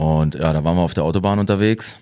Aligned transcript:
Und 0.00 0.34
ja, 0.34 0.54
da 0.54 0.64
waren 0.64 0.78
wir 0.78 0.82
auf 0.82 0.94
der 0.94 1.04
Autobahn 1.04 1.38
unterwegs 1.38 1.98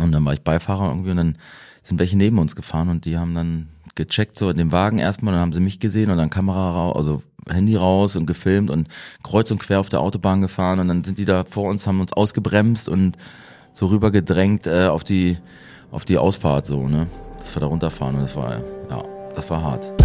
und 0.00 0.10
dann 0.10 0.24
war 0.24 0.32
ich 0.32 0.40
Beifahrer 0.40 0.88
irgendwie 0.88 1.10
und 1.10 1.18
dann 1.18 1.38
sind 1.82 1.98
welche 1.98 2.16
neben 2.16 2.38
uns 2.38 2.56
gefahren 2.56 2.88
und 2.88 3.04
die 3.04 3.18
haben 3.18 3.34
dann 3.34 3.68
gecheckt 3.94 4.38
so 4.38 4.48
in 4.48 4.56
dem 4.56 4.72
Wagen 4.72 4.98
erstmal, 4.98 5.34
dann 5.34 5.42
haben 5.42 5.52
sie 5.52 5.60
mich 5.60 5.78
gesehen 5.78 6.10
und 6.10 6.16
dann 6.16 6.30
Kamera 6.30 6.70
raus, 6.72 6.96
also 6.96 7.22
Handy 7.46 7.76
raus 7.76 8.16
und 8.16 8.24
gefilmt 8.24 8.70
und 8.70 8.88
kreuz 9.22 9.50
und 9.50 9.58
quer 9.58 9.80
auf 9.80 9.90
der 9.90 10.00
Autobahn 10.00 10.40
gefahren 10.40 10.78
und 10.78 10.88
dann 10.88 11.04
sind 11.04 11.18
die 11.18 11.26
da 11.26 11.44
vor 11.44 11.68
uns, 11.68 11.86
haben 11.86 12.00
uns 12.00 12.14
ausgebremst 12.14 12.88
und 12.88 13.18
so 13.74 13.84
rübergedrängt 13.88 14.66
äh, 14.66 14.86
auf 14.86 15.04
die 15.04 15.36
auf 15.90 16.06
die 16.06 16.16
Ausfahrt 16.16 16.64
so, 16.64 16.88
ne? 16.88 17.06
Dass 17.38 17.54
wir 17.54 17.60
da 17.60 17.66
runterfahren 17.66 18.14
und 18.14 18.22
das 18.22 18.34
war 18.34 18.62
ja, 18.88 19.04
das 19.34 19.50
war 19.50 19.62
hart. 19.62 20.01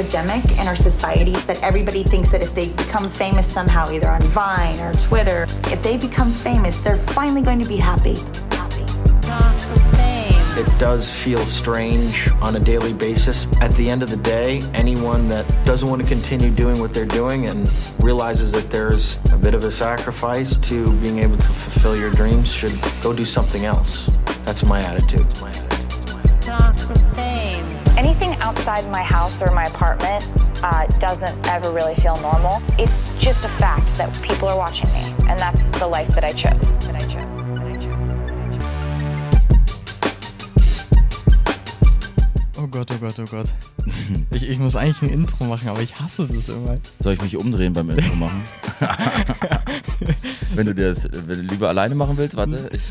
Epidemic 0.00 0.58
in 0.58 0.66
our 0.66 0.76
society 0.76 1.32
that 1.46 1.62
everybody 1.62 2.02
thinks 2.02 2.32
that 2.32 2.40
if 2.40 2.54
they 2.54 2.68
become 2.68 3.04
famous 3.04 3.46
somehow, 3.46 3.90
either 3.90 4.08
on 4.08 4.22
Vine 4.22 4.80
or 4.80 4.94
Twitter, 4.94 5.46
if 5.64 5.82
they 5.82 5.98
become 5.98 6.32
famous, 6.32 6.78
they're 6.78 6.96
finally 6.96 7.42
going 7.42 7.58
to 7.58 7.68
be 7.68 7.76
happy. 7.76 8.14
Happy. 8.50 8.80
It 10.58 10.66
does 10.78 11.10
feel 11.10 11.44
strange 11.44 12.30
on 12.40 12.56
a 12.56 12.60
daily 12.60 12.94
basis. 12.94 13.46
At 13.60 13.74
the 13.74 13.90
end 13.90 14.02
of 14.02 14.08
the 14.08 14.16
day, 14.16 14.62
anyone 14.72 15.28
that 15.28 15.46
doesn't 15.66 15.88
want 15.88 16.00
to 16.00 16.08
continue 16.08 16.50
doing 16.50 16.80
what 16.80 16.94
they're 16.94 17.04
doing 17.04 17.46
and 17.46 17.70
realizes 18.00 18.52
that 18.52 18.70
there's 18.70 19.18
a 19.32 19.36
bit 19.36 19.52
of 19.52 19.64
a 19.64 19.70
sacrifice 19.70 20.56
to 20.56 20.92
being 20.94 21.18
able 21.18 21.36
to 21.36 21.42
fulfill 21.42 21.94
your 21.94 22.10
dreams 22.10 22.50
should 22.50 22.78
go 23.02 23.12
do 23.12 23.26
something 23.26 23.66
else. 23.66 24.10
That's 24.44 24.64
my 24.64 24.80
attitude. 24.82 25.20
That's 25.20 25.40
my 25.42 25.50
attitude. 25.50 25.69
Anything 28.00 28.32
outside 28.36 28.90
my 28.90 29.02
house 29.02 29.42
or 29.42 29.50
my 29.50 29.66
apartment 29.66 30.24
uh, 30.62 30.86
doesn't 30.98 31.36
ever 31.46 31.70
really 31.70 31.94
feel 31.96 32.16
normal. 32.22 32.62
It's 32.78 33.02
just 33.18 33.44
a 33.44 33.48
fact 33.48 33.94
that 33.98 34.10
people 34.22 34.48
are 34.48 34.56
watching 34.56 34.90
me, 34.94 35.02
and 35.28 35.38
that's 35.38 35.68
the 35.68 35.86
life 35.86 36.08
that 36.14 36.24
I 36.24 36.32
chose. 36.32 36.78
That 36.78 36.94
I 36.94 37.06
chose. 37.06 37.39
Oh 42.62 42.66
Gott, 42.66 42.90
oh 42.90 42.98
Gott, 42.98 43.18
oh 43.18 43.24
Gott. 43.24 43.46
Ich, 44.32 44.48
ich 44.48 44.58
muss 44.58 44.76
eigentlich 44.76 45.02
ein 45.02 45.08
Intro 45.08 45.44
machen, 45.44 45.68
aber 45.68 45.80
ich 45.80 45.98
hasse 45.98 46.26
das 46.26 46.48
immer. 46.48 46.78
Soll 47.00 47.14
ich 47.14 47.22
mich 47.22 47.36
umdrehen 47.36 47.72
beim 47.72 47.88
Intro 47.90 48.14
machen? 48.16 48.42
wenn 50.54 50.66
du 50.66 50.74
das 50.74 51.04
wenn 51.04 51.26
du 51.26 51.42
lieber 51.42 51.68
alleine 51.68 51.94
machen 51.94 52.16
willst, 52.18 52.36
warte. 52.36 52.70
Ich, 52.72 52.82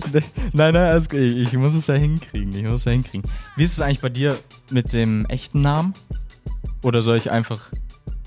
Nein, 0.53 0.73
nein, 0.73 0.75
alles 0.75 1.07
gut. 1.07 1.19
Ich, 1.19 1.37
ich 1.37 1.53
muss 1.53 1.75
es 1.75 1.87
ja 1.87 1.95
hinkriegen. 1.95 2.53
Ich 2.55 2.63
muss 2.63 2.81
es 2.81 2.85
ja 2.85 2.91
hinkriegen. 2.91 3.29
Wie 3.55 3.63
ist 3.63 3.73
es 3.73 3.81
eigentlich 3.81 4.01
bei 4.01 4.09
dir 4.09 4.37
mit 4.69 4.91
dem 4.91 5.25
echten 5.27 5.61
Namen? 5.61 5.93
Oder 6.81 7.01
soll 7.01 7.17
ich 7.17 7.29
einfach 7.29 7.71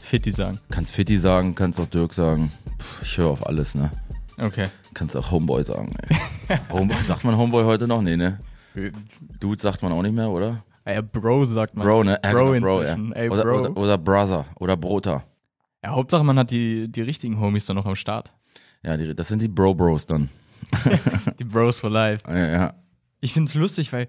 Fitti 0.01 0.31
sagen? 0.31 0.59
kannst 0.71 0.93
Fitti 0.93 1.19
sagen, 1.19 1.55
kannst 1.55 1.81
auch 1.81 1.87
Dirk 1.87 2.15
sagen. 2.15 2.53
Puh, 2.79 3.03
ich 3.03 3.19
höre 3.19 3.29
auf 3.29 3.47
alles, 3.47 3.75
ne? 3.75 3.91
Okay. 4.39 4.69
Kannst 4.95 5.17
auch 5.17 5.31
Homeboy 5.31 5.65
sagen. 5.65 5.91
Homeboy, 6.71 7.03
sagt 7.03 7.25
man 7.25 7.37
Homeboy 7.37 7.65
heute 7.65 7.89
noch? 7.89 8.01
Nee, 8.01 8.17
ne? 8.17 8.39
Dude 9.41 9.61
sagt 9.61 9.83
man 9.83 9.93
auch 9.93 10.03
nicht 10.03 10.15
mehr, 10.15 10.31
oder? 10.31 10.62
Ja, 10.86 11.00
Bro 11.00 11.44
sagt 11.44 11.77
man. 11.77 11.86
Bro, 11.86 12.05
ne? 12.05 12.20
Ja, 12.25 12.33
Bro, 12.33 12.52
genau, 12.52 12.66
Bro 12.66 12.83
ja. 12.83 12.92
inzwischen. 12.92 13.12
Ey, 13.12 13.30
oder, 13.30 13.42
Bro. 13.42 13.58
Oder, 13.61 13.77
oder 13.77 13.98
Brother 13.98 14.47
oder 14.58 14.77
Brota. 14.77 15.25
Ja, 15.84 15.91
Hauptsache 15.91 16.25
man 16.25 16.38
hat 16.38 16.50
die, 16.50 16.91
die 16.91 17.02
richtigen 17.02 17.41
Homies 17.41 17.66
dann 17.66 17.77
noch 17.77 17.86
am 17.86 17.97
Start. 17.97 18.33
Ja, 18.83 18.97
die, 18.97 19.14
das 19.14 19.28
sind 19.28 19.42
die 19.42 19.48
Bro-Bros 19.48 20.06
dann. 20.06 20.28
Die 21.38 21.44
Bros 21.44 21.80
for 21.80 21.91
life. 21.91 22.25
Ja, 22.28 22.47
ja. 22.53 22.75
Ich 23.20 23.33
find's 23.33 23.55
lustig, 23.55 23.92
weil 23.92 24.08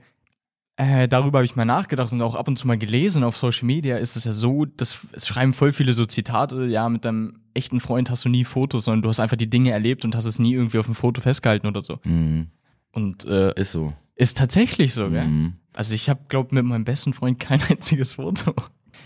äh, 0.75 1.07
darüber 1.07 1.39
habe 1.39 1.45
ich 1.45 1.55
mal 1.55 1.65
nachgedacht 1.65 2.11
und 2.11 2.21
auch 2.21 2.35
ab 2.35 2.47
und 2.47 2.57
zu 2.57 2.67
mal 2.67 2.77
gelesen 2.77 3.23
auf 3.23 3.37
Social 3.37 3.65
Media 3.65 3.97
ist 3.97 4.15
es 4.15 4.23
ja 4.23 4.31
so, 4.31 4.65
dass 4.65 5.05
es 5.11 5.27
schreiben 5.27 5.53
voll 5.53 5.71
viele 5.71 5.93
so 5.93 6.05
Zitate, 6.05 6.65
ja, 6.65 6.89
mit 6.89 7.05
deinem 7.05 7.41
echten 7.53 7.79
Freund 7.79 8.09
hast 8.09 8.25
du 8.25 8.29
nie 8.29 8.43
Fotos, 8.43 8.85
sondern 8.85 9.01
du 9.03 9.09
hast 9.09 9.19
einfach 9.19 9.37
die 9.37 9.49
Dinge 9.49 9.71
erlebt 9.71 10.05
und 10.05 10.15
hast 10.15 10.25
es 10.25 10.39
nie 10.39 10.53
irgendwie 10.53 10.79
auf 10.79 10.85
dem 10.85 10.95
Foto 10.95 11.21
festgehalten 11.21 11.67
oder 11.67 11.81
so. 11.81 11.99
Mhm. 12.03 12.47
Und 12.91 13.25
äh, 13.25 13.53
Ist 13.59 13.71
so. 13.71 13.93
ist 14.15 14.37
tatsächlich 14.37 14.93
so, 14.93 15.09
gell? 15.09 15.25
Mhm. 15.25 15.53
Also 15.75 15.93
ich 15.95 16.09
habe, 16.09 16.21
glaube 16.29 16.53
mit 16.55 16.65
meinem 16.65 16.85
besten 16.85 17.13
Freund 17.13 17.39
kein 17.39 17.61
einziges 17.69 18.15
Foto. 18.15 18.53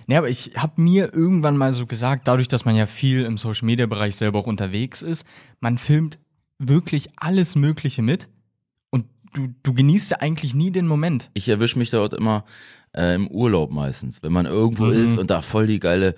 Nee, 0.07 0.15
aber 0.17 0.29
ich 0.29 0.51
habe 0.55 0.81
mir 0.81 1.13
irgendwann 1.13 1.57
mal 1.57 1.73
so 1.73 1.85
gesagt, 1.85 2.27
dadurch, 2.27 2.47
dass 2.47 2.65
man 2.65 2.75
ja 2.75 2.85
viel 2.85 3.23
im 3.25 3.37
Social-Media-Bereich 3.37 4.15
selber 4.15 4.39
auch 4.39 4.47
unterwegs 4.47 5.01
ist, 5.01 5.25
man 5.59 5.77
filmt 5.77 6.17
wirklich 6.59 7.09
alles 7.17 7.55
Mögliche 7.55 8.01
mit 8.01 8.27
und 8.89 9.05
du, 9.33 9.49
du 9.63 9.73
genießt 9.73 10.11
ja 10.11 10.17
eigentlich 10.19 10.55
nie 10.55 10.71
den 10.71 10.87
Moment. 10.87 11.29
Ich 11.33 11.49
erwische 11.49 11.77
mich 11.77 11.89
dort 11.89 12.13
immer 12.13 12.45
äh, 12.95 13.15
im 13.15 13.27
Urlaub 13.27 13.71
meistens, 13.71 14.23
wenn 14.23 14.31
man 14.31 14.45
irgendwo 14.45 14.85
Mhm. 14.85 14.91
ist 14.93 15.17
und 15.17 15.29
da 15.29 15.41
voll 15.41 15.67
die 15.67 15.79
geile 15.79 16.15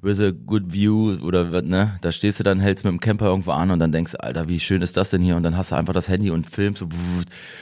böse 0.00 0.32
Good 0.34 0.72
View 0.72 1.18
oder 1.22 1.52
was, 1.52 1.62
ne, 1.64 1.96
da 2.00 2.10
stehst 2.10 2.40
du 2.40 2.44
dann, 2.44 2.58
hältst 2.58 2.84
mit 2.84 2.90
dem 2.92 3.00
Camper 3.00 3.26
irgendwo 3.26 3.52
an 3.52 3.70
und 3.70 3.78
dann 3.78 3.92
denkst, 3.92 4.14
Alter, 4.18 4.48
wie 4.48 4.58
schön 4.60 4.82
ist 4.82 4.96
das 4.96 5.10
denn 5.10 5.22
hier? 5.22 5.36
Und 5.36 5.42
dann 5.44 5.56
hast 5.56 5.70
du 5.72 5.76
einfach 5.76 5.92
das 5.92 6.08
Handy 6.08 6.30
und 6.30 6.48
filmst, 6.48 6.80
so, 6.80 6.88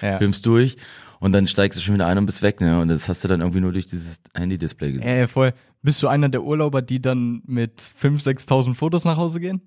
Ja. 0.03 0.17
filmst 0.19 0.45
durch 0.47 0.77
und 1.21 1.33
dann 1.33 1.47
steigst 1.47 1.79
du 1.79 1.83
schon 1.83 1.95
wieder 1.95 2.07
ein 2.09 2.19
und 2.19 2.27
bist 2.27 2.43
weg, 2.43 2.61
ne? 2.61 2.81
Und 2.81 2.89
das 2.89 3.09
hast 3.09 3.23
du 3.23 3.29
dann 3.29 3.41
irgendwie 3.41 3.61
nur 3.61 3.73
durch 3.73 3.87
dieses 3.87 4.21
Handy-Display 4.35 4.93
gesehen. 4.93 5.07
Äh, 5.09 5.27
voll. 5.29 5.53
Bist 5.83 6.03
du 6.03 6.09
einer 6.09 6.29
der 6.29 6.43
Urlauber, 6.43 6.83
die 6.83 7.01
dann 7.01 7.43
mit 7.47 7.81
5.000, 7.81 8.47
6.000 8.49 8.75
Fotos 8.75 9.05
nach 9.05 9.17
Hause 9.17 9.39
gehen? 9.41 9.61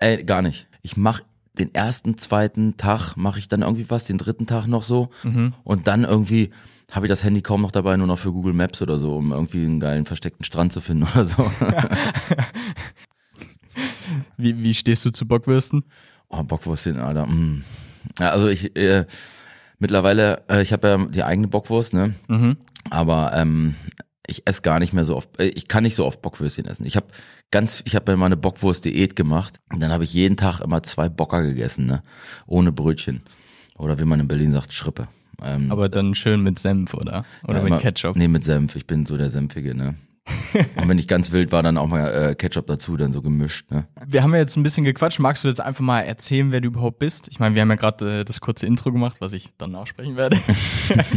Ey, 0.00 0.24
gar 0.24 0.42
nicht. 0.42 0.66
Ich 0.82 0.96
mach 0.96 1.20
den 1.58 1.74
ersten, 1.74 2.18
zweiten 2.18 2.76
Tag 2.76 3.16
mache 3.16 3.38
ich 3.38 3.48
dann 3.48 3.62
irgendwie 3.62 3.88
was, 3.90 4.04
den 4.04 4.18
dritten 4.18 4.46
Tag 4.46 4.66
noch 4.66 4.82
so 4.82 5.10
Mhm. 5.24 5.54
und 5.64 5.86
dann 5.88 6.04
irgendwie 6.04 6.50
habe 6.92 7.06
ich 7.06 7.10
das 7.10 7.22
Handy 7.24 7.42
kaum 7.42 7.60
noch 7.62 7.70
dabei, 7.72 7.96
nur 7.96 8.06
noch 8.06 8.18
für 8.18 8.32
Google 8.32 8.52
Maps 8.54 8.80
oder 8.80 8.96
so, 8.96 9.16
um 9.16 9.32
irgendwie 9.32 9.64
einen 9.64 9.80
geilen 9.80 10.06
versteckten 10.06 10.44
Strand 10.44 10.72
zu 10.72 10.80
finden 10.80 11.02
oder 11.14 11.24
so. 11.26 11.50
Wie, 14.36 14.62
wie 14.62 14.74
stehst 14.74 15.04
du 15.04 15.10
zu 15.10 15.26
Bockwürsten? 15.26 15.84
Oh, 16.28 16.42
Bockwürstchen, 16.42 16.98
Alter. 16.98 17.26
Mm. 17.26 17.64
Ja, 18.18 18.30
also 18.30 18.48
ich 18.48 18.74
äh, 18.76 19.04
mittlerweile, 19.78 20.42
äh, 20.48 20.62
ich 20.62 20.72
habe 20.72 20.88
ja 20.88 21.06
die 21.06 21.22
eigene 21.24 21.48
Bockwurst, 21.48 21.94
ne? 21.94 22.14
Mhm. 22.28 22.56
Aber 22.90 23.32
ähm, 23.34 23.74
ich 24.26 24.42
esse 24.46 24.62
gar 24.62 24.78
nicht 24.78 24.92
mehr 24.92 25.04
so 25.04 25.16
oft. 25.16 25.38
äh, 25.38 25.46
Ich 25.48 25.68
kann 25.68 25.82
nicht 25.82 25.94
so 25.94 26.04
oft 26.06 26.22
Bockwürstchen 26.22 26.66
essen. 26.66 26.84
Ich 26.86 26.96
habe 26.96 27.06
ganz, 27.50 27.82
ich 27.86 27.94
habe 27.94 28.10
mir 28.12 28.16
mal 28.18 28.26
eine 28.26 28.36
Bockwurst-Diät 28.36 29.16
gemacht. 29.16 29.60
Und 29.72 29.80
dann 29.80 29.90
habe 29.90 30.04
ich 30.04 30.12
jeden 30.12 30.36
Tag 30.36 30.60
immer 30.60 30.82
zwei 30.82 31.08
Bocker 31.08 31.42
gegessen, 31.42 31.86
ne? 31.86 32.02
Ohne 32.46 32.72
Brötchen. 32.72 33.22
Oder 33.76 33.98
wie 33.98 34.04
man 34.04 34.20
in 34.20 34.28
Berlin 34.28 34.52
sagt, 34.52 34.72
Schrippe. 34.72 35.08
Ähm, 35.42 35.70
Aber 35.70 35.88
dann 35.88 36.14
schön 36.14 36.42
mit 36.42 36.58
Senf, 36.58 36.94
oder? 36.94 37.24
Oder 37.44 37.58
ja, 37.58 37.62
mit 37.62 37.66
immer- 37.72 37.78
Ketchup. 37.80 38.16
Nee, 38.16 38.26
mit 38.28 38.42
Senf. 38.44 38.74
Ich 38.74 38.86
bin 38.86 39.06
so 39.06 39.16
der 39.16 39.30
Senfige, 39.30 39.74
ne? 39.74 39.94
Und 40.76 40.88
wenn 40.88 40.98
ich 40.98 41.08
ganz 41.08 41.32
wild 41.32 41.52
war, 41.52 41.62
dann 41.62 41.76
auch 41.78 41.86
mal 41.86 42.30
äh, 42.30 42.34
Ketchup 42.34 42.66
dazu, 42.66 42.96
dann 42.96 43.12
so 43.12 43.22
gemischt, 43.22 43.70
ne? 43.70 43.86
Wir 44.06 44.22
haben 44.22 44.32
ja 44.32 44.40
jetzt 44.40 44.56
ein 44.56 44.62
bisschen 44.62 44.84
gequatscht. 44.84 45.20
Magst 45.20 45.44
du 45.44 45.48
jetzt 45.48 45.60
einfach 45.60 45.84
mal 45.84 46.00
erzählen, 46.00 46.52
wer 46.52 46.60
du 46.60 46.68
überhaupt 46.68 46.98
bist? 46.98 47.28
Ich 47.28 47.40
meine, 47.40 47.54
wir 47.54 47.62
haben 47.62 47.70
ja 47.70 47.76
gerade 47.76 48.20
äh, 48.20 48.24
das 48.24 48.40
kurze 48.40 48.66
Intro 48.66 48.92
gemacht, 48.92 49.16
was 49.20 49.32
ich 49.32 49.50
dann 49.58 49.72
nachsprechen 49.72 50.16
werde. 50.16 50.38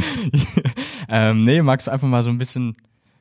ähm, 1.09 1.43
nee, 1.45 1.61
magst 1.61 1.87
du 1.87 1.91
einfach 1.91 2.07
mal 2.07 2.23
so 2.23 2.29
ein 2.29 2.37
bisschen, 2.37 2.75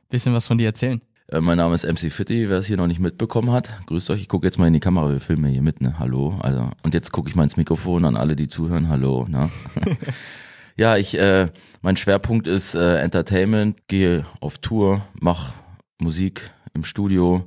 bisschen 0.09 0.33
was 0.33 0.47
von 0.47 0.57
dir 0.57 0.67
erzählen? 0.67 1.01
Äh, 1.31 1.39
mein 1.39 1.57
Name 1.57 1.73
ist 1.75 1.85
MC 1.85 2.11
Fitti, 2.11 2.49
wer 2.49 2.57
es 2.57 2.65
hier 2.65 2.77
noch 2.77 2.87
nicht 2.87 2.99
mitbekommen 2.99 3.51
hat. 3.51 3.79
Grüßt 3.85 4.09
euch, 4.09 4.21
ich 4.21 4.27
gucke 4.27 4.45
jetzt 4.45 4.59
mal 4.59 4.67
in 4.67 4.73
die 4.73 4.81
Kamera, 4.81 5.09
wir 5.09 5.19
filmen 5.21 5.45
ja 5.45 5.51
hier 5.51 5.61
mit, 5.61 5.81
ne? 5.81 5.97
Hallo. 5.97 6.37
Also, 6.41 6.69
und 6.83 6.93
jetzt 6.93 7.11
gucke 7.11 7.29
ich 7.29 7.35
mal 7.35 7.43
ins 7.43 7.57
Mikrofon 7.57 8.03
an 8.05 8.17
alle, 8.17 8.35
die 8.35 8.49
zuhören. 8.49 8.89
Hallo, 8.89 9.25
ne? 9.29 9.49
ja, 10.77 10.97
ich, 10.97 11.17
äh, 11.17 11.47
mein 11.81 11.95
Schwerpunkt 11.95 12.47
ist 12.47 12.75
äh, 12.75 12.97
Entertainment, 12.97 13.87
gehe 13.87 14.25
auf 14.41 14.57
Tour, 14.57 15.05
mach 15.13 15.53
Musik 16.01 16.51
im 16.73 16.83
Studio, 16.83 17.45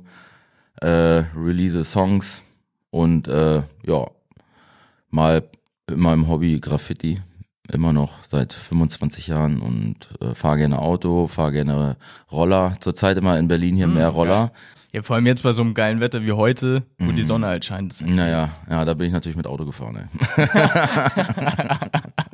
äh, 0.81 0.87
release 1.35 1.83
Songs 1.83 2.43
und 2.89 3.27
äh, 3.27 3.63
ja, 3.85 4.07
mal 5.09 5.43
in 5.89 5.99
meinem 5.99 6.27
Hobby 6.27 6.59
Graffiti. 6.59 7.21
Immer 7.71 7.93
noch 7.93 8.23
seit 8.23 8.53
25 8.53 9.25
Jahren 9.27 9.59
und 9.59 10.07
äh, 10.21 10.35
fahre 10.35 10.57
gerne 10.57 10.77
Auto, 10.79 11.27
fahre 11.27 11.51
gerne 11.51 11.97
Roller. 12.31 12.73
Zurzeit 12.79 13.17
immer 13.17 13.39
in 13.39 13.47
Berlin 13.47 13.75
hier 13.75 13.87
mehr 13.87 14.09
Roller. 14.09 14.51
Ja, 14.93 15.01
vor 15.01 15.15
allem 15.15 15.25
jetzt 15.25 15.41
bei 15.41 15.51
so 15.51 15.63
einem 15.63 15.73
geilen 15.73 15.99
Wetter 15.99 16.21
wie 16.21 16.31
heute, 16.31 16.83
wo 16.99 17.11
Mhm. 17.11 17.15
die 17.15 17.23
Sonne 17.23 17.47
halt 17.47 17.65
scheint. 17.65 17.99
Naja, 18.05 18.51
ja, 18.69 18.85
da 18.85 18.93
bin 18.93 19.07
ich 19.07 19.13
natürlich 19.13 19.35
mit 19.35 19.47
Auto 19.47 19.65
gefahren. 19.65 20.09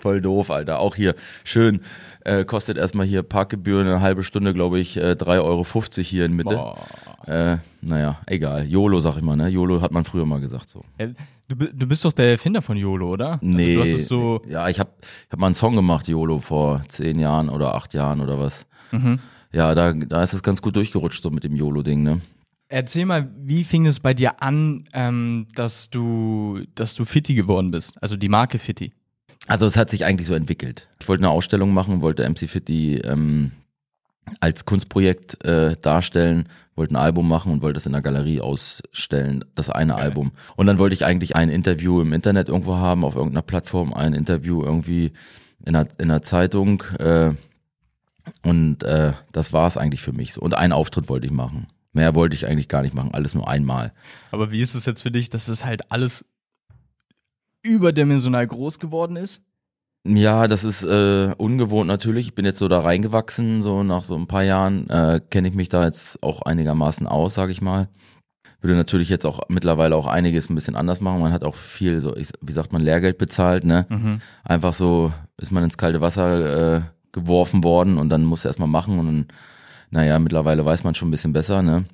Voll 0.00 0.20
doof, 0.20 0.50
Alter. 0.50 0.80
Auch 0.80 0.94
hier 0.94 1.14
schön, 1.44 1.80
äh, 2.24 2.44
kostet 2.44 2.76
erstmal 2.76 3.06
hier 3.06 3.22
Parkgebühren 3.22 3.86
eine 3.86 4.00
halbe 4.00 4.22
Stunde, 4.22 4.54
glaube 4.54 4.78
ich, 4.78 4.96
äh, 4.96 5.14
3,50 5.14 5.40
Euro 5.42 5.64
hier 6.02 6.24
in 6.24 6.32
Mitte. 6.34 6.54
Boah. 6.54 6.78
Äh, 7.26 7.58
naja, 7.82 8.20
egal. 8.26 8.66
YOLO, 8.66 9.00
sag 9.00 9.16
ich 9.16 9.22
mal, 9.22 9.36
ne? 9.36 9.48
YOLO 9.48 9.80
hat 9.80 9.92
man 9.92 10.04
früher 10.04 10.26
mal 10.26 10.40
gesagt 10.40 10.68
so. 10.68 10.84
Ja, 10.98 11.08
Du, 11.50 11.56
du 11.56 11.86
bist 11.86 12.04
doch 12.04 12.12
der 12.12 12.30
Erfinder 12.30 12.62
von 12.62 12.76
YOLO, 12.76 13.10
oder? 13.10 13.38
Nee. 13.42 13.70
Also 13.70 13.74
du 13.74 13.80
hast 13.80 14.00
es 14.00 14.08
so. 14.08 14.42
Ja, 14.48 14.68
ich 14.68 14.78
habe 14.78 14.90
ich 15.00 15.32
hab 15.32 15.40
mal 15.40 15.46
einen 15.46 15.56
Song 15.56 15.74
gemacht, 15.74 16.06
YOLO, 16.06 16.38
vor 16.38 16.82
zehn 16.86 17.18
Jahren 17.18 17.48
oder 17.48 17.74
acht 17.74 17.92
Jahren 17.92 18.20
oder 18.20 18.38
was. 18.38 18.66
Mhm. 18.92 19.18
Ja, 19.52 19.74
da, 19.74 19.92
da 19.92 20.22
ist 20.22 20.32
es 20.32 20.44
ganz 20.44 20.62
gut 20.62 20.76
durchgerutscht, 20.76 21.22
so 21.24 21.30
mit 21.30 21.42
dem 21.42 21.56
YOLO-Ding, 21.56 22.04
ne? 22.04 22.20
Erzähl 22.68 23.04
mal, 23.04 23.28
wie 23.36 23.64
fing 23.64 23.84
es 23.86 23.98
bei 23.98 24.14
dir 24.14 24.40
an, 24.44 24.84
ähm, 24.92 25.48
dass 25.56 25.90
du, 25.90 26.60
dass 26.76 26.94
du 26.94 27.04
Fitti 27.04 27.34
geworden 27.34 27.72
bist? 27.72 28.00
Also 28.00 28.16
die 28.16 28.28
Marke 28.28 28.60
Fitti. 28.60 28.92
Also 29.50 29.66
es 29.66 29.76
hat 29.76 29.90
sich 29.90 30.04
eigentlich 30.04 30.28
so 30.28 30.34
entwickelt. 30.34 30.88
Ich 31.00 31.08
wollte 31.08 31.24
eine 31.24 31.30
Ausstellung 31.30 31.74
machen, 31.74 32.02
wollte 32.02 32.28
MC 32.28 32.48
Fitti 32.48 32.98
ähm, 32.98 33.50
als 34.38 34.64
Kunstprojekt 34.64 35.44
äh, 35.44 35.76
darstellen, 35.82 36.48
wollte 36.76 36.94
ein 36.94 36.96
Album 36.96 37.28
machen 37.28 37.52
und 37.52 37.60
wollte 37.60 37.74
das 37.74 37.86
in 37.86 37.90
der 37.90 38.00
Galerie 38.00 38.40
ausstellen, 38.40 39.44
das 39.56 39.68
eine 39.68 39.94
Geil. 39.94 40.02
Album. 40.02 40.30
Und 40.54 40.66
dann 40.66 40.78
wollte 40.78 40.94
ich 40.94 41.04
eigentlich 41.04 41.34
ein 41.34 41.48
Interview 41.48 42.00
im 42.00 42.12
Internet 42.12 42.48
irgendwo 42.48 42.76
haben, 42.76 43.04
auf 43.04 43.16
irgendeiner 43.16 43.42
Plattform, 43.42 43.92
ein 43.92 44.14
Interview 44.14 44.62
irgendwie 44.62 45.14
in 45.64 45.74
einer, 45.74 45.88
in 45.98 46.12
einer 46.12 46.22
Zeitung. 46.22 46.84
Äh, 47.00 47.32
und 48.44 48.84
äh, 48.84 49.14
das 49.32 49.52
war 49.52 49.66
es 49.66 49.76
eigentlich 49.76 50.00
für 50.00 50.12
mich 50.12 50.32
so. 50.32 50.42
Und 50.42 50.54
einen 50.54 50.72
Auftritt 50.72 51.08
wollte 51.08 51.26
ich 51.26 51.32
machen. 51.32 51.66
Mehr 51.92 52.14
wollte 52.14 52.36
ich 52.36 52.46
eigentlich 52.46 52.68
gar 52.68 52.82
nicht 52.82 52.94
machen, 52.94 53.14
alles 53.14 53.34
nur 53.34 53.48
einmal. 53.48 53.92
Aber 54.30 54.52
wie 54.52 54.60
ist 54.60 54.76
es 54.76 54.86
jetzt 54.86 55.02
für 55.02 55.10
dich, 55.10 55.28
dass 55.28 55.46
das 55.46 55.64
halt 55.64 55.90
alles 55.90 56.24
überdimensional 57.62 58.46
groß 58.46 58.78
geworden 58.78 59.16
ist? 59.16 59.42
Ja, 60.06 60.48
das 60.48 60.64
ist 60.64 60.82
äh, 60.82 61.34
ungewohnt 61.36 61.86
natürlich. 61.86 62.28
Ich 62.28 62.34
bin 62.34 62.46
jetzt 62.46 62.58
so 62.58 62.68
da 62.68 62.80
reingewachsen, 62.80 63.60
so 63.60 63.82
nach 63.82 64.02
so 64.02 64.16
ein 64.16 64.26
paar 64.26 64.42
Jahren 64.42 64.88
äh, 64.88 65.20
kenne 65.28 65.48
ich 65.48 65.54
mich 65.54 65.68
da 65.68 65.84
jetzt 65.84 66.22
auch 66.22 66.42
einigermaßen 66.42 67.06
aus, 67.06 67.34
sage 67.34 67.52
ich 67.52 67.60
mal. 67.60 67.88
Würde 68.62 68.76
natürlich 68.76 69.10
jetzt 69.10 69.26
auch 69.26 69.40
mittlerweile 69.48 69.96
auch 69.96 70.06
einiges 70.06 70.48
ein 70.48 70.54
bisschen 70.54 70.76
anders 70.76 71.00
machen. 71.00 71.20
Man 71.20 71.32
hat 71.32 71.44
auch 71.44 71.54
viel, 71.54 72.00
so 72.00 72.16
ich, 72.16 72.30
wie 72.40 72.52
sagt 72.52 72.72
man, 72.72 72.82
Lehrgeld 72.82 73.18
bezahlt, 73.18 73.64
ne? 73.64 73.86
Mhm. 73.88 74.20
Einfach 74.42 74.72
so 74.72 75.12
ist 75.36 75.50
man 75.50 75.64
ins 75.64 75.78
kalte 75.78 76.00
Wasser 76.00 76.76
äh, 76.76 76.82
geworfen 77.12 77.62
worden 77.62 77.98
und 77.98 78.08
dann 78.08 78.24
muss 78.24 78.44
erstmal 78.44 78.68
machen 78.68 78.98
und 78.98 79.06
dann, 79.06 79.26
naja, 79.90 80.18
mittlerweile 80.18 80.64
weiß 80.64 80.84
man 80.84 80.94
schon 80.94 81.08
ein 81.08 81.10
bisschen 81.10 81.32
besser, 81.32 81.62
ne? 81.62 81.84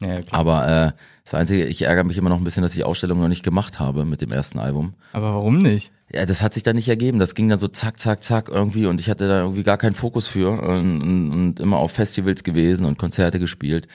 Ja. 0.00 0.20
Aber 0.30 0.68
äh, 0.68 0.92
das 1.24 1.34
Einzige, 1.34 1.64
ich 1.66 1.82
ärgere 1.82 2.04
mich 2.04 2.16
immer 2.16 2.30
noch 2.30 2.38
ein 2.38 2.44
bisschen, 2.44 2.62
dass 2.62 2.72
ich 2.72 2.78
die 2.78 2.84
Ausstellung 2.84 3.20
noch 3.20 3.28
nicht 3.28 3.42
gemacht 3.42 3.78
habe 3.78 4.04
mit 4.04 4.20
dem 4.20 4.32
ersten 4.32 4.58
Album. 4.58 4.94
Aber 5.12 5.34
warum 5.34 5.58
nicht? 5.58 5.92
Ja, 6.12 6.26
das 6.26 6.42
hat 6.42 6.54
sich 6.54 6.62
dann 6.62 6.76
nicht 6.76 6.88
ergeben. 6.88 7.18
Das 7.18 7.34
ging 7.34 7.48
dann 7.48 7.58
so 7.58 7.68
zack, 7.68 8.00
zack, 8.00 8.24
zack 8.24 8.48
irgendwie 8.48 8.86
und 8.86 9.00
ich 9.00 9.08
hatte 9.10 9.28
da 9.28 9.40
irgendwie 9.42 9.62
gar 9.62 9.76
keinen 9.78 9.94
Fokus 9.94 10.26
für 10.26 10.50
und, 10.50 11.02
und, 11.02 11.30
und 11.32 11.60
immer 11.60 11.76
auf 11.76 11.92
Festivals 11.92 12.42
gewesen 12.42 12.84
und 12.86 12.98
Konzerte 12.98 13.38
gespielt. 13.38 13.86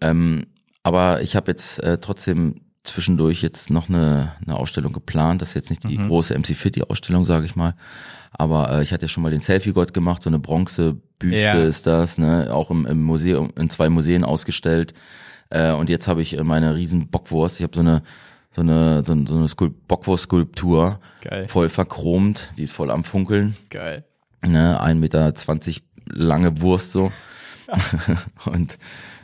Ähm, 0.00 0.46
aber 0.82 1.22
ich 1.22 1.36
habe 1.36 1.50
jetzt 1.50 1.82
äh, 1.82 1.98
trotzdem 1.98 2.62
zwischendurch 2.84 3.42
jetzt 3.42 3.70
noch 3.70 3.88
eine, 3.88 4.32
eine 4.44 4.56
Ausstellung 4.56 4.92
geplant. 4.92 5.40
Das 5.40 5.50
ist 5.50 5.54
jetzt 5.54 5.70
nicht 5.70 5.84
die 5.84 5.98
große 5.98 6.36
MC 6.36 6.56
Fitty 6.56 6.82
Ausstellung, 6.82 7.24
sage 7.24 7.46
ich 7.46 7.54
mal. 7.54 7.74
Aber 8.32 8.72
äh, 8.78 8.82
ich 8.82 8.92
hatte 8.92 9.04
ja 9.04 9.08
schon 9.08 9.22
mal 9.22 9.30
den 9.30 9.40
Selfie-Gott 9.40 9.92
gemacht, 9.94 10.22
so 10.22 10.30
eine 10.30 10.38
Bronzebüste 10.38 11.36
Ja. 11.38 11.62
ist 11.62 11.86
das, 11.86 12.18
ne? 12.18 12.48
Auch 12.52 12.70
im, 12.70 12.86
im 12.86 13.02
Museum, 13.02 13.50
in 13.56 13.70
zwei 13.70 13.88
Museen 13.88 14.24
ausgestellt. 14.24 14.94
Äh, 15.52 15.72
und 15.72 15.90
jetzt 15.90 16.08
habe 16.08 16.22
ich 16.22 16.38
äh, 16.38 16.42
meine 16.42 16.74
riesen 16.74 17.08
Bockwurst. 17.08 17.60
Ich 17.60 17.62
habe 17.62 17.74
so 17.74 17.80
eine 17.80 18.02
so 18.50 18.60
eine 18.62 19.02
so, 19.02 19.14
so 19.26 19.36
eine 19.36 19.48
Skul 19.48 19.70
Bockwurst-Skulptur, 19.70 21.00
Geil. 21.22 21.48
voll 21.48 21.68
verchromt, 21.68 22.52
die 22.58 22.64
ist 22.64 22.72
voll 22.72 22.90
am 22.90 23.04
Funkeln. 23.04 23.56
Geil. 23.70 24.04
Ne, 24.46 24.80
1,20 24.80 24.94
Meter 24.94 25.32
lange 26.06 26.60
Wurst 26.60 26.92
so. 26.92 27.12
und 28.44 28.78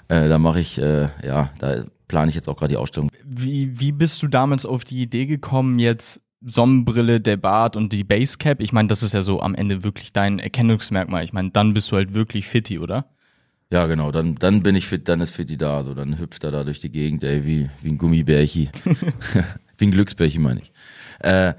äh, 0.09 0.29
da 0.29 0.39
mache 0.39 0.61
ich, 0.61 0.81
äh, 0.81 1.09
ja, 1.23 1.51
da 1.59 1.85
plane 2.07 2.31
ich 2.31 2.35
jetzt 2.35 2.49
auch 2.49 2.57
gerade 2.57 2.73
die 2.73 2.79
Ausstellung. 2.79 3.11
Wie, 3.25 3.79
wie 3.79 3.93
bist 3.93 4.23
du 4.23 4.29
damals 4.29 4.65
auf 4.65 4.85
die 4.85 5.03
Idee 5.03 5.27
gekommen, 5.27 5.79
jetzt 5.79 6.23
Sonnenbrille, 6.41 7.21
der 7.21 7.37
Bart 7.37 7.77
und 7.77 7.93
die 7.93 8.05
Basecap? 8.05 8.63
Ich 8.63 8.73
meine, 8.73 8.89
das 8.89 9.03
ist 9.03 9.13
ja 9.13 9.21
so 9.21 9.41
am 9.41 9.55
Ende 9.55 9.85
wirklich 9.85 10.13
dein 10.13 10.39
Erkennungsmerkmal. 10.39 11.25
Ich 11.25 11.35
meine, 11.35 11.51
dann 11.51 11.75
bist 11.75 11.91
du 11.91 11.97
halt 11.97 12.15
wirklich 12.15 12.47
fitty, 12.47 12.79
oder? 12.79 13.07
Ja, 13.71 13.87
genau, 13.87 14.11
dann, 14.11 14.37
dann 14.37 14.63
bin 14.63 14.77
ich 14.77 14.87
fit, 14.87 15.09
dann 15.09 15.21
ist 15.21 15.33
Fitti 15.33 15.59
da, 15.59 15.83
so, 15.83 15.93
dann 15.93 16.19
hüpft 16.19 16.43
er 16.45 16.51
da 16.51 16.65
durch 16.65 16.79
die 16.79 16.91
Gegend, 16.91 17.23
ey, 17.23 17.45
wie, 17.45 17.69
wie 17.83 17.91
ein 17.91 17.99
Gummibärchi. 17.99 18.71
wie 19.79 19.85
ein 19.85 19.91
Glücksbärchi, 19.91 20.39
meine 20.39 20.61
ich. 20.61 20.73
Äh, 21.21 21.53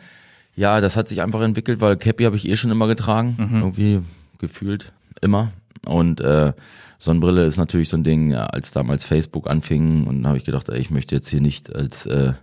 ja, 0.56 0.82
das 0.82 0.98
hat 0.98 1.08
sich 1.08 1.22
einfach 1.22 1.42
entwickelt, 1.42 1.82
weil 1.82 1.98
Cappy 1.98 2.24
habe 2.24 2.36
ich 2.36 2.50
eh 2.50 2.56
schon 2.56 2.72
immer 2.72 2.88
getragen, 2.88 3.36
irgendwie 3.54 4.02
gefühlt 4.40 4.92
immer. 5.22 5.52
Und 5.86 6.20
äh, 6.20 6.54
Sonnenbrille 6.98 7.46
ist 7.46 7.58
natürlich 7.58 7.90
so 7.90 7.98
ein 7.98 8.04
Ding, 8.04 8.34
als 8.34 8.72
damals 8.72 9.06
Facebook 9.06 9.48
anfing 9.50 10.06
und 10.06 10.28
habe 10.28 10.38
ich 10.38 10.44
gedacht, 10.44 10.68
ey, 10.68 10.80
ich 10.80 10.90
möchte 10.90 11.16
jetzt 11.16 11.30
hier 11.30 11.42
nicht 11.42 11.74
als 11.74 12.06
äh, 12.08 12.34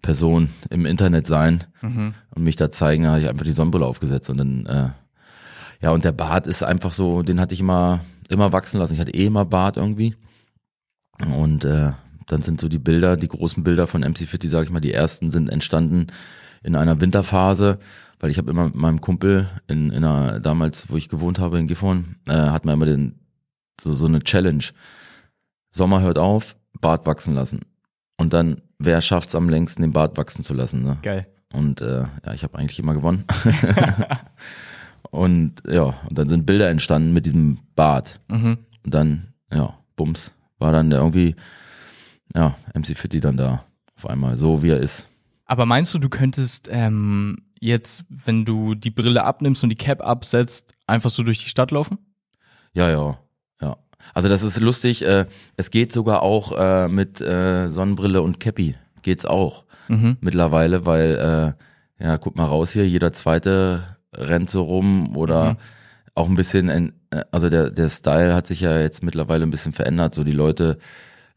Person 0.00 0.48
im 0.70 0.86
Internet 0.86 1.26
sein 1.26 1.64
und 2.34 2.42
mich 2.42 2.56
da 2.56 2.70
zeigen, 2.70 3.04
da 3.04 3.10
habe 3.10 3.20
ich 3.20 3.28
einfach 3.28 3.44
die 3.44 3.52
Sonnenbrille 3.52 3.84
aufgesetzt 3.84 4.30
und 4.30 4.38
dann 4.38 4.66
äh, 4.66 4.88
ja, 5.82 5.90
und 5.90 6.04
der 6.04 6.12
Bart 6.12 6.46
ist 6.46 6.62
einfach 6.62 6.92
so, 6.92 7.22
den 7.22 7.40
hatte 7.40 7.54
ich 7.54 7.60
immer, 7.60 8.00
immer 8.28 8.52
wachsen 8.52 8.78
lassen. 8.78 8.94
Ich 8.94 9.00
hatte 9.00 9.14
eh 9.14 9.26
immer 9.26 9.44
Bart 9.44 9.76
irgendwie. 9.76 10.14
Und 11.18 11.64
äh, 11.64 11.92
dann 12.26 12.42
sind 12.42 12.60
so 12.60 12.68
die 12.68 12.78
Bilder, 12.78 13.16
die 13.16 13.28
großen 13.28 13.62
Bilder 13.62 13.86
von 13.86 14.02
MC 14.02 14.26
Fitty, 14.26 14.48
sag 14.48 14.64
ich 14.64 14.70
mal, 14.70 14.80
die 14.80 14.92
ersten 14.92 15.30
sind 15.30 15.48
entstanden 15.48 16.08
in 16.62 16.74
einer 16.74 17.00
Winterphase, 17.00 17.78
weil 18.18 18.30
ich 18.30 18.38
habe 18.38 18.50
immer 18.50 18.64
mit 18.64 18.74
meinem 18.74 19.00
Kumpel 19.00 19.48
in, 19.68 19.90
in 19.90 20.04
einer, 20.04 20.40
damals, 20.40 20.90
wo 20.90 20.96
ich 20.96 21.08
gewohnt 21.08 21.38
habe 21.38 21.58
in 21.58 21.68
Gifhorn, 21.68 22.16
äh, 22.26 22.32
hatten 22.32 22.68
wir 22.68 22.74
immer 22.74 22.86
den, 22.86 23.20
so, 23.80 23.94
so 23.94 24.06
eine 24.06 24.20
Challenge. 24.20 24.64
Sommer 25.70 26.00
hört 26.00 26.18
auf, 26.18 26.56
Bart 26.80 27.06
wachsen 27.06 27.34
lassen. 27.34 27.60
Und 28.16 28.32
dann, 28.32 28.62
wer 28.78 29.00
schafft's 29.00 29.34
am 29.34 29.48
längsten, 29.48 29.82
den 29.82 29.92
Bart 29.92 30.16
wachsen 30.16 30.42
zu 30.42 30.54
lassen, 30.54 30.82
ne? 30.82 30.98
Geil. 31.02 31.26
Und 31.52 31.80
äh, 31.80 32.06
ja, 32.24 32.34
ich 32.34 32.42
habe 32.42 32.58
eigentlich 32.58 32.78
immer 32.78 32.94
gewonnen. 32.94 33.24
und 35.10 35.62
ja, 35.68 35.94
und 36.08 36.18
dann 36.18 36.28
sind 36.28 36.46
Bilder 36.46 36.68
entstanden 36.68 37.12
mit 37.12 37.26
diesem 37.26 37.58
Bart. 37.74 38.20
Mhm. 38.28 38.58
Und 38.84 38.94
dann, 38.94 39.28
ja, 39.52 39.74
Bums, 39.96 40.34
war 40.58 40.72
dann 40.72 40.90
der 40.90 41.00
irgendwie, 41.00 41.34
ja, 42.34 42.54
MC 42.74 42.96
Fitty 42.96 43.20
dann 43.20 43.36
da 43.36 43.64
auf 43.96 44.06
einmal, 44.08 44.36
so 44.36 44.62
wie 44.62 44.70
er 44.70 44.80
ist. 44.80 45.08
Aber 45.46 45.66
meinst 45.66 45.94
du, 45.94 45.98
du 45.98 46.08
könntest 46.08 46.68
ähm, 46.70 47.38
jetzt, 47.60 48.04
wenn 48.08 48.44
du 48.44 48.74
die 48.74 48.90
Brille 48.90 49.24
abnimmst 49.24 49.62
und 49.62 49.70
die 49.70 49.76
Cap 49.76 50.02
absetzt, 50.02 50.72
einfach 50.86 51.10
so 51.10 51.22
durch 51.22 51.38
die 51.42 51.48
Stadt 51.48 51.70
laufen? 51.70 51.98
Ja, 52.72 52.90
ja, 52.90 53.18
ja. 53.60 53.76
Also 54.12 54.28
das 54.28 54.42
ist 54.42 54.60
lustig, 54.60 55.02
äh, 55.04 55.26
es 55.56 55.70
geht 55.70 55.92
sogar 55.92 56.22
auch 56.22 56.52
äh, 56.56 56.88
mit 56.88 57.20
äh, 57.20 57.68
Sonnenbrille 57.68 58.22
und 58.22 58.40
Cappy, 58.40 58.76
geht's 59.02 59.24
auch 59.24 59.64
Mhm. 59.88 60.16
mittlerweile, 60.20 60.84
weil, 60.84 61.54
äh, 62.00 62.04
ja, 62.04 62.18
guck 62.18 62.34
mal 62.34 62.44
raus 62.44 62.72
hier, 62.72 62.88
jeder 62.88 63.12
zweite 63.12 63.95
rennt 64.16 64.50
so 64.50 64.62
rum 64.62 65.16
oder 65.16 65.52
Mhm. 65.52 65.56
auch 66.14 66.28
ein 66.28 66.34
bisschen, 66.34 66.68
in, 66.68 66.92
äh, 67.10 67.24
also 67.30 67.48
der, 67.50 67.70
der 67.70 67.88
Style 67.88 68.34
hat 68.34 68.46
sich 68.46 68.60
ja 68.60 68.78
jetzt 68.80 69.02
mittlerweile 69.02 69.44
ein 69.44 69.50
bisschen 69.50 69.72
verändert, 69.72 70.14
so 70.14 70.24
die 70.24 70.32
Leute 70.32 70.78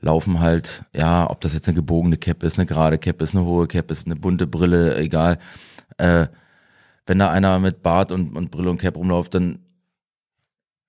laufen 0.02 0.40
halt, 0.40 0.84
ja, 0.94 1.30
ob 1.30 1.42
das 1.42 1.54
jetzt 1.54 1.68
eine 1.68 1.76
gebogene 1.76 2.16
Cap 2.18 2.44
ist, 2.44 2.58
eine 2.58 2.66
gerade 2.66 2.98
Cap 2.98 3.22
ist, 3.22 3.36
eine 3.36 3.44
hohe 3.46 3.68
Cap 3.68 3.92
ist, 3.92 4.06
eine 4.06 4.16
bunte 4.16 4.48
Brille, 4.48 4.96
egal. 4.98 5.40
Äh, 5.98 6.28
wenn 7.06 7.20
da 7.20 7.30
einer 7.31 7.60
mit 7.60 7.84
Bart 7.84 8.12
und, 8.14 8.36
und 8.38 8.50
Brille 8.52 8.70
und 8.70 8.80
Cap 8.80 8.96
rumläuft, 8.96 9.34
dann 9.36 9.60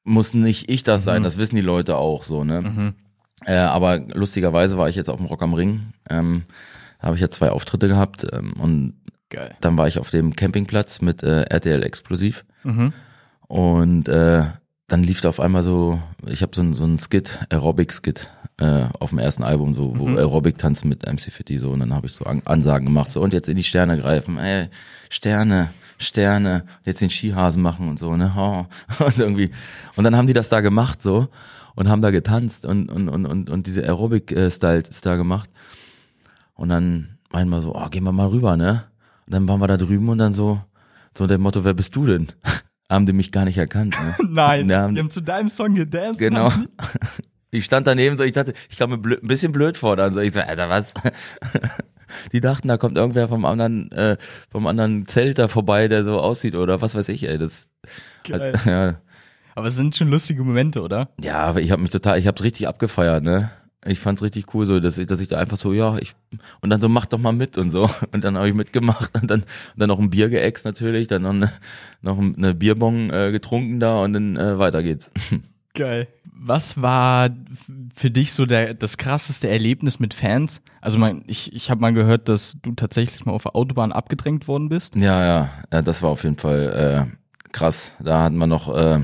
muss 0.05 0.35
nicht 0.35 0.71
ich 0.71 0.83
das 0.83 1.05
sein, 1.05 1.21
Mhm. 1.21 1.25
das 1.25 1.39
wissen 1.39 1.57
die 1.57 1.61
Leute 1.61 1.97
auch 1.97 2.23
so, 2.23 2.45
ne? 2.45 2.63
Mhm. 2.63 2.95
Äh, 3.47 3.55
aber 3.57 3.99
lustigerweise 3.99 4.77
war 4.79 4.89
ich 4.89 4.97
jetzt 4.97 5.09
auf 5.09 5.17
dem 5.17 5.27
Rock 5.27 5.43
am 5.43 5.55
Ring. 5.55 5.93
Ähm, 6.09 6.45
da 7.01 7.07
habe 7.07 7.17
ich 7.17 7.23
ja 7.23 7.31
zwei 7.31 7.51
Auftritte 7.51 7.89
gehabt 7.89 8.27
ähm, 8.33 8.53
und 8.59 8.95
Geil. 9.31 9.55
dann 9.61 9.79
war 9.79 9.89
ich 9.89 9.99
auf 9.99 10.11
dem 10.11 10.37
Campingplatz 10.37 11.01
mit 11.01 11.23
äh, 11.23 11.43
RTL 11.43 11.83
Explosiv 11.83 12.45
Mhm. 12.65 12.93
und 13.49 14.09
äh, 14.09 14.43
dann 14.89 15.03
lief 15.05 15.21
da 15.21 15.29
auf 15.29 15.41
einmal 15.41 15.63
so, 15.63 16.01
ich 16.27 16.43
habe 16.43 16.55
so 16.55 16.63
ein 16.63 16.73
so 16.75 16.85
ein 16.85 16.99
Skit, 16.99 17.39
Aerobic-Skit 17.49 18.29
äh, 18.59 18.87
auf 18.99 19.11
dem 19.11 19.19
ersten 19.21 19.45
Album, 19.45 19.75
so 19.75 19.97
wo 19.97 20.07
Mhm. 20.09 20.19
Aerobic 20.19 20.59
tanzen 20.59 20.89
mit 20.89 21.07
MC 21.07 21.31
Fitty 21.33 21.59
so 21.59 21.71
und 21.71 21.81
dann 21.81 21.95
habe 21.95 22.07
ich 22.09 22.13
so 22.13 22.25
An 22.25 22.43
Ansagen 22.45 22.87
gemacht, 22.87 23.11
so 23.11 23.21
und 23.23 23.33
jetzt 23.33 23.49
in 23.49 23.57
die 23.57 23.63
Sterne 23.63 23.99
greifen, 23.99 24.37
ey, 24.37 24.69
Sterne, 25.09 25.71
Sterne, 25.99 26.65
jetzt 26.85 27.01
den 27.01 27.09
Skihasen 27.11 27.63
machen 27.63 27.89
und 27.89 27.99
so, 27.99 28.17
ne? 28.17 28.33
Oh. 28.37 28.65
Und 29.05 29.19
irgendwie. 29.19 29.51
Und 29.97 30.05
dann 30.05 30.17
haben 30.17 30.27
die 30.27 30.33
das 30.33 30.49
da 30.49 30.61
gemacht 30.61 31.03
so 31.03 31.29
und 31.77 31.89
haben 31.89 32.01
da 32.03 32.11
getanzt 32.11 32.65
und, 32.67 32.91
und, 32.91 33.09
und, 33.09 33.27
und, 33.27 33.49
und 33.51 33.67
diese 33.67 33.83
Aerobic-Styles 33.85 34.89
ist 34.89 35.05
da 35.07 35.17
gemacht. 35.17 35.49
Und 36.55 36.69
dann 36.71 37.19
meinen 37.31 37.49
wir 37.51 37.61
so, 37.61 37.75
oh, 37.75 37.89
gehen 37.91 38.05
wir 38.05 38.13
mal 38.13 38.29
rüber, 38.29 38.57
ne? 38.57 38.85
Und 39.31 39.35
dann 39.35 39.47
waren 39.49 39.61
wir 39.61 39.69
da 39.69 39.77
drüben 39.77 40.09
und 40.09 40.19
dann 40.19 40.33
so, 40.33 40.61
so 41.17 41.29
der 41.29 41.39
Motto, 41.39 41.63
wer 41.65 41.73
bist 41.73 41.95
du 41.95 42.05
denn? 42.05 42.27
haben 42.91 43.07
die 43.07 43.13
mich 43.13 43.31
gar 43.31 43.45
nicht 43.45 43.59
erkannt. 43.59 43.95
Ne? 44.03 44.17
Nein, 44.29 44.69
Ja, 44.69 44.89
die 44.89 44.99
haben 44.99 45.09
zu 45.11 45.21
deinem 45.21 45.49
Song 45.51 45.75
gedanced. 45.77 46.19
Genau. 46.19 46.53
Ich 47.53 47.65
stand 47.65 47.89
daneben 47.89 48.17
so, 48.17 48.23
ich 48.23 48.33
dachte, 48.33 48.55
ich 48.69 48.77
kam 48.79 48.91
mir 48.91 48.99
blöd, 48.99 49.25
ein 49.25 49.27
bisschen 49.27 49.51
blöd 49.51 49.77
vor 49.77 49.97
dann. 49.97 50.15
So, 50.15 50.21
ich 50.21 50.33
so, 50.33 50.39
Alter, 50.41 50.69
was? 50.69 50.95
Die 52.31 52.41
dachten, 52.41 52.69
da 52.69 52.77
kommt 52.77 52.97
irgendwer 52.97 53.27
vom 53.27 53.45
anderen, 53.45 53.91
äh, 53.91 54.19
vom 54.51 54.69
anderen 54.69 55.07
Zelt 55.07 55.39
da 55.41 55.49
vorbei, 55.49 55.89
der 55.89 56.05
so 56.05 56.21
aussieht 56.21 56.55
oder 56.55 56.81
was 56.81 56.95
weiß 56.95 57.09
ich, 57.09 57.29
ey. 57.29 57.39
Das, 57.39 57.69
Geil. 58.23 58.53
ja, 58.67 59.01
Aber 59.57 59.67
es 59.67 59.75
sind 59.75 59.97
schon 59.97 60.11
lustige 60.11 60.45
Momente, 60.45 60.81
oder? 60.81 61.09
ja, 61.21 61.39
aber 61.39 61.61
ich 61.61 61.73
habe 61.73 61.83
mich 61.83 61.91
total, 61.91 62.21
ich 62.21 62.29
hab's 62.29 62.45
richtig 62.45 62.69
abgefeiert, 62.69 63.25
ne? 63.25 63.51
Ich 63.87 63.99
fand's 63.99 64.23
richtig 64.23 64.53
cool, 64.55 64.67
so, 64.67 64.79
dass 64.79 64.99
ich, 64.99 65.07
dass 65.07 65.21
ich 65.21 65.29
da 65.29 65.39
einfach 65.39 65.57
so, 65.57 65.73
ja, 65.73 65.97
ich 65.99 66.15
und 66.61 66.69
dann 66.69 66.81
so 66.83 66.89
mach 66.89 67.07
doch 67.07 67.19
mal 67.19 67.33
mit 67.33 67.57
und 67.57 67.71
so 67.71 67.89
und 68.13 68.25
dann 68.25 68.37
habe 68.37 68.49
ich 68.49 68.55
mitgemacht 68.55 69.15
und 69.21 69.31
dann 69.31 69.41
und 69.41 69.49
dann 69.77 69.89
noch 69.89 69.99
ein 69.99 70.11
Bier 70.11 70.29
geäxt 70.29 70.65
natürlich, 70.65 71.09
dann 71.09 71.23
noch 71.23 71.31
eine, 71.31 71.53
noch 72.03 72.19
eine 72.19 72.55
Bierbong 72.55 73.11
äh, 73.11 73.33
getrunken 73.33 73.81
da 73.81 74.01
und 74.03 74.13
dann 74.13 74.37
äh, 74.37 74.59
weiter 74.59 74.83
geht's. 74.83 75.11
Geil. 75.75 76.09
Was 76.43 76.81
war 76.81 77.31
für 77.95 78.11
dich 78.11 78.33
so 78.33 78.47
der, 78.47 78.75
das 78.75 78.97
krasseste 78.97 79.49
Erlebnis 79.49 80.01
mit 80.01 80.15
Fans? 80.15 80.63
Also 80.81 80.99
mein, 80.99 81.23
ich, 81.27 81.53
ich 81.53 81.71
habe 81.71 81.81
mal 81.81 81.93
gehört, 81.93 82.29
dass 82.29 82.57
du 82.63 82.73
tatsächlich 82.73 83.25
mal 83.25 83.33
auf 83.33 83.43
der 83.43 83.55
Autobahn 83.55 83.93
abgedrängt 83.93 84.49
worden 84.49 84.69
bist. 84.69 84.97
Ja, 84.97 85.25
ja, 85.25 85.51
ja, 85.71 85.83
das 85.83 86.03
war 86.03 86.11
auf 86.11 86.25
jeden 86.25 86.39
Fall 86.39 87.09
äh, 87.09 87.51
krass. 87.53 87.93
Da 88.03 88.23
hatten 88.23 88.39
wir 88.39 88.47
noch, 88.47 88.75
äh, 88.75 89.01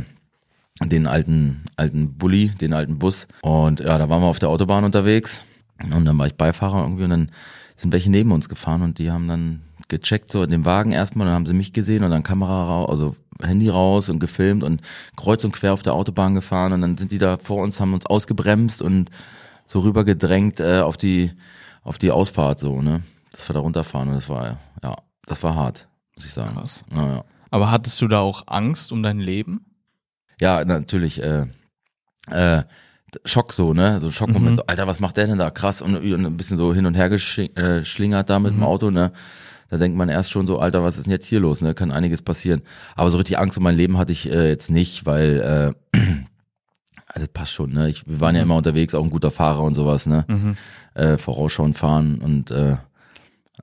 den 0.85 1.07
alten, 1.07 1.65
alten 1.77 2.15
Bulli, 2.15 2.49
den 2.49 2.73
alten 2.73 2.99
Bus. 2.99 3.29
Und 3.43 3.81
ja, 3.81 3.99
da 3.99 4.09
waren 4.09 4.23
wir 4.23 4.27
auf 4.27 4.39
der 4.39 4.51
Autobahn 4.51 4.85
unterwegs. 4.85 5.45
Und 5.83 6.05
dann 6.05 6.19
war 6.19 6.27
ich 6.27 6.35
Beifahrer 6.35 6.83
irgendwie 6.83 7.05
und 7.05 7.11
dann 7.11 7.31
sind 7.77 7.93
welche 7.93 8.11
neben 8.11 8.33
uns 8.33 8.49
gefahren 8.49 8.83
und 8.83 8.99
die 8.99 9.11
haben 9.11 9.29
dann 9.29 9.63
gecheckt, 9.89 10.31
so 10.31 10.43
in 10.43 10.51
dem 10.51 10.65
Wagen 10.65 10.93
erstmal, 10.93 11.27
dann 11.27 11.35
haben 11.35 11.47
sie 11.47 11.55
mich 11.55 11.73
gesehen 11.73 12.03
und 12.03 12.11
dann 12.11 12.23
Kamera 12.23 12.65
raus, 12.65 12.91
also 12.91 13.17
Handy 13.43 13.69
raus 13.69 14.09
und 14.09 14.19
gefilmt 14.19 14.65
und 14.65 14.81
kreuz 15.17 15.45
und 15.45 15.53
quer 15.53 15.75
auf 15.75 15.83
der 15.83 15.93
Autobahn 15.93 16.35
gefahren 16.35 16.73
und 16.73 16.81
dann 16.81 16.97
sind 16.97 17.13
die 17.13 17.19
da 17.19 17.37
vor 17.37 17.63
uns, 17.63 17.81
haben 17.81 17.93
uns 17.93 18.07
ausgebremst 18.07 18.81
und 18.81 19.11
so 19.67 19.81
rüber 19.81 20.05
gedrängt 20.05 20.61
äh, 20.61 20.81
auf 20.81 20.97
die 20.97 21.33
auf 21.83 21.99
die 21.99 22.11
Ausfahrt 22.11 22.59
so, 22.59 22.81
ne? 22.83 23.03
Dass 23.31 23.49
wir 23.49 23.55
da 23.55 23.61
runterfahren 23.61 24.09
und 24.09 24.15
das 24.15 24.29
war 24.29 24.59
ja, 24.83 24.97
das 25.27 25.43
war 25.43 25.55
hart, 25.55 25.87
muss 26.17 26.25
ich 26.25 26.33
sagen. 26.33 26.55
Krass. 26.55 26.83
Ja, 26.91 27.07
ja. 27.07 27.25
Aber 27.51 27.71
hattest 27.71 28.01
du 28.01 28.09
da 28.09 28.21
auch 28.21 28.45
Angst 28.47 28.91
um 28.91 29.03
dein 29.03 29.21
Leben? 29.21 29.66
Ja, 30.41 30.65
natürlich. 30.65 31.23
Äh, 31.23 31.47
äh, 32.31 32.63
Schock 33.25 33.53
so, 33.53 33.73
ne? 33.73 34.01
So 34.01 34.11
Schockmoment. 34.11 34.53
Mhm. 34.53 34.57
So, 34.57 34.67
Alter, 34.67 34.87
was 34.87 35.01
macht 35.01 35.17
der 35.17 35.27
denn 35.27 35.39
da? 35.39 35.51
Krass. 35.51 35.81
Und, 35.81 35.97
und 35.97 36.27
ein 36.27 36.37
bisschen 36.37 36.57
so 36.57 36.75
hin 36.75 36.87
und 36.87 36.95
her 36.97 37.09
geschlingert 37.09 38.29
da 38.29 38.39
mit 38.39 38.53
Mhm. 38.53 38.59
dem 38.59 38.65
Auto, 38.65 38.91
ne? 38.91 39.13
Da 39.69 39.79
denkt 39.79 39.97
man 39.99 40.09
erst 40.09 40.31
schon 40.31 40.47
so, 40.47 40.59
Alter, 40.61 40.83
was 40.85 40.97
ist 40.97 41.05
denn 41.07 41.11
jetzt 41.13 41.27
hier 41.27 41.41
los? 41.41 41.61
Ne? 41.61 41.75
Kann 41.75 41.91
einiges 41.91 42.23
passieren. 42.23 42.63
Aber 42.95 43.11
so 43.11 43.17
richtig 43.19 43.39
Angst 43.39 43.57
um 43.57 43.65
mein 43.65 43.75
Leben 43.77 43.99
hatte 43.99 44.13
ich 44.13 44.31
äh, 44.31 44.49
jetzt 44.49 44.71
nicht, 44.71 45.07
weil 45.07 45.75
äh, 45.93 45.99
das 47.15 47.29
passt 47.29 47.53
schon, 47.53 47.73
ne? 47.73 47.89
Ich, 47.89 48.07
wir 48.07 48.21
waren 48.21 48.37
ja 48.37 48.43
immer 48.43 48.57
unterwegs, 48.57 48.95
auch 48.95 49.03
ein 49.03 49.11
guter 49.11 49.31
Fahrer 49.31 49.63
und 49.63 49.75
sowas, 49.75 50.07
ne? 50.07 50.25
Mhm. 50.29 50.57
Äh, 50.95 51.19
vorausschauend 51.19 51.77
fahren 51.77 52.21
und 52.21 52.51
äh, 52.51 52.77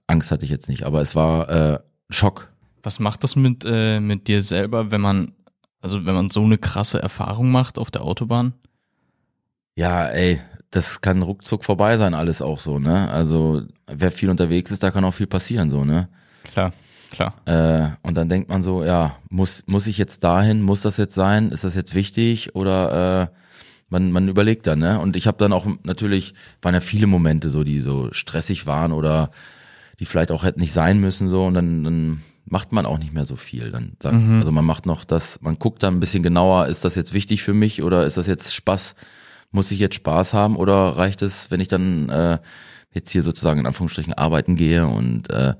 Angst 0.07 0.31
hatte 0.31 0.43
ich 0.45 0.51
jetzt 0.51 0.67
nicht. 0.69 0.83
Aber 0.83 1.01
es 1.01 1.15
war 1.15 1.49
äh, 1.49 1.79
Schock. 2.09 2.49
Was 2.81 2.99
macht 2.99 3.23
das 3.23 3.35
mit, 3.35 3.63
äh, 3.65 3.99
mit 3.99 4.27
dir 4.27 4.41
selber, 4.41 4.91
wenn 4.91 5.01
man, 5.01 5.31
also 5.83 6.05
wenn 6.05 6.15
man 6.15 6.29
so 6.29 6.41
eine 6.41 6.57
krasse 6.57 7.01
Erfahrung 7.01 7.51
macht 7.51 7.77
auf 7.77 7.91
der 7.91 8.03
Autobahn? 8.03 8.53
Ja, 9.75 10.07
ey, 10.07 10.39
das 10.71 11.01
kann 11.01 11.21
ruckzuck 11.21 11.65
vorbei 11.65 11.97
sein, 11.97 12.13
alles 12.13 12.41
auch 12.41 12.59
so, 12.59 12.79
ne? 12.79 13.11
Also, 13.11 13.63
wer 13.87 14.11
viel 14.11 14.29
unterwegs 14.29 14.71
ist, 14.71 14.81
da 14.81 14.91
kann 14.91 15.03
auch 15.03 15.13
viel 15.13 15.27
passieren, 15.27 15.69
so, 15.69 15.83
ne? 15.83 16.07
Klar, 16.45 16.71
klar. 17.11 17.33
Äh, 17.45 17.89
und 18.01 18.15
dann 18.15 18.29
denkt 18.29 18.49
man 18.49 18.61
so, 18.61 18.83
ja, 18.83 19.17
muss, 19.29 19.63
muss 19.67 19.85
ich 19.85 19.97
jetzt 19.97 20.23
dahin, 20.23 20.61
muss 20.61 20.81
das 20.81 20.95
jetzt 20.95 21.15
sein, 21.15 21.51
ist 21.51 21.65
das 21.65 21.75
jetzt 21.75 21.93
wichtig 21.93 22.55
oder 22.55 23.21
äh, 23.21 23.27
man, 23.89 24.11
man 24.11 24.29
überlegt 24.29 24.65
dann, 24.67 24.79
ne? 24.79 25.01
Und 25.01 25.17
ich 25.17 25.27
habe 25.27 25.37
dann 25.37 25.51
auch 25.51 25.67
natürlich, 25.83 26.33
waren 26.61 26.75
ja 26.75 26.79
viele 26.79 27.07
Momente 27.07 27.49
so, 27.49 27.65
die 27.65 27.81
so 27.81 28.07
stressig 28.13 28.65
waren 28.65 28.93
oder 28.93 29.31
die 29.99 30.05
vielleicht 30.05 30.31
auch 30.31 30.45
hätten 30.45 30.61
nicht 30.61 30.73
sein 30.73 30.99
müssen, 30.99 31.27
so, 31.27 31.45
und 31.45 31.55
dann, 31.55 31.83
dann 31.83 32.21
macht 32.53 32.71
man 32.71 32.85
auch 32.85 32.99
nicht 32.99 33.11
mehr 33.13 33.25
so 33.25 33.35
viel. 33.35 33.71
Dann 33.71 33.93
sagt, 33.99 34.15
Also 34.15 34.51
man 34.51 34.63
macht 34.63 34.85
noch 34.85 35.05
das, 35.05 35.41
man 35.41 35.57
guckt 35.57 35.81
dann 35.81 35.95
ein 35.95 35.99
bisschen 35.99 36.21
genauer, 36.21 36.67
ist 36.67 36.85
das 36.85 36.93
jetzt 36.93 37.11
wichtig 37.11 37.41
für 37.41 37.55
mich 37.55 37.81
oder 37.81 38.05
ist 38.05 38.15
das 38.15 38.27
jetzt 38.27 38.53
Spaß? 38.53 38.93
Muss 39.51 39.71
ich 39.71 39.79
jetzt 39.79 39.95
Spaß 39.95 40.35
haben 40.35 40.55
oder 40.55 40.95
reicht 40.95 41.23
es, 41.23 41.49
wenn 41.49 41.59
ich 41.59 41.67
dann 41.67 42.09
äh, 42.09 42.37
jetzt 42.91 43.09
hier 43.09 43.23
sozusagen 43.23 43.59
in 43.59 43.65
Anführungsstrichen 43.65 44.13
arbeiten 44.13 44.55
gehe 44.55 44.85
und 44.87 45.31
äh, 45.31 45.55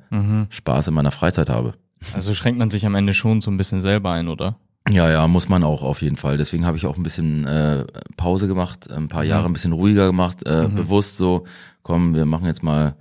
Spaß 0.50 0.90
in 0.90 0.94
meiner 0.94 1.10
Freizeit 1.12 1.50
habe? 1.50 1.74
Also 2.14 2.36
schränkt 2.36 2.60
man 2.60 2.70
sich 2.70 2.86
am 2.86 2.94
Ende 2.94 3.16
schon 3.16 3.42
so 3.42 3.50
ein 3.50 3.58
bisschen 3.58 3.82
selber 3.82 4.12
ein, 4.12 4.28
oder? 4.28 4.56
Ja, 4.90 5.10
ja, 5.10 5.28
muss 5.28 5.50
man 5.50 5.64
auch 5.64 5.82
auf 5.82 6.04
jeden 6.04 6.18
Fall. 6.18 6.38
Deswegen 6.38 6.64
habe 6.66 6.78
ich 6.78 6.86
auch 6.86 6.98
ein 6.98 7.04
bisschen 7.04 7.48
äh, 7.48 7.86
Pause 8.18 8.48
gemacht, 8.48 8.92
ein 8.92 9.08
paar 9.10 9.24
Jahre 9.24 9.48
ein 9.48 9.54
bisschen 9.54 9.74
ruhiger 9.74 10.06
gemacht, 10.06 10.46
äh, 10.46 10.68
bewusst 10.68 11.18
so, 11.18 11.46
komm, 11.82 12.14
wir 12.14 12.26
machen 12.26 12.46
jetzt 12.46 12.62
mal 12.62 12.96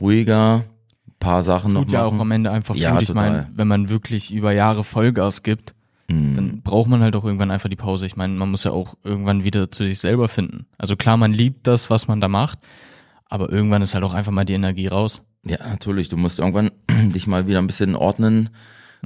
ruhiger, 0.00 0.64
paar 1.18 1.42
Sachen 1.42 1.72
noch 1.72 1.82
Tut 1.84 1.92
ja 1.92 2.04
auch 2.04 2.12
machen. 2.12 2.20
am 2.22 2.30
Ende 2.32 2.50
einfach 2.50 2.74
Ja, 2.74 2.92
gut. 2.92 3.02
Ich 3.02 3.14
meine, 3.14 3.48
wenn 3.54 3.68
man 3.68 3.88
wirklich 3.88 4.32
über 4.32 4.52
Jahre 4.52 4.84
Vollgas 4.84 5.42
gibt, 5.42 5.74
Mhm. 6.08 6.34
dann 6.36 6.62
braucht 6.62 6.88
man 6.88 7.00
halt 7.02 7.16
auch 7.16 7.24
irgendwann 7.24 7.50
einfach 7.50 7.68
die 7.68 7.74
Pause. 7.74 8.06
Ich 8.06 8.14
meine, 8.14 8.32
man 8.34 8.48
muss 8.48 8.62
ja 8.62 8.70
auch 8.70 8.94
irgendwann 9.02 9.42
wieder 9.42 9.72
zu 9.72 9.82
sich 9.84 9.98
selber 9.98 10.28
finden. 10.28 10.66
Also 10.78 10.94
klar, 10.94 11.16
man 11.16 11.32
liebt 11.32 11.66
das, 11.66 11.90
was 11.90 12.06
man 12.06 12.20
da 12.20 12.28
macht, 12.28 12.60
aber 13.28 13.50
irgendwann 13.50 13.82
ist 13.82 13.94
halt 13.94 14.04
auch 14.04 14.14
einfach 14.14 14.30
mal 14.30 14.44
die 14.44 14.52
Energie 14.52 14.86
raus. 14.86 15.22
Ja, 15.44 15.58
natürlich. 15.66 16.08
Du 16.08 16.16
musst 16.16 16.38
irgendwann 16.38 16.70
dich 17.12 17.26
mal 17.26 17.48
wieder 17.48 17.58
ein 17.58 17.66
bisschen 17.66 17.96
ordnen, 17.96 18.50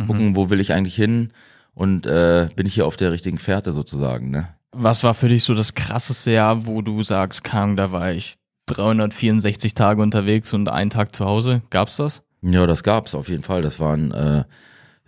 gucken, 0.06 0.36
wo 0.36 0.50
will 0.50 0.60
ich 0.60 0.74
eigentlich 0.74 0.94
hin 0.94 1.32
und 1.72 2.04
äh, 2.06 2.50
bin 2.54 2.66
ich 2.66 2.74
hier 2.74 2.86
auf 2.86 2.96
der 2.98 3.12
richtigen 3.12 3.38
Fährte 3.38 3.72
sozusagen, 3.72 4.30
ne? 4.30 4.48
Was 4.72 5.02
war 5.02 5.14
für 5.14 5.28
dich 5.28 5.42
so 5.44 5.54
das 5.54 5.74
krasseste 5.74 6.32
Jahr, 6.32 6.66
wo 6.66 6.82
du 6.82 7.02
sagst, 7.02 7.44
Kang, 7.44 7.76
da 7.76 7.92
war 7.92 8.12
ich 8.12 8.34
364 8.70 9.74
Tage 9.74 10.02
unterwegs 10.02 10.52
und 10.54 10.68
einen 10.68 10.90
Tag 10.90 11.14
zu 11.14 11.24
Hause? 11.24 11.62
Gab's 11.70 11.96
das? 11.96 12.22
Ja, 12.42 12.66
das 12.66 12.82
gab's 12.82 13.14
auf 13.14 13.28
jeden 13.28 13.42
Fall. 13.42 13.62
Das 13.62 13.80
waren 13.80 14.12
äh, 14.12 14.44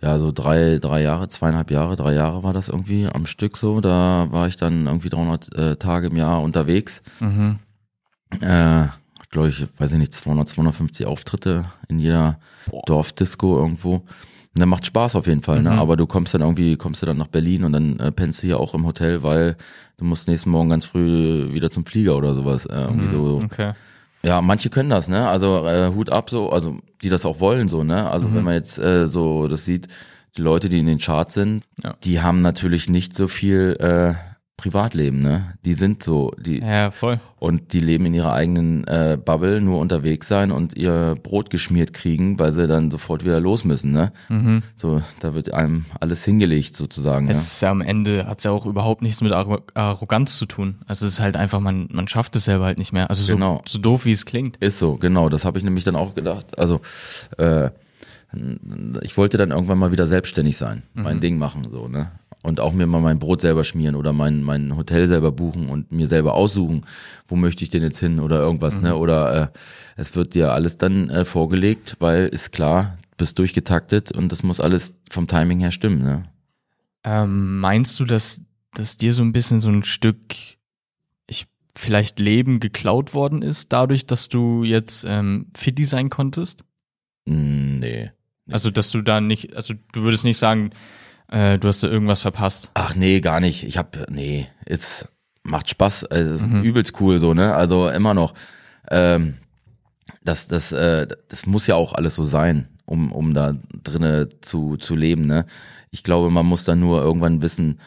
ja 0.01 0.19
so 0.19 0.31
drei, 0.31 0.79
drei 0.79 1.01
Jahre, 1.01 1.29
zweieinhalb 1.29 1.71
Jahre, 1.71 1.95
drei 1.95 2.13
Jahre 2.13 2.43
war 2.43 2.53
das 2.53 2.69
irgendwie 2.69 3.07
am 3.07 3.25
Stück 3.25 3.57
so. 3.57 3.81
Da 3.81 4.27
war 4.31 4.47
ich 4.47 4.57
dann 4.57 4.87
irgendwie 4.87 5.09
300 5.09 5.55
äh, 5.55 5.75
Tage 5.77 6.07
im 6.07 6.17
Jahr 6.17 6.41
unterwegs. 6.41 7.01
Mhm. 7.19 7.59
Äh, 8.41 8.87
glaube 9.29 9.49
ich, 9.49 9.65
weiß 9.77 9.93
ich 9.93 9.97
nicht, 9.97 10.13
200, 10.13 10.47
250 10.47 11.05
Auftritte 11.05 11.65
in 11.87 11.99
jeder 11.99 12.39
Dorfdisco 12.85 13.57
irgendwo. 13.57 14.03
Und 14.55 14.59
der 14.59 14.67
macht 14.67 14.85
Spaß 14.85 15.15
auf 15.15 15.25
jeden 15.25 15.41
Fall, 15.41 15.63
ne? 15.63 15.71
Mhm. 15.71 15.79
Aber 15.79 15.97
du 15.97 16.05
kommst 16.05 16.33
dann 16.33 16.41
irgendwie, 16.41 16.77
kommst 16.77 17.01
du 17.01 17.05
dann 17.07 17.17
nach 17.17 17.27
Berlin 17.27 17.63
und 17.63 17.73
dann 17.73 17.99
äh, 17.99 18.11
pennst 18.11 18.43
du 18.43 18.47
hier 18.47 18.59
auch 18.59 18.73
im 18.75 18.85
Hotel, 18.85 19.23
weil 19.23 19.55
du 19.97 20.05
musst 20.05 20.27
nächsten 20.27 20.51
Morgen 20.51 20.69
ganz 20.69 20.85
früh 20.85 21.51
wieder 21.53 21.71
zum 21.71 21.85
Flieger 21.85 22.15
oder 22.15 22.35
sowas. 22.35 22.65
Äh, 22.67 22.73
irgendwie 22.81 23.07
so. 23.07 23.41
Okay. 23.43 23.71
Ja, 24.23 24.41
manche 24.41 24.69
können 24.69 24.89
das, 24.91 25.09
ne? 25.09 25.27
Also 25.27 25.65
äh, 25.67 25.91
Hut 25.93 26.09
ab 26.11 26.29
so, 26.29 26.49
also 26.51 26.77
die 27.01 27.09
das 27.09 27.25
auch 27.25 27.39
wollen 27.39 27.67
so, 27.67 27.83
ne? 27.83 28.09
Also 28.09 28.27
Mhm. 28.27 28.35
wenn 28.35 28.43
man 28.43 28.53
jetzt 28.53 28.77
äh, 28.77 29.07
so 29.07 29.47
das 29.47 29.65
sieht, 29.65 29.87
die 30.37 30.41
Leute, 30.41 30.69
die 30.69 30.79
in 30.79 30.85
den 30.85 30.97
Charts 30.99 31.33
sind, 31.33 31.63
Ja. 31.83 31.95
die 32.03 32.21
haben 32.21 32.39
natürlich 32.39 32.89
nicht 32.89 33.15
so 33.15 33.27
viel 33.27 33.75
äh, 33.79 34.13
Privatleben, 34.55 35.19
ne? 35.19 35.55
Die 35.65 35.73
sind 35.73 36.03
so, 36.03 36.31
die 36.39 36.59
Ja, 36.59 36.91
voll. 36.91 37.19
und 37.39 37.73
die 37.73 37.79
leben 37.79 38.05
in 38.05 38.13
ihrer 38.13 38.33
eigenen 38.33 38.85
äh, 38.87 39.17
Bubble, 39.23 39.59
nur 39.61 39.79
unterwegs 39.79 40.27
sein 40.27 40.51
und 40.51 40.75
ihr 40.77 41.15
Brot 41.23 41.49
geschmiert 41.49 41.91
kriegen, 41.91 42.37
weil 42.37 42.51
sie 42.53 42.67
dann 42.67 42.91
sofort 42.91 43.25
wieder 43.25 43.39
los 43.39 43.63
müssen, 43.65 43.91
ne? 43.91 44.13
So, 44.75 45.01
da 45.21 45.33
wird 45.33 45.51
einem 45.53 45.85
alles 45.99 46.23
hingelegt 46.23 46.75
sozusagen. 46.75 47.29
Es 47.29 47.37
Ja. 47.37 47.41
ist 47.41 47.61
ja 47.63 47.71
am 47.71 47.81
Ende, 47.81 48.27
hat's 48.27 48.43
ja 48.43 48.51
auch 48.51 48.67
überhaupt 48.67 49.01
nichts 49.01 49.21
mit 49.21 49.31
Arro 49.33 49.59
Arroganz 49.73 50.37
zu 50.37 50.45
tun. 50.45 50.75
Also 50.85 51.07
es 51.07 51.13
ist 51.13 51.19
halt 51.19 51.35
einfach, 51.35 51.59
man, 51.59 51.87
man 51.91 52.07
schafft 52.07 52.35
es 52.35 52.45
selber 52.45 52.65
halt 52.65 52.77
nicht 52.77 52.93
mehr. 52.93 53.09
Also 53.09 53.23
so, 53.23 53.33
Genau. 53.33 53.63
so 53.67 53.79
doof, 53.79 54.05
wie 54.05 54.11
es 54.11 54.25
klingt. 54.25 54.57
Ist 54.57 54.77
so, 54.77 54.97
genau. 54.97 55.29
Das 55.29 55.45
habe 55.45 55.57
ich 55.57 55.63
nämlich 55.63 55.83
dann 55.83 55.95
auch 55.95 56.13
gedacht. 56.13 56.57
Also 56.59 56.79
äh, 57.39 57.71
ich 59.03 59.15
wollte 59.17 59.37
dann 59.37 59.51
irgendwann 59.51 59.77
mal 59.77 59.91
wieder 59.91 60.07
selbstständig 60.07 60.57
sein, 60.57 60.81
mein 60.95 61.19
Ding 61.19 61.37
machen, 61.37 61.61
so, 61.69 61.87
ne? 61.87 62.11
Und 62.43 62.59
auch 62.59 62.73
mir 62.73 62.85
mal 62.87 62.99
mein 62.99 63.19
Brot 63.19 63.39
selber 63.39 63.63
schmieren 63.63 63.95
oder 63.95 64.11
mein, 64.11 64.43
mein 64.43 64.75
Hotel 64.75 65.07
selber 65.07 65.31
buchen 65.31 65.69
und 65.69 65.93
mir 65.93 66.07
selber 66.07 66.33
aussuchen, 66.33 66.85
wo 67.27 67.37
möchte 67.37 67.63
ich 67.63 67.69
denn 67.69 67.81
jetzt 67.81 67.99
hin 67.99 68.19
oder 68.19 68.39
irgendwas, 68.39 68.81
ne? 68.81 68.97
Oder 68.97 69.43
äh, 69.43 69.47
es 69.95 70.15
wird 70.15 70.35
dir 70.35 70.51
alles 70.51 70.77
dann 70.77 71.09
äh, 71.09 71.23
vorgelegt, 71.23 71.95
weil 71.99 72.27
ist 72.27 72.51
klar, 72.51 72.97
bist 73.15 73.39
durchgetaktet 73.39 74.11
und 74.11 74.31
das 74.31 74.43
muss 74.43 74.59
alles 74.59 74.93
vom 75.09 75.27
Timing 75.27 75.61
her 75.61 75.71
stimmen, 75.71 76.03
ne? 76.03 76.25
Ähm, 77.05 77.59
meinst 77.61 77.97
du, 77.99 78.05
dass, 78.05 78.41
dass 78.73 78.97
dir 78.97 79.13
so 79.13 79.23
ein 79.23 79.31
bisschen 79.31 79.61
so 79.61 79.69
ein 79.69 79.85
Stück, 79.85 80.35
ich 81.27 81.47
vielleicht 81.75 82.19
Leben 82.19 82.59
geklaut 82.59 83.13
worden 83.13 83.41
ist, 83.41 83.71
dadurch, 83.71 84.05
dass 84.05 84.27
du 84.27 84.65
jetzt 84.65 85.05
ähm, 85.07 85.47
Fitti 85.55 85.85
sein 85.85 86.09
konntest? 86.09 86.65
Mm, 87.25 87.79
Nee. 87.79 88.11
Also, 88.49 88.69
dass 88.69 88.91
du 88.91 89.01
da 89.01 89.21
nicht, 89.21 89.55
also 89.55 89.73
du 89.93 90.01
würdest 90.03 90.25
nicht 90.25 90.37
sagen, 90.37 90.71
äh, 91.29 91.57
du 91.57 91.67
hast 91.67 91.83
da 91.83 91.87
irgendwas 91.87 92.21
verpasst. 92.21 92.71
Ach 92.73 92.95
nee, 92.95 93.21
gar 93.21 93.39
nicht. 93.39 93.63
Ich 93.63 93.77
hab, 93.77 94.09
nee, 94.09 94.47
es 94.65 95.07
macht 95.43 95.69
Spaß, 95.69 96.05
also 96.05 96.43
übelst 96.45 96.99
cool 97.01 97.19
so, 97.19 97.33
ne? 97.33 97.53
Also 97.53 97.89
immer 97.89 98.13
noch. 98.13 98.33
Ähm, 98.89 99.35
das, 100.23 100.47
das, 100.47 100.71
äh, 100.71 101.07
das 101.27 101.45
muss 101.45 101.67
ja 101.67 101.75
auch 101.75 101.93
alles 101.93 102.15
so 102.15 102.23
sein, 102.23 102.67
um, 102.85 103.11
um 103.11 103.33
da 103.33 103.55
drinne 103.83 104.29
zu, 104.41 104.77
zu 104.77 104.95
leben, 104.95 105.25
ne? 105.25 105.45
Ich 105.91 106.03
glaube, 106.03 106.29
man 106.29 106.45
muss 106.45 106.63
dann 106.63 106.79
nur 106.79 107.01
irgendwann 107.01 107.41
wissen, 107.41 107.79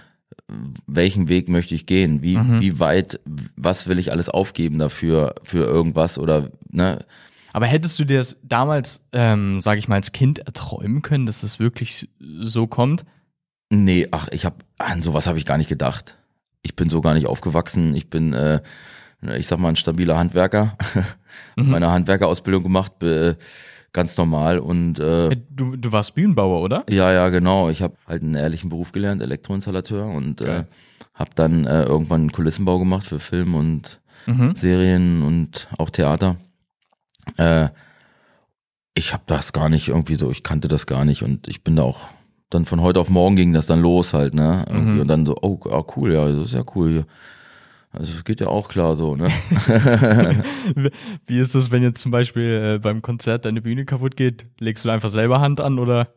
welchen 0.87 1.29
Weg 1.29 1.49
möchte 1.49 1.75
ich 1.75 1.87
gehen, 1.87 2.23
wie, 2.23 2.37
wie 2.37 2.79
weit, 2.79 3.21
was 3.57 3.89
will 3.89 3.99
ich 3.99 4.13
alles 4.13 4.29
aufgeben 4.29 4.79
dafür, 4.79 5.35
für 5.43 5.65
irgendwas 5.65 6.19
oder, 6.19 6.51
ne? 6.71 7.05
Aber 7.53 7.67
hättest 7.67 7.99
du 7.99 8.05
dir 8.05 8.19
das 8.19 8.37
damals, 8.43 9.01
ähm, 9.13 9.63
sage 9.63 9.79
ich 9.79 9.89
mal, 9.89 9.97
als 9.97 10.13
Kind 10.13 10.41
erträumen 10.41 11.01
können, 11.01 11.25
dass 11.25 11.43
es 11.43 11.59
wirklich 11.59 12.09
so 12.21 12.67
kommt? 12.67 13.05
Nee, 13.71 14.09
ach, 14.11 14.29
ich 14.31 14.45
hab, 14.45 14.65
an 14.79 15.03
sowas 15.03 15.27
habe 15.27 15.39
ich 15.39 15.47
gar 15.47 15.59
nicht 15.59 15.69
gedacht. 15.69 16.17
Ich 16.63 16.77
bin 16.77 16.89
so 16.89 17.01
gar 17.01 17.15
nicht 17.15 17.27
aufgewachsen. 17.27 17.95
Ich 17.97 18.09
bin, 18.11 18.33
äh, 18.33 18.61
ich 19.37 19.47
sag 19.47 19.59
mal, 19.59 19.69
ein 19.71 19.77
stabiler 19.77 20.17
Handwerker. 20.19 20.77
Meine 21.57 21.91
Handwerkerausbildung 21.91 22.63
gemacht, 22.63 22.99
be, 22.99 23.37
ganz 23.93 24.17
normal 24.19 24.59
und 24.59 24.99
äh, 25.01 25.29
Äh, 25.33 25.37
Du, 25.51 25.75
du 25.77 25.91
warst 25.93 26.15
Bühnenbauer, 26.15 26.61
oder? 26.63 26.85
ja, 26.89 27.13
ja, 27.13 27.29
genau. 27.31 27.71
Ich 27.71 27.83
habe 27.83 27.97
halt 28.07 28.23
einen 28.23 28.35
ehrlichen 28.35 28.69
Beruf 28.71 28.93
gelernt, 28.93 29.23
Elektroinstallateur 29.23 30.07
und 30.07 30.41
äh, 30.43 30.45
Geil. 30.45 30.67
habe 31.15 31.31
dann 31.35 31.65
äh, 31.67 31.83
irgendwann 31.85 32.21
einen 32.23 32.33
Kulissenbau 32.33 32.79
gemacht 32.79 33.07
für 33.07 33.21
Film 33.21 33.55
und 33.55 34.01
Mhm. 34.29 34.57
Serien 34.57 35.23
und 35.23 35.69
auch 35.79 35.89
Theater. 35.89 36.37
Äh, 37.37 37.69
ich 38.95 39.13
habe 39.13 39.23
das 39.27 39.53
gar 39.53 39.69
nicht 39.69 39.87
irgendwie 39.89 40.17
so, 40.17 40.33
ich 40.33 40.43
kannte 40.43 40.67
das 40.67 40.87
gar 40.87 41.05
nicht 41.05 41.23
und 41.23 41.47
ich 41.47 41.63
bin 41.63 41.77
da 41.77 41.83
auch 41.85 42.09
dann 42.51 42.65
von 42.65 42.81
heute 42.81 43.01
auf 43.01 43.11
morgen 43.11 43.37
ging 43.37 43.53
das 43.53 43.67
dann 43.67 43.81
los 43.81 44.15
halt, 44.15 44.35
ne? 44.35 44.65
Irgendwie. 44.69 45.01
Und 45.01 45.09
dann 45.09 45.27
so, 45.27 45.37
oh, 45.43 45.59
ah, 45.69 45.85
cool, 45.97 46.13
ja, 46.13 46.29
das 46.31 46.49
ist 46.49 46.55
ja 46.55 46.65
cool 46.75 46.93
hier. 46.93 47.07
Also 47.93 48.13
es 48.13 48.25
geht 48.25 48.41
ja 48.41 48.49
auch 48.49 48.69
klar 48.69 48.95
so, 48.95 49.17
ne? 49.17 49.29
Wie 51.27 51.39
ist 51.39 51.55
das, 51.55 51.71
wenn 51.71 51.83
jetzt 51.83 52.01
zum 52.01 52.11
Beispiel 52.11 52.75
äh, 52.77 52.79
beim 52.79 53.01
Konzert 53.01 53.47
deine 53.47 53.63
Bühne 53.63 53.85
kaputt 53.85 54.17
geht? 54.17 54.47
Legst 54.61 54.85
du 54.85 54.91
einfach 54.91 55.09
selber 55.09 55.41
Hand 55.41 55.61
an 55.61 55.79
oder? 55.79 56.09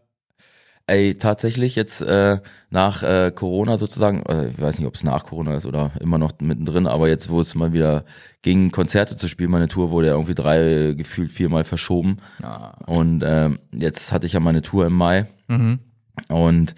Ey, 0.87 1.15
tatsächlich 1.15 1.75
jetzt 1.75 2.01
äh, 2.01 2.39
nach 2.71 3.03
äh, 3.03 3.31
Corona 3.33 3.77
sozusagen, 3.77 4.23
äh, 4.23 4.49
ich 4.49 4.59
weiß 4.59 4.79
nicht, 4.79 4.87
ob 4.87 4.95
es 4.95 5.03
nach 5.03 5.23
Corona 5.23 5.55
ist 5.55 5.67
oder 5.67 5.91
immer 6.01 6.17
noch 6.17 6.33
mittendrin, 6.39 6.87
aber 6.87 7.07
jetzt, 7.07 7.29
wo 7.29 7.39
es 7.39 7.53
mal 7.55 7.73
wieder 7.73 8.05
ging, 8.41 8.71
Konzerte 8.71 9.15
zu 9.15 9.27
spielen, 9.27 9.51
meine 9.51 9.67
Tour 9.67 9.91
wurde 9.91 10.07
ja 10.07 10.13
irgendwie 10.13 10.35
drei, 10.35 10.95
gefühlt 10.97 11.31
viermal 11.31 11.63
verschoben. 11.63 12.17
Ah. 12.41 12.73
Und 12.87 13.23
ähm, 13.23 13.59
jetzt 13.71 14.11
hatte 14.11 14.25
ich 14.25 14.33
ja 14.33 14.39
meine 14.39 14.63
Tour 14.63 14.87
im 14.87 14.93
Mai 14.93 15.27
Mhm. 15.49 15.79
Und 16.27 16.75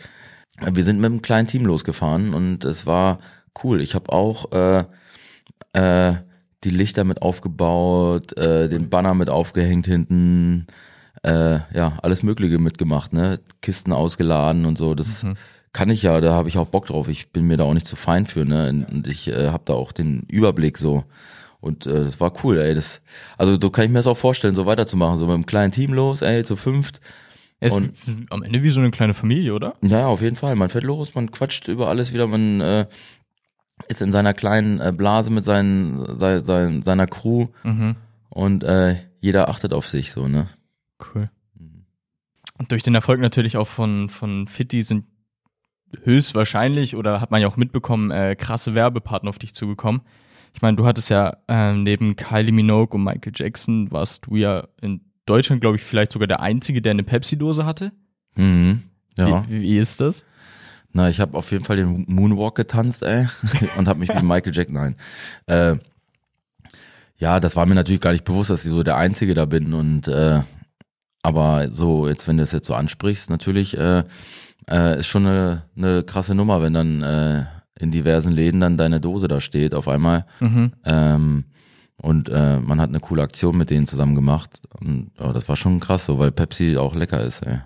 wir 0.72 0.84
sind 0.84 0.98
mit 0.98 1.08
einem 1.08 1.22
kleinen 1.22 1.48
Team 1.48 1.66
losgefahren 1.66 2.34
und 2.34 2.66
es 2.66 2.86
war 2.86 3.20
cool. 3.64 3.82
Ich 3.82 3.96
habe 3.96 4.12
auch 4.12 4.52
äh, 4.52 4.84
äh, 5.74 6.16
die 6.64 6.70
Lichter 6.70 7.04
mit 7.04 7.22
aufgebaut, 7.22 8.38
äh, 8.38 8.70
den 8.70 8.90
Banner 8.90 9.14
mit 9.14 9.30
aufgehängt 9.30 9.88
hinten, 9.88 10.68
äh, 11.24 11.60
ja, 11.74 11.98
alles 12.02 12.24
Mögliche 12.24 12.60
mitgemacht, 12.60 13.14
ne? 13.14 13.40
Kisten 13.62 13.92
ausgeladen 13.92 14.66
und 14.66 14.78
so. 14.78 14.94
Das 14.96 15.26
kann 15.74 15.90
ich 15.90 16.04
ja, 16.04 16.20
da 16.22 16.34
habe 16.34 16.50
ich 16.50 16.58
auch 16.58 16.68
Bock 16.68 16.88
drauf. 16.88 17.08
Ich 17.08 17.32
bin 17.32 17.46
mir 17.46 17.58
da 17.58 17.64
auch 17.64 17.74
nicht 17.74 17.86
zu 17.88 17.96
fein 17.96 18.26
für, 18.26 18.46
ne? 18.46 18.86
Und 18.90 19.08
ich 19.08 19.28
äh, 19.28 19.50
habe 19.50 19.64
da 19.66 19.74
auch 19.74 19.92
den 19.92 20.22
Überblick 20.28 20.78
so. 20.78 21.04
Und 21.60 21.86
äh, 21.86 22.04
das 22.04 22.20
war 22.20 22.34
cool, 22.44 22.58
ey. 22.58 22.76
Das, 22.76 23.02
also 23.38 23.58
so 23.60 23.70
kann 23.70 23.86
ich 23.86 23.92
mir 23.92 24.00
das 24.00 24.08
auch 24.08 24.18
vorstellen, 24.18 24.56
so 24.56 24.66
weiterzumachen. 24.66 25.18
So 25.18 25.26
mit 25.28 25.36
einem 25.36 25.46
kleinen 25.46 25.72
Team 25.72 25.94
los, 25.94 26.22
ey, 26.22 26.44
zu 26.44 26.56
fünft. 26.56 27.02
Es 27.63 27.72
Und- 27.74 27.91
ist 27.94 28.10
am 28.32 28.41
Ende 28.44 28.63
wie 28.63 28.70
so 28.72 28.82
eine 28.82 28.91
kleine 28.91 29.13
Familie, 29.13 29.53
oder? 29.53 29.75
Ja, 29.82 30.08
auf 30.08 30.22
jeden 30.22 30.36
Fall. 30.36 30.56
Man 30.56 30.68
fährt 30.70 30.84
los, 30.84 31.13
man 31.15 31.32
quatscht 31.32 31.68
über 31.68 31.88
alles 31.89 32.12
wieder, 32.12 32.25
man 32.27 32.60
äh, 32.60 32.88
ist 33.88 34.01
in 34.01 34.12
seiner 34.12 34.34
kleinen 34.34 34.82
äh, 34.82 34.91
Blase 34.91 35.32
mit 35.32 35.46
seinen, 35.46 36.18
sei, 36.20 36.44
sein, 36.44 36.82
seiner 36.82 37.06
Crew 37.08 37.48
Mhm. 37.63 37.96
und 38.30 38.63
äh, 38.63 38.96
jeder 39.20 39.48
achtet 39.50 39.74
auf 39.74 39.88
sich 39.88 40.12
so, 40.12 40.27
ne? 40.27 40.48
Cool. 41.13 41.30
Und 42.58 42.72
durch 42.72 42.84
den 42.84 42.96
Erfolg 42.96 43.20
natürlich 43.22 43.58
auch 43.58 43.68
von, 43.68 44.10
von 44.10 44.48
Fitti 44.48 44.82
sind 44.84 45.06
höchstwahrscheinlich 46.03 46.96
oder 46.96 47.22
hat 47.22 47.32
man 47.32 47.41
ja 47.41 47.48
auch 47.48 47.58
mitbekommen, 47.58 48.12
äh, 48.12 48.36
krasse 48.36 48.75
Werbepartner 48.75 49.30
auf 49.30 49.39
dich 49.39 49.53
zugekommen. 49.53 50.01
Ich 50.53 50.62
meine, 50.62 50.77
du 50.77 50.86
hattest 50.86 51.10
ja 51.10 51.38
ähm, 51.48 51.84
neben 51.84 52.15
Kylie 52.15 52.51
Minogue 52.51 52.96
und 52.98 53.03
Michael 53.03 53.34
Jackson 53.36 53.91
warst 53.91 54.25
du 54.25 54.36
ja 54.36 54.68
in 54.82 55.01
Deutschland, 55.25 55.62
glaube 55.62 55.78
ich, 55.78 55.84
vielleicht 55.84 56.12
sogar 56.12 56.28
der 56.28 56.42
Einzige, 56.42 56.82
der 56.82 56.92
eine 56.92 57.04
Pepsi-Dose 57.04 57.66
hatte. 57.66 57.92
Mhm. 58.36 58.84
Ja. 59.18 59.46
Wie, 59.50 59.62
wie 59.62 59.78
ist 59.78 60.01
das? 60.01 60.24
Na, 60.94 61.10
ich 61.10 61.20
habe 61.20 61.38
auf 61.38 61.51
jeden 61.51 61.63
Fall 61.63 61.78
den 61.78 62.06
Moonwalk 62.08 62.56
getanzt, 62.56 63.04
ey, 63.04 63.28
und 63.78 63.88
habe 63.88 64.00
mich 64.00 64.10
wie 64.10 64.24
Michael 64.24 64.54
Jackson, 64.54 64.75
nein. 64.75 64.96
Äh, 65.46 65.78
ja, 67.18 67.40
das 67.40 67.56
war 67.56 67.66
mir 67.66 67.75
natürlich 67.75 68.01
gar 68.01 68.12
nicht 68.12 68.25
bewusst, 68.25 68.50
dass 68.50 68.66
ich 68.66 68.72
so 68.72 68.84
der 68.84 68.98
Einzige 68.98 69.34
da 69.34 69.46
bin 69.46 69.74
und 69.74 70.08
äh, 70.08 70.42
aber 71.22 71.70
so, 71.70 72.08
jetzt 72.08 72.28
wenn 72.28 72.38
du 72.38 72.44
das 72.44 72.51
jetzt 72.51 72.66
so 72.66 72.74
ansprichst, 72.74 73.30
natürlich 73.30 73.78
äh, 73.78 74.04
äh, 74.68 75.00
ist 75.00 75.08
schon 75.08 75.28
eine, 75.28 75.63
eine 75.78 76.04
krasse 76.04 76.34
Nummer, 76.34 76.62
wenn 76.62 76.74
dann 76.74 77.04
äh, 77.04 77.46
in 77.80 77.92
diversen 77.92 78.34
Läden 78.34 78.60
dann 78.60 78.78
deine 78.78 79.00
Dose 79.00 79.28
da 79.28 79.40
steht 79.40 79.74
auf 79.75 79.88
einmal. 79.88 80.25
Mhm. 80.40 80.72
Ähm, 80.84 81.46
und 82.01 82.29
äh, 82.29 82.60
man 82.60 82.81
hat 82.81 82.89
eine 82.89 83.00
coole 83.00 83.22
Aktion 83.22 83.58
mit 83.58 83.70
denen 83.70 83.88
zusammen 83.88 84.15
gemacht. 84.15 84.62
Und 84.79 85.12
oh, 85.20 85.31
das 85.31 85.48
war 85.48 85.55
schon 85.55 85.79
krass 85.79 86.05
so, 86.05 86.17
weil 86.17 86.31
Pepsi 86.31 86.77
auch 86.77 86.96
lecker 86.96 87.22
ist, 87.22 87.41
ey. 87.43 87.60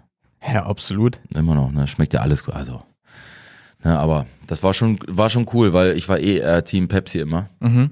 Ja, 0.46 0.66
absolut. 0.66 1.20
Immer 1.34 1.56
noch, 1.56 1.72
ne? 1.72 1.88
Schmeckt 1.88 2.14
ja 2.14 2.22
alles 2.22 2.44
gut. 2.44 2.54
Also. 2.54 2.84
Ne, 3.84 3.98
aber 3.98 4.26
das 4.48 4.62
war 4.64 4.74
schon, 4.74 5.00
war 5.08 5.30
schon 5.30 5.46
cool, 5.54 5.74
weil 5.74 5.98
ich 5.98 6.10
war 6.10 6.20
eh 6.20 6.40
äh, 6.40 6.64
Team 6.64 6.88
Pepsi 6.88 7.20
immer. 7.20 7.50
Mhm. 7.60 7.92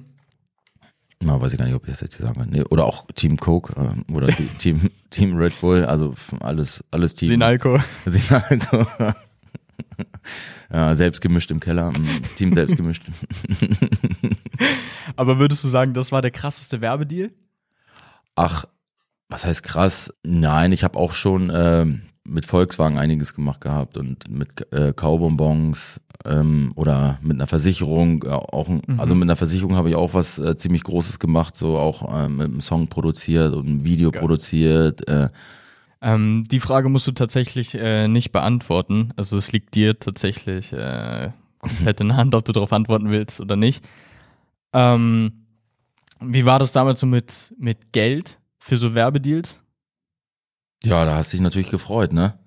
Na, 1.22 1.40
weiß 1.40 1.54
ich 1.54 1.58
gar 1.58 1.66
nicht, 1.66 1.76
ob 1.76 1.84
ich 1.86 1.92
das 1.92 2.02
jetzt 2.02 2.18
hier 2.18 2.26
sagen 2.26 2.40
kann. 2.40 2.50
Nee, 2.50 2.64
oder 2.64 2.86
auch 2.86 3.06
Team 3.16 3.38
Coke 3.38 3.74
ähm, 3.78 4.04
oder 4.14 4.28
Team, 4.58 4.90
Team 5.10 5.38
Red 5.38 5.62
Bull, 5.62 5.86
also 5.86 6.14
alles, 6.42 6.84
alles 6.92 7.16
Team. 7.16 7.30
Sinalco. 7.30 7.78
Sinalco. 8.06 8.86
ja, 10.74 10.96
selbst 10.96 11.22
gemischt 11.22 11.52
im 11.52 11.60
Keller. 11.60 11.92
mm, 11.92 12.22
Team 12.38 12.54
selbst 12.54 12.76
gemischt. 12.76 13.04
Aber 15.16 15.40
würdest 15.40 15.64
du 15.64 15.68
sagen, 15.68 15.94
das 15.94 16.12
war 16.12 16.22
der 16.22 16.32
krasseste 16.32 16.82
Werbedeal? 16.82 17.32
Ach, 18.36 18.66
was 19.30 19.46
heißt 19.46 19.64
krass? 19.64 20.14
Nein, 20.24 20.72
ich 20.72 20.84
habe 20.84 20.98
auch 20.98 21.14
schon 21.14 21.52
ähm, 21.54 22.04
mit 22.24 22.46
Volkswagen 22.46 22.98
einiges 22.98 23.34
gemacht 23.34 23.62
gehabt 23.62 23.98
und 23.98 24.30
mit 24.30 24.72
äh, 24.72 24.94
Kaubonbons 24.94 26.02
ähm, 26.26 26.72
oder 26.76 27.20
mit 27.22 27.38
einer 27.38 27.48
Versicherung, 27.48 28.24
äh, 28.24 28.30
auch 28.30 28.70
ein, 28.70 28.82
also 28.98 29.14
mit 29.16 29.24
einer 29.24 29.36
Versicherung 29.36 29.76
habe 29.76 29.90
ich 29.90 29.96
auch 29.96 30.14
was 30.14 30.40
äh, 30.40 30.56
ziemlich 30.56 30.84
Großes 30.84 31.20
gemacht, 31.20 31.58
so 31.58 31.78
auch 31.78 32.14
äh, 32.14 32.30
mit 32.30 32.48
einem 32.48 32.62
Song 32.62 32.88
produziert 32.88 33.54
und 33.54 33.68
ein 33.68 33.84
Video 33.84 34.12
produziert. 34.12 35.08
Äh, 35.08 35.30
Ähm, 36.02 36.44
die 36.52 36.60
Frage 36.60 36.90
musst 36.90 37.08
du 37.08 37.14
tatsächlich 37.14 37.76
äh, 37.76 38.10
nicht 38.10 38.34
beantworten. 38.34 39.12
Also 39.16 39.38
es 39.38 39.54
liegt 39.54 39.74
dir 39.74 39.98
tatsächlich 40.00 40.74
äh, 40.74 41.30
komplett 41.60 42.02
in 42.02 42.10
der 42.10 42.18
Hand, 42.18 42.36
ob 42.36 42.44
du 42.44 42.52
darauf 42.52 42.74
antworten 42.74 43.10
willst 43.10 43.40
oder 43.40 43.56
nicht. 43.56 43.84
Ähm, 44.74 45.46
wie 46.20 46.46
war 46.46 46.60
das 46.60 46.72
damals 46.72 47.00
so 47.00 47.06
mit, 47.06 47.54
mit 47.58 47.92
Geld 47.94 48.40
für 48.60 48.78
so 48.78 48.96
Werbedeals? 48.96 49.60
ja, 50.86 51.06
da 51.06 51.16
hast 51.16 51.32
du 51.32 51.38
dich 51.38 51.42
natürlich 51.42 51.70
gefreut, 51.70 52.12
ne? 52.12 52.38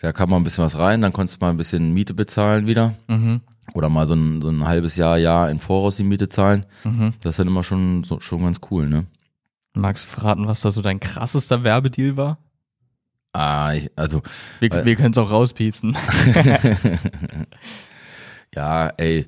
Da 0.00 0.12
kam 0.12 0.30
mal 0.30 0.36
ein 0.36 0.44
bisschen 0.44 0.64
was 0.64 0.78
rein, 0.78 1.00
dann 1.00 1.12
konntest 1.12 1.40
du 1.40 1.44
mal 1.44 1.50
ein 1.50 1.56
bisschen 1.56 1.92
Miete 1.92 2.14
bezahlen 2.14 2.66
wieder. 2.66 2.94
Mhm. 3.08 3.40
Oder 3.74 3.88
mal 3.88 4.06
so 4.06 4.14
ein, 4.14 4.40
so 4.42 4.48
ein 4.48 4.64
halbes 4.66 4.96
Jahr, 4.96 5.18
Jahr 5.18 5.50
im 5.50 5.60
Voraus 5.60 5.96
die 5.96 6.04
Miete 6.04 6.28
zahlen. 6.28 6.66
Mhm. 6.84 7.14
Das 7.20 7.32
ist 7.34 7.38
dann 7.38 7.46
immer 7.48 7.62
schon, 7.64 8.02
so, 8.04 8.18
schon 8.20 8.42
ganz 8.42 8.58
cool, 8.70 8.88
ne? 8.88 9.06
Magst 9.74 10.04
du 10.04 10.08
verraten, 10.08 10.46
was 10.48 10.60
da 10.60 10.70
so 10.70 10.82
dein 10.82 10.98
krassester 10.98 11.62
Werbedeal 11.64 12.16
war? 12.16 12.38
Ah, 13.32 13.72
ich, 13.74 13.90
also 13.96 14.22
Wir, 14.60 14.70
Weil- 14.70 14.84
wir 14.84 14.96
können 14.96 15.12
es 15.12 15.18
auch 15.18 15.30
rauspiepsen. 15.30 15.92
ja, 18.54 18.88
ey, 18.96 19.26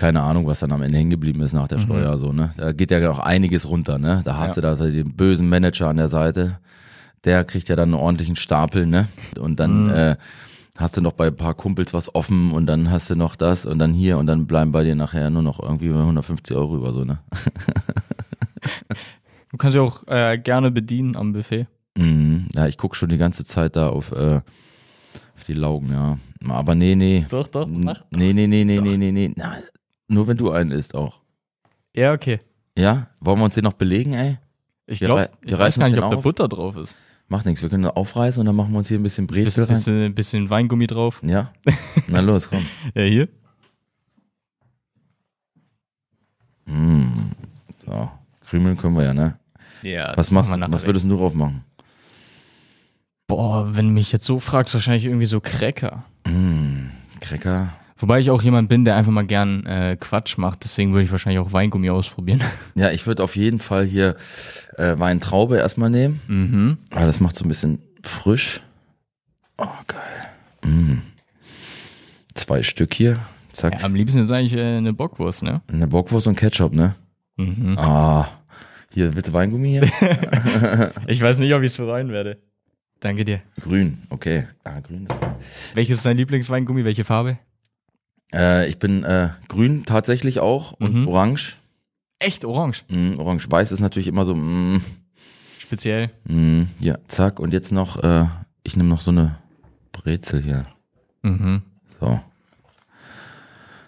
keine 0.00 0.22
Ahnung, 0.22 0.46
was 0.46 0.60
dann 0.60 0.72
am 0.72 0.80
Ende 0.82 0.96
hängen 0.96 1.10
geblieben 1.10 1.42
ist 1.42 1.52
nach 1.52 1.68
der 1.68 1.78
Steuer, 1.78 2.16
so, 2.16 2.32
ne? 2.32 2.50
Da 2.56 2.72
geht 2.72 2.90
ja 2.90 3.10
auch 3.10 3.18
einiges 3.18 3.68
runter, 3.68 3.98
ne? 3.98 4.22
Da 4.24 4.38
hast 4.38 4.56
Ja. 4.56 4.62
du 4.62 4.76
da 4.76 4.86
den 4.90 5.14
bösen 5.14 5.48
Manager 5.48 5.88
an 5.88 5.98
der 5.98 6.08
Seite, 6.08 6.58
der 7.24 7.44
kriegt 7.44 7.68
ja 7.68 7.76
dann 7.76 7.90
einen 7.90 8.00
ordentlichen 8.00 8.34
Stapel, 8.36 8.86
ne? 8.86 9.08
Und 9.38 9.60
dann 9.60 9.84
Mhm. 9.84 9.90
äh, 9.90 10.16
hast 10.78 10.96
du 10.96 11.02
noch 11.02 11.12
bei 11.12 11.26
ein 11.26 11.36
paar 11.36 11.52
Kumpels 11.54 11.92
was 11.92 12.14
offen 12.14 12.50
und 12.52 12.64
dann 12.66 12.90
hast 12.90 13.10
du 13.10 13.14
noch 13.14 13.36
das 13.36 13.66
und 13.66 13.78
dann 13.78 13.92
hier 13.92 14.16
und 14.16 14.26
dann 14.26 14.46
bleiben 14.46 14.72
bei 14.72 14.84
dir 14.84 14.94
nachher 14.94 15.28
nur 15.28 15.42
noch 15.42 15.60
irgendwie 15.62 15.92
150 15.92 16.56
Euro 16.56 16.76
über, 16.76 16.92
so, 16.94 17.04
ne? 17.04 17.18
Du 19.50 19.56
kannst 19.56 19.74
ja 19.74 19.82
auch 19.82 20.06
äh, 20.06 20.38
gerne 20.38 20.70
bedienen 20.70 21.16
am 21.16 21.32
Buffet. 21.32 21.66
Mhm. 21.96 22.46
Ja, 22.54 22.66
ich 22.68 22.78
guck 22.78 22.94
schon 22.94 23.08
die 23.08 23.18
ganze 23.18 23.44
Zeit 23.44 23.74
da 23.76 23.88
auf, 23.88 24.12
äh, 24.12 24.36
auf 25.36 25.44
die 25.46 25.54
Laugen, 25.54 25.90
ja. 25.92 26.18
Aber 26.48 26.74
nee, 26.74 26.94
nee. 26.94 27.26
Doch, 27.28 27.48
doch, 27.48 27.66
mach. 27.68 28.02
Nee, 28.10 28.32
nee, 28.32 28.46
nee, 28.46 28.64
nee, 28.64 28.80
nee, 28.80 28.96
nee, 28.96 29.12
nee. 29.12 29.32
Na, 29.36 29.56
nur 30.10 30.26
wenn 30.26 30.36
du 30.36 30.50
einen 30.50 30.72
isst 30.72 30.94
auch. 30.94 31.20
Ja, 31.94 32.12
okay. 32.12 32.38
Ja? 32.76 33.08
Wollen 33.20 33.38
wir 33.38 33.44
uns 33.44 33.54
den 33.54 33.64
noch 33.64 33.74
belegen, 33.74 34.12
ey? 34.12 34.38
Ich 34.86 34.98
glaube, 34.98 35.30
ich 35.42 35.56
weiß 35.56 35.78
gar 35.78 35.88
nicht, 35.88 36.00
ob 36.00 36.10
da 36.10 36.16
auf. 36.16 36.22
Butter 36.22 36.48
drauf 36.48 36.76
ist. 36.76 36.96
Macht 37.28 37.46
nichts, 37.46 37.62
wir 37.62 37.68
können 37.68 37.86
aufreißen 37.86 38.40
und 38.40 38.46
dann 38.46 38.56
machen 38.56 38.72
wir 38.72 38.78
uns 38.78 38.88
hier 38.88 38.98
ein 38.98 39.04
bisschen 39.04 39.28
Brezel 39.28 39.64
rein. 39.64 39.74
bisschen, 39.74 40.14
bisschen 40.14 40.50
Weingummi 40.50 40.88
drauf. 40.88 41.22
Ja? 41.24 41.52
Na 42.08 42.20
los, 42.20 42.48
komm. 42.48 42.66
Ja, 42.94 43.02
hier. 43.02 43.28
Mm. 46.66 47.12
So, 47.78 48.10
krümeln 48.46 48.76
können 48.76 48.96
wir 48.96 49.04
ja, 49.04 49.14
ne? 49.14 49.38
Ja, 49.82 50.12
Was 50.16 50.32
machst 50.32 50.52
du? 50.52 50.60
Was 50.72 50.86
würdest 50.86 51.08
du 51.08 51.16
drauf 51.16 51.34
machen? 51.34 51.64
Boah, 53.28 53.76
wenn 53.76 53.86
du 53.86 53.92
mich 53.92 54.10
jetzt 54.10 54.26
so 54.26 54.40
fragst, 54.40 54.74
wahrscheinlich 54.74 55.04
irgendwie 55.04 55.26
so 55.26 55.40
Cracker. 55.40 56.02
Mm. 56.26 56.88
Cracker. 57.20 57.72
Wobei 58.00 58.18
ich 58.18 58.30
auch 58.30 58.42
jemand 58.42 58.68
bin, 58.70 58.84
der 58.84 58.96
einfach 58.96 59.12
mal 59.12 59.26
gern 59.26 59.66
äh, 59.66 59.96
Quatsch 60.00 60.38
macht, 60.38 60.64
deswegen 60.64 60.92
würde 60.92 61.04
ich 61.04 61.12
wahrscheinlich 61.12 61.38
auch 61.38 61.52
Weingummi 61.52 61.90
ausprobieren. 61.90 62.42
Ja, 62.74 62.90
ich 62.90 63.06
würde 63.06 63.22
auf 63.22 63.36
jeden 63.36 63.58
Fall 63.58 63.84
hier 63.84 64.16
äh, 64.76 64.98
Weintraube 64.98 65.58
erstmal 65.58 65.90
nehmen. 65.90 66.20
mhm. 66.28 66.78
Weil 66.90 67.06
das 67.06 67.20
macht 67.20 67.36
so 67.36 67.44
ein 67.44 67.48
bisschen 67.48 67.82
frisch. 68.02 68.62
Oh, 69.58 69.66
geil. 69.86 70.70
Mm. 70.72 70.98
Zwei 72.34 72.62
Stück 72.62 72.94
hier. 72.94 73.18
Zack. 73.52 73.78
Ja, 73.80 73.84
am 73.84 73.94
liebsten 73.94 74.20
ist 74.20 74.30
eigentlich 74.30 74.54
äh, 74.54 74.78
eine 74.78 74.94
Bockwurst, 74.94 75.42
ne? 75.42 75.60
Eine 75.70 75.86
Bockwurst 75.86 76.26
und 76.26 76.36
Ketchup, 76.36 76.72
ne? 76.72 76.94
Mhm. 77.36 77.76
Ah. 77.78 78.28
Hier, 78.92 79.08
bitte 79.10 79.32
Weingummi 79.32 79.68
hier. 79.68 79.82
Ich 81.06 81.20
weiß 81.20 81.38
nicht, 81.38 81.52
ob 81.52 81.62
ich 81.62 81.72
es 81.72 81.76
bereuen 81.76 82.08
werde. 82.10 82.38
Danke 83.00 83.24
dir. 83.24 83.40
grün, 83.60 84.02
okay. 84.10 84.46
Ah, 84.64 84.80
grün 84.80 85.06
ist. 85.06 85.16
Welches 85.74 85.98
ist 85.98 86.06
dein 86.06 86.16
Lieblingsweingummi? 86.16 86.84
Welche 86.84 87.04
Farbe? 87.04 87.38
Äh, 88.32 88.68
ich 88.68 88.78
bin 88.78 89.02
äh, 89.04 89.30
grün 89.48 89.84
tatsächlich 89.84 90.40
auch 90.40 90.72
und 90.72 90.94
Mhm. 90.94 91.08
orange. 91.08 91.56
Echt 92.18 92.44
orange. 92.44 92.84
Mm, 92.88 93.18
Orange-Weiß 93.18 93.72
ist 93.72 93.80
natürlich 93.80 94.06
immer 94.08 94.24
so, 94.24 94.34
mm, 94.34 94.82
Speziell. 95.58 96.10
mm, 96.24 96.64
ja, 96.78 96.98
zack. 97.08 97.40
Und 97.40 97.52
jetzt 97.52 97.72
noch, 97.72 98.02
äh, 98.02 98.26
ich 98.62 98.76
nehme 98.76 98.88
noch 98.90 99.00
so 99.00 99.10
eine 99.10 99.38
Brezel 99.92 100.42
hier. 100.42 100.66
Mhm. 101.22 101.62
So, 101.98 102.20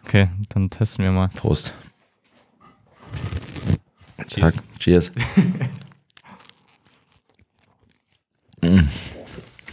Okay, 0.04 0.28
dann 0.48 0.68
testen 0.70 1.04
wir 1.04 1.12
mal. 1.12 1.28
Prost. 1.28 1.72
Cheers. 4.26 4.54
Zack, 4.56 4.64
cheers. 4.78 5.12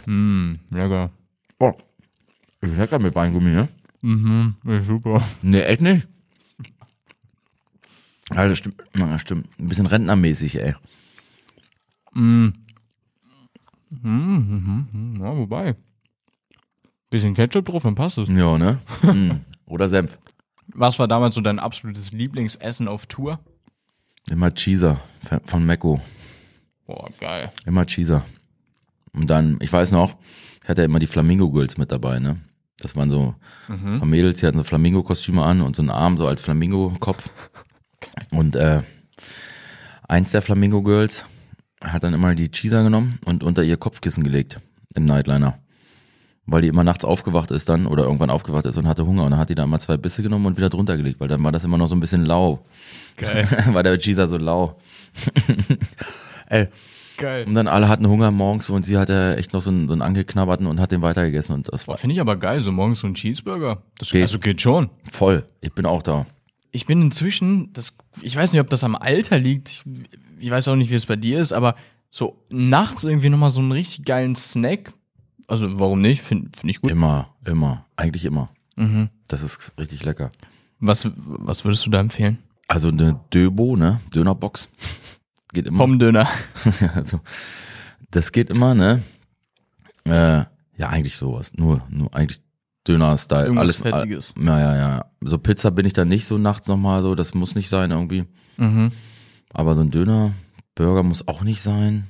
Mm, 0.06 0.54
lecker. 0.70 1.10
Oh, 1.58 1.72
lecker 2.62 2.98
mit 2.98 3.14
Weingummi, 3.14 3.50
ne? 3.50 3.68
Mhm, 4.02 4.56
ist 4.64 4.86
super. 4.86 5.26
Ne, 5.42 5.64
echt 5.64 5.82
nicht? 5.82 6.08
Ja, 8.32 8.48
das 8.48 8.58
stimmt. 8.58 8.82
Ja, 8.94 9.06
das 9.06 9.20
stimmt. 9.20 9.48
Ein 9.58 9.68
bisschen 9.68 9.86
rentnermäßig, 9.86 10.60
ey. 10.60 10.74
Ja, 14.02 15.36
wobei. 15.36 15.76
Bisschen 17.10 17.34
Ketchup 17.34 17.64
drauf, 17.66 17.82
dann 17.82 17.96
passt 17.96 18.18
es. 18.18 18.28
Ja, 18.28 18.56
ne? 18.56 18.78
Mm. 19.02 19.40
Oder 19.66 19.88
Senf. 19.88 20.18
Was 20.74 20.98
war 20.98 21.08
damals 21.08 21.34
so 21.34 21.40
dein 21.40 21.58
absolutes 21.58 22.12
Lieblingsessen 22.12 22.86
auf 22.86 23.06
Tour? 23.06 23.40
Immer 24.30 24.54
Cheeser 24.54 25.00
von 25.46 25.66
Mecco. 25.66 26.00
Boah, 26.86 27.08
geil. 27.18 27.52
Immer 27.66 27.84
Cheeser. 27.86 28.24
Und 29.12 29.28
dann, 29.28 29.58
ich 29.60 29.72
weiß 29.72 29.90
noch, 29.90 30.16
ich 30.62 30.68
hatte 30.68 30.82
ja 30.82 30.84
immer 30.84 31.00
die 31.00 31.08
Flamingo-Girls 31.08 31.78
mit 31.78 31.90
dabei, 31.90 32.20
ne? 32.20 32.40
Das 32.80 32.96
waren 32.96 33.10
so 33.10 33.34
paar 33.66 34.06
Mädels, 34.06 34.40
die 34.40 34.46
hatten 34.46 34.58
so 34.58 34.64
Flamingo-Kostüme 34.64 35.42
an 35.42 35.60
und 35.60 35.76
so 35.76 35.82
einen 35.82 35.90
Arm 35.90 36.16
so 36.16 36.26
als 36.26 36.40
Flamingo-Kopf. 36.40 37.30
Und 38.32 38.56
äh, 38.56 38.82
eins 40.08 40.30
der 40.32 40.42
Flamingo-Girls 40.42 41.26
hat 41.82 42.04
dann 42.04 42.14
immer 42.14 42.34
die 42.34 42.50
Cheeser 42.50 42.82
genommen 42.82 43.18
und 43.24 43.42
unter 43.42 43.62
ihr 43.62 43.76
Kopfkissen 43.76 44.22
gelegt 44.22 44.60
im 44.94 45.04
Nightliner. 45.04 45.58
Weil 46.46 46.62
die 46.62 46.68
immer 46.68 46.84
nachts 46.84 47.04
aufgewacht 47.04 47.50
ist 47.50 47.68
dann 47.68 47.86
oder 47.86 48.04
irgendwann 48.04 48.30
aufgewacht 48.30 48.66
ist 48.66 48.76
und 48.76 48.88
hatte 48.88 49.06
Hunger 49.06 49.24
und 49.24 49.30
dann 49.30 49.40
hat 49.40 49.50
die 49.50 49.54
da 49.54 49.64
immer 49.64 49.78
zwei 49.78 49.96
Bisse 49.96 50.22
genommen 50.22 50.46
und 50.46 50.56
wieder 50.56 50.68
drunter 50.68 50.96
gelegt, 50.96 51.20
weil 51.20 51.28
dann 51.28 51.44
war 51.44 51.52
das 51.52 51.64
immer 51.64 51.78
noch 51.78 51.86
so 51.86 51.94
ein 51.94 52.00
bisschen 52.00 52.24
lau. 52.24 52.64
Geil. 53.16 53.46
war 53.72 53.82
der 53.82 53.98
Cheeser 53.98 54.26
so 54.26 54.36
lau. 54.36 54.78
Ey, 56.46 56.68
Geil. 57.20 57.46
und 57.46 57.54
dann 57.54 57.68
alle 57.68 57.88
hatten 57.88 58.06
Hunger 58.08 58.30
morgens 58.30 58.70
und 58.70 58.84
sie 58.84 58.98
hatte 58.98 59.36
echt 59.38 59.52
noch 59.52 59.60
so 59.60 59.70
einen, 59.70 59.86
so 59.86 59.92
einen 59.92 60.02
angeknabberten 60.02 60.66
und 60.66 60.80
hat 60.80 60.92
den 60.92 61.02
weitergegessen 61.02 61.54
und 61.54 61.72
das 61.72 61.86
war 61.86 61.96
Finde 61.98 62.14
ich 62.14 62.20
aber 62.20 62.36
geil, 62.36 62.60
so 62.60 62.72
morgens 62.72 63.00
so 63.00 63.06
ein 63.06 63.14
Cheeseburger. 63.14 63.82
Das 63.98 64.10
Geht. 64.10 64.22
also 64.22 64.38
geht 64.38 64.60
schon. 64.60 64.90
voll. 65.10 65.46
Ich 65.60 65.72
bin 65.72 65.86
auch 65.86 66.02
da. 66.02 66.26
Ich 66.72 66.86
bin 66.86 67.02
inzwischen, 67.02 67.72
das, 67.72 67.96
ich 68.22 68.36
weiß 68.36 68.52
nicht, 68.52 68.60
ob 68.60 68.70
das 68.70 68.84
am 68.84 68.96
Alter 68.96 69.38
liegt, 69.38 69.68
ich, 69.68 69.82
ich 70.38 70.50
weiß 70.50 70.68
auch 70.68 70.76
nicht, 70.76 70.90
wie 70.90 70.94
es 70.94 71.06
bei 71.06 71.16
dir 71.16 71.40
ist, 71.40 71.52
aber 71.52 71.74
so 72.10 72.44
nachts 72.48 73.04
irgendwie 73.04 73.28
nochmal 73.28 73.50
so 73.50 73.60
einen 73.60 73.72
richtig 73.72 74.04
geilen 74.04 74.34
Snack. 74.34 74.92
Also 75.46 75.78
warum 75.80 76.00
nicht? 76.00 76.22
Finde 76.22 76.50
find 76.58 76.70
ich 76.70 76.80
gut. 76.80 76.90
Immer, 76.90 77.34
immer. 77.44 77.86
Eigentlich 77.96 78.24
immer. 78.24 78.50
Mhm. 78.76 79.10
Das 79.28 79.42
ist 79.42 79.72
richtig 79.78 80.04
lecker. 80.04 80.30
Was, 80.78 81.08
was 81.16 81.64
würdest 81.64 81.84
du 81.86 81.90
da 81.90 82.00
empfehlen? 82.00 82.38
Also 82.68 82.88
eine 82.88 83.20
Döbo, 83.32 83.76
ne? 83.76 84.00
Dönerbox. 84.14 84.68
Geht 85.52 85.66
immer. 85.66 85.78
Pommdöner. 85.78 86.28
also, 86.94 87.20
das 88.10 88.32
geht 88.32 88.50
immer, 88.50 88.74
ne? 88.74 89.02
Äh, 90.04 90.44
ja, 90.76 90.88
eigentlich 90.88 91.16
sowas. 91.16 91.52
Nur, 91.54 91.82
nur 91.90 92.14
eigentlich 92.14 92.40
Döner-Style. 92.86 93.44
Irgendwas 93.44 93.62
Alles 93.62 93.76
Fettiges. 93.76 94.34
Ja, 94.38 94.58
ja, 94.58 94.76
ja. 94.76 95.04
So 95.20 95.38
Pizza 95.38 95.70
bin 95.70 95.86
ich 95.86 95.92
dann 95.92 96.08
nicht 96.08 96.24
so 96.24 96.38
nachts 96.38 96.68
nochmal 96.68 97.02
so. 97.02 97.14
Das 97.14 97.34
muss 97.34 97.54
nicht 97.54 97.68
sein 97.68 97.90
irgendwie. 97.90 98.24
Mhm. 98.56 98.92
Aber 99.52 99.74
so 99.74 99.82
ein 99.82 99.90
Döner, 99.90 100.32
Burger 100.74 101.02
muss 101.02 101.26
auch 101.28 101.42
nicht 101.42 101.60
sein. 101.60 102.08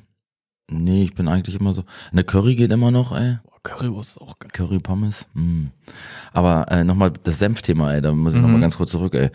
Nee, 0.70 1.02
ich 1.02 1.14
bin 1.14 1.28
eigentlich 1.28 1.58
immer 1.58 1.72
so. 1.72 1.84
Eine 2.12 2.24
Curry 2.24 2.54
geht 2.54 2.70
immer 2.70 2.90
noch, 2.90 3.12
ey. 3.12 3.38
Boah, 3.42 3.58
Currywurst 3.62 4.10
ist 4.10 4.22
auch 4.22 4.38
geil. 4.38 4.50
Curry 4.52 4.78
Pommes. 4.78 5.26
Mm. 5.34 5.66
Aber 6.32 6.70
äh, 6.70 6.84
nochmal 6.84 7.12
das 7.24 7.40
Senfthema, 7.40 7.92
ey, 7.92 8.00
da 8.00 8.12
muss 8.12 8.34
ich 8.34 8.40
noch 8.40 8.46
nochmal 8.46 8.60
ganz 8.60 8.76
kurz 8.76 8.92
zurück, 8.92 9.14
ey. 9.14 9.30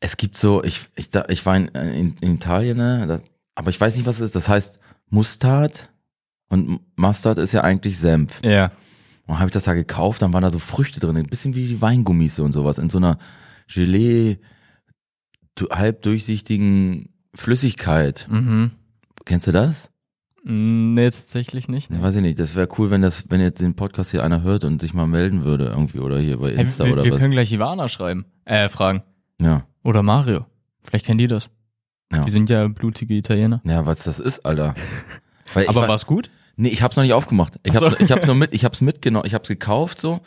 Es 0.00 0.16
gibt 0.16 0.36
so, 0.36 0.62
ich, 0.62 0.88
ich, 0.94 1.08
ich 1.28 1.46
war 1.46 1.56
in, 1.56 1.68
in, 1.68 2.14
in 2.20 2.34
Italien, 2.36 2.76
ne, 2.76 3.06
das, 3.06 3.22
aber 3.54 3.70
ich 3.70 3.80
weiß 3.80 3.96
nicht, 3.96 4.06
was 4.06 4.16
es 4.16 4.22
ist. 4.22 4.36
Das 4.36 4.48
heißt 4.48 4.78
Mustard 5.10 5.90
und 6.48 6.80
Mustard 6.96 7.38
ist 7.38 7.52
ja 7.52 7.62
eigentlich 7.62 7.98
Senf. 7.98 8.40
Ja. 8.44 8.70
Und 9.26 9.38
habe 9.38 9.48
ich 9.48 9.52
das 9.52 9.64
da 9.64 9.74
gekauft, 9.74 10.22
dann 10.22 10.32
waren 10.32 10.42
da 10.42 10.50
so 10.50 10.58
Früchte 10.58 11.00
drin, 11.00 11.16
ein 11.16 11.26
bisschen 11.26 11.54
wie 11.54 11.66
die 11.66 11.82
Weingummis 11.82 12.38
und 12.38 12.52
sowas, 12.52 12.78
in 12.78 12.88
so 12.88 12.98
einer 12.98 13.18
Gelee, 13.66 14.38
halb 15.70 16.02
durchsichtigen 16.02 17.10
Flüssigkeit. 17.34 18.26
Mhm. 18.30 18.70
Kennst 19.24 19.46
du 19.46 19.52
das? 19.52 19.90
Nee, 20.44 21.10
tatsächlich 21.10 21.68
nicht. 21.68 21.90
Ja, 21.90 22.00
weiß 22.00 22.14
ich 22.14 22.22
nicht. 22.22 22.38
Das 22.38 22.54
wäre 22.54 22.68
cool, 22.78 22.90
wenn 22.90 23.02
das, 23.02 23.28
wenn 23.28 23.40
jetzt 23.40 23.60
den 23.60 23.74
Podcast 23.74 24.12
hier 24.12 24.24
einer 24.24 24.42
hört 24.42 24.64
und 24.64 24.80
sich 24.80 24.94
mal 24.94 25.06
melden 25.06 25.44
würde 25.44 25.66
irgendwie 25.66 25.98
oder 25.98 26.18
hier 26.18 26.38
bei 26.38 26.50
Hey, 26.52 26.60
Insta 26.60 26.86
wir 26.86 26.92
oder 26.94 27.04
wir 27.04 27.12
was. 27.12 27.18
können 27.18 27.32
gleich 27.32 27.52
Ivana 27.52 27.88
schreiben. 27.88 28.24
Äh, 28.44 28.68
fragen. 28.68 29.02
Ja, 29.40 29.62
Oder 29.84 30.02
Mario. 30.02 30.46
Vielleicht 30.82 31.06
kennen 31.06 31.18
die 31.18 31.28
das. 31.28 31.50
Ja. 32.12 32.22
Die 32.22 32.30
sind 32.30 32.48
ja 32.50 32.66
blutige 32.68 33.14
Italiener. 33.14 33.60
ja, 33.64 33.84
was 33.86 34.02
das 34.04 34.18
ist, 34.18 34.44
Alter. 34.46 34.74
Weil 35.54 35.68
Aber 35.68 35.82
war- 35.82 35.88
war's 35.88 36.06
gut? 36.06 36.30
Nee, 36.56 36.70
ich 36.70 36.82
hab's 36.82 36.96
noch 36.96 37.04
nicht 37.04 37.12
aufgemacht. 37.12 37.54
Ich 37.62 37.76
hab, 37.76 37.82
so. 37.90 37.96
ich 38.04 38.10
hab's 38.10 38.26
nur 38.26 38.34
mit, 38.34 38.52
ich 38.52 38.64
hab's 38.64 38.80
mitgenommen, 38.80 39.26
ich 39.26 39.34
hab's 39.34 39.48
gekauft 39.48 40.00
so 40.00 40.20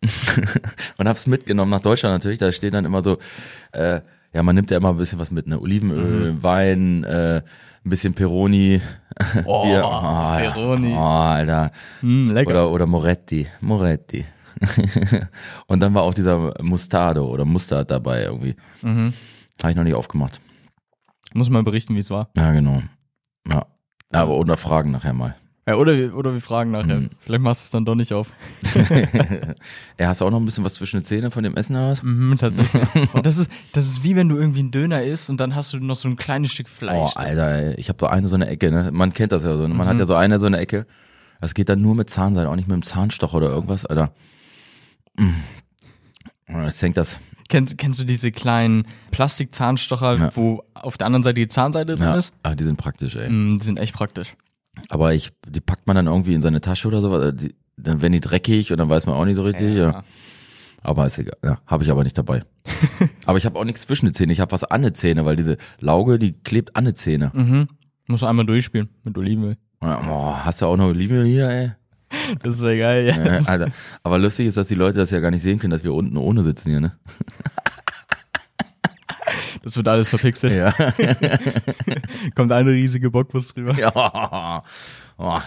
und 0.98 1.08
hab's 1.08 1.26
mitgenommen 1.26 1.70
nach 1.70 1.80
Deutschland 1.80 2.14
natürlich. 2.14 2.38
Da 2.38 2.52
steht 2.52 2.72
dann 2.74 2.84
immer 2.84 3.02
so, 3.02 3.18
äh, 3.72 4.00
ja, 4.32 4.42
man 4.42 4.54
nimmt 4.54 4.70
ja 4.70 4.76
immer 4.76 4.90
ein 4.90 4.96
bisschen 4.96 5.18
was 5.18 5.30
mit, 5.30 5.46
ne? 5.48 5.60
Olivenöl, 5.60 6.32
Mhm. 6.34 6.42
Wein, 6.42 7.04
äh, 7.04 7.42
ein 7.84 7.90
bisschen 7.90 8.14
Peroni. 8.14 8.80
Oh, 9.44 9.62
Bier. 9.66 9.72
ja. 9.80 10.36
Peroni. 10.52 10.92
Oh, 10.94 10.98
Alter. 11.00 11.72
Mm, 12.00 12.30
lecker. 12.30 12.50
Oder, 12.50 12.70
oder 12.70 12.86
Moretti. 12.86 13.48
Moretti. 13.60 14.24
und 15.66 15.80
dann 15.80 15.94
war 15.94 16.02
auch 16.02 16.14
dieser 16.14 16.54
Mustardo 16.62 17.26
oder 17.28 17.44
Mustard 17.44 17.90
dabei 17.90 18.22
irgendwie. 18.24 18.56
Mhm. 18.82 19.12
Habe 19.62 19.70
ich 19.70 19.76
noch 19.76 19.84
nicht 19.84 19.94
aufgemacht. 19.94 20.40
Muss 21.34 21.50
mal 21.50 21.62
berichten, 21.62 21.94
wie 21.94 22.00
es 22.00 22.10
war. 22.10 22.30
Ja, 22.36 22.52
genau. 22.52 22.82
Ja. 23.48 23.66
Aber 24.10 24.36
oder 24.36 24.56
Fragen 24.56 24.90
nachher 24.90 25.14
mal. 25.14 25.34
Ja, 25.66 25.76
oder, 25.76 25.96
wir- 25.96 26.16
oder 26.16 26.32
wir 26.32 26.40
fragen 26.40 26.72
nachher. 26.72 26.96
Mhm. 27.00 27.10
Vielleicht 27.20 27.42
machst 27.42 27.62
du 27.62 27.64
es 27.66 27.70
dann 27.70 27.84
doch 27.84 27.94
nicht 27.94 28.12
auf. 28.12 28.32
er 29.96 30.08
hast 30.08 30.20
du 30.20 30.24
auch 30.26 30.30
noch 30.30 30.40
ein 30.40 30.44
bisschen 30.44 30.64
was 30.64 30.74
zwischen 30.74 30.98
den 30.98 31.04
Zähnen 31.04 31.30
von 31.30 31.44
dem 31.44 31.54
Essen 31.56 31.76
oder 31.76 31.90
was? 31.90 32.02
Mhm, 32.02 32.36
tatsächlich. 32.38 32.82
Das 33.22 33.38
ist, 33.38 33.50
das 33.72 33.86
ist 33.86 34.02
wie 34.04 34.16
wenn 34.16 34.28
du 34.28 34.36
irgendwie 34.36 34.60
einen 34.60 34.70
Döner 34.72 35.02
isst 35.04 35.30
und 35.30 35.38
dann 35.38 35.54
hast 35.54 35.72
du 35.72 35.78
noch 35.78 35.94
so 35.96 36.08
ein 36.08 36.16
kleines 36.16 36.50
Stück 36.52 36.66
Oh, 36.66 36.78
Fleisch. 36.78 37.12
Alter, 37.16 37.48
ey. 37.52 37.74
ich 37.76 37.88
habe 37.88 37.98
so 38.00 38.06
eine 38.08 38.28
so 38.28 38.34
eine 38.34 38.48
Ecke, 38.48 38.70
ne? 38.70 38.90
Man 38.92 39.12
kennt 39.12 39.32
das 39.32 39.44
ja 39.44 39.56
so. 39.56 39.66
Ne? 39.68 39.74
Man 39.74 39.86
hat 39.86 39.94
Mhm. 39.94 40.00
ja 40.00 40.06
so 40.06 40.14
eine 40.14 40.38
so 40.38 40.46
eine 40.46 40.58
Ecke. 40.58 40.86
Das 41.40 41.54
geht 41.54 41.68
dann 41.68 41.80
nur 41.80 41.94
mit 41.94 42.10
Zahnseide, 42.10 42.48
auch 42.50 42.56
nicht 42.56 42.68
mit 42.68 42.74
dem 42.74 42.82
Zahnstocher 42.82 43.36
oder 43.36 43.48
irgendwas, 43.48 43.86
Alter. 43.86 44.12
Mm. 45.18 46.62
Jetzt 46.64 46.82
hängt 46.82 46.96
das. 46.96 47.18
Kennst, 47.48 47.76
kennst 47.78 48.00
du 48.00 48.04
diese 48.04 48.30
kleinen 48.32 48.86
Plastikzahnstocher, 49.10 50.16
Ja. 50.18 50.36
wo 50.36 50.62
auf 50.74 50.96
der 50.98 51.06
anderen 51.06 51.22
Seite 51.22 51.34
die 51.40 51.48
Zahnseite 51.48 51.94
drin 51.96 52.04
Ja, 52.06 52.14
ist? 52.16 52.32
ah, 52.42 52.54
die 52.54 52.64
sind 52.64 52.76
praktisch, 52.76 53.16
ey. 53.16 53.28
Mm, 53.30 53.58
die 53.58 53.64
sind 53.66 53.78
echt 53.78 53.94
praktisch. 53.94 54.34
Aber 54.88 55.12
ich, 55.14 55.30
die 55.46 55.60
packt 55.60 55.86
man 55.86 55.96
dann 55.96 56.06
irgendwie 56.06 56.34
in 56.34 56.40
seine 56.42 56.60
Tasche 56.60 56.88
oder 56.88 57.00
so. 57.02 57.10
weil 57.10 57.32
Die, 57.32 57.54
dann 57.76 58.00
werden 58.02 58.12
die 58.12 58.20
dreckig 58.20 58.70
und 58.72 58.78
dann 58.78 58.88
weiß 58.88 59.06
man 59.06 59.14
auch 59.16 59.24
nicht 59.24 59.36
so 59.36 59.42
richtig. 59.42 59.76
Ja. 59.76 60.02
Aber 60.82 61.06
ist 61.06 61.18
egal. 61.18 61.36
Ja, 61.44 61.58
habe 61.66 61.84
ich 61.84 61.90
aber 61.90 62.02
nicht 62.04 62.16
dabei. 62.18 62.42
aber 63.26 63.38
ich 63.38 63.44
habe 63.46 63.58
auch 63.58 63.64
nichts 63.64 63.82
zwischen 63.82 64.06
den 64.06 64.14
Zähnen. 64.14 64.30
Ich 64.32 64.40
habe 64.40 64.52
was 64.52 64.64
an 64.64 64.82
den 64.82 64.94
Zähne, 64.94 65.24
weil 65.24 65.36
diese 65.36 65.56
Lauge, 65.78 66.18
die 66.18 66.32
klebt 66.32 66.74
an 66.74 66.84
den 66.86 66.96
Zähne. 66.96 67.30
Mhm. 67.34 67.68
Muss 68.08 68.22
einmal 68.24 68.46
durchspielen 68.46 68.88
mit 69.04 69.16
Olivenöl. 69.16 69.56
Ja, 69.82 70.00
Boah, 70.00 70.44
hast 70.44 70.60
du 70.62 70.66
auch 70.66 70.76
noch 70.76 70.86
Olivenöl 70.86 71.26
hier, 71.26 71.48
ey? 71.48 71.72
Das 72.42 72.60
wäre 72.60 72.78
geil, 72.78 73.06
ja. 73.06 73.16
Äh, 73.16 73.42
Alter. 73.46 73.70
Aber 74.02 74.18
lustig 74.18 74.46
ist, 74.46 74.56
dass 74.56 74.68
die 74.68 74.74
Leute 74.74 74.98
das 74.98 75.10
ja 75.10 75.20
gar 75.20 75.30
nicht 75.30 75.42
sehen 75.42 75.58
können, 75.58 75.70
dass 75.70 75.84
wir 75.84 75.94
unten 75.94 76.16
ohne 76.16 76.42
sitzen 76.42 76.70
hier, 76.70 76.80
ne? 76.80 76.92
Das 79.62 79.76
wird 79.76 79.88
alles 79.88 80.08
verpixelt. 80.08 80.52
Ja. 80.52 80.72
Kommt 82.34 82.52
eine 82.52 82.70
riesige 82.70 83.10
Bockwurst 83.10 83.56
drüber. 83.56 83.74
ja. 83.78 84.62
Oh. 85.18 85.40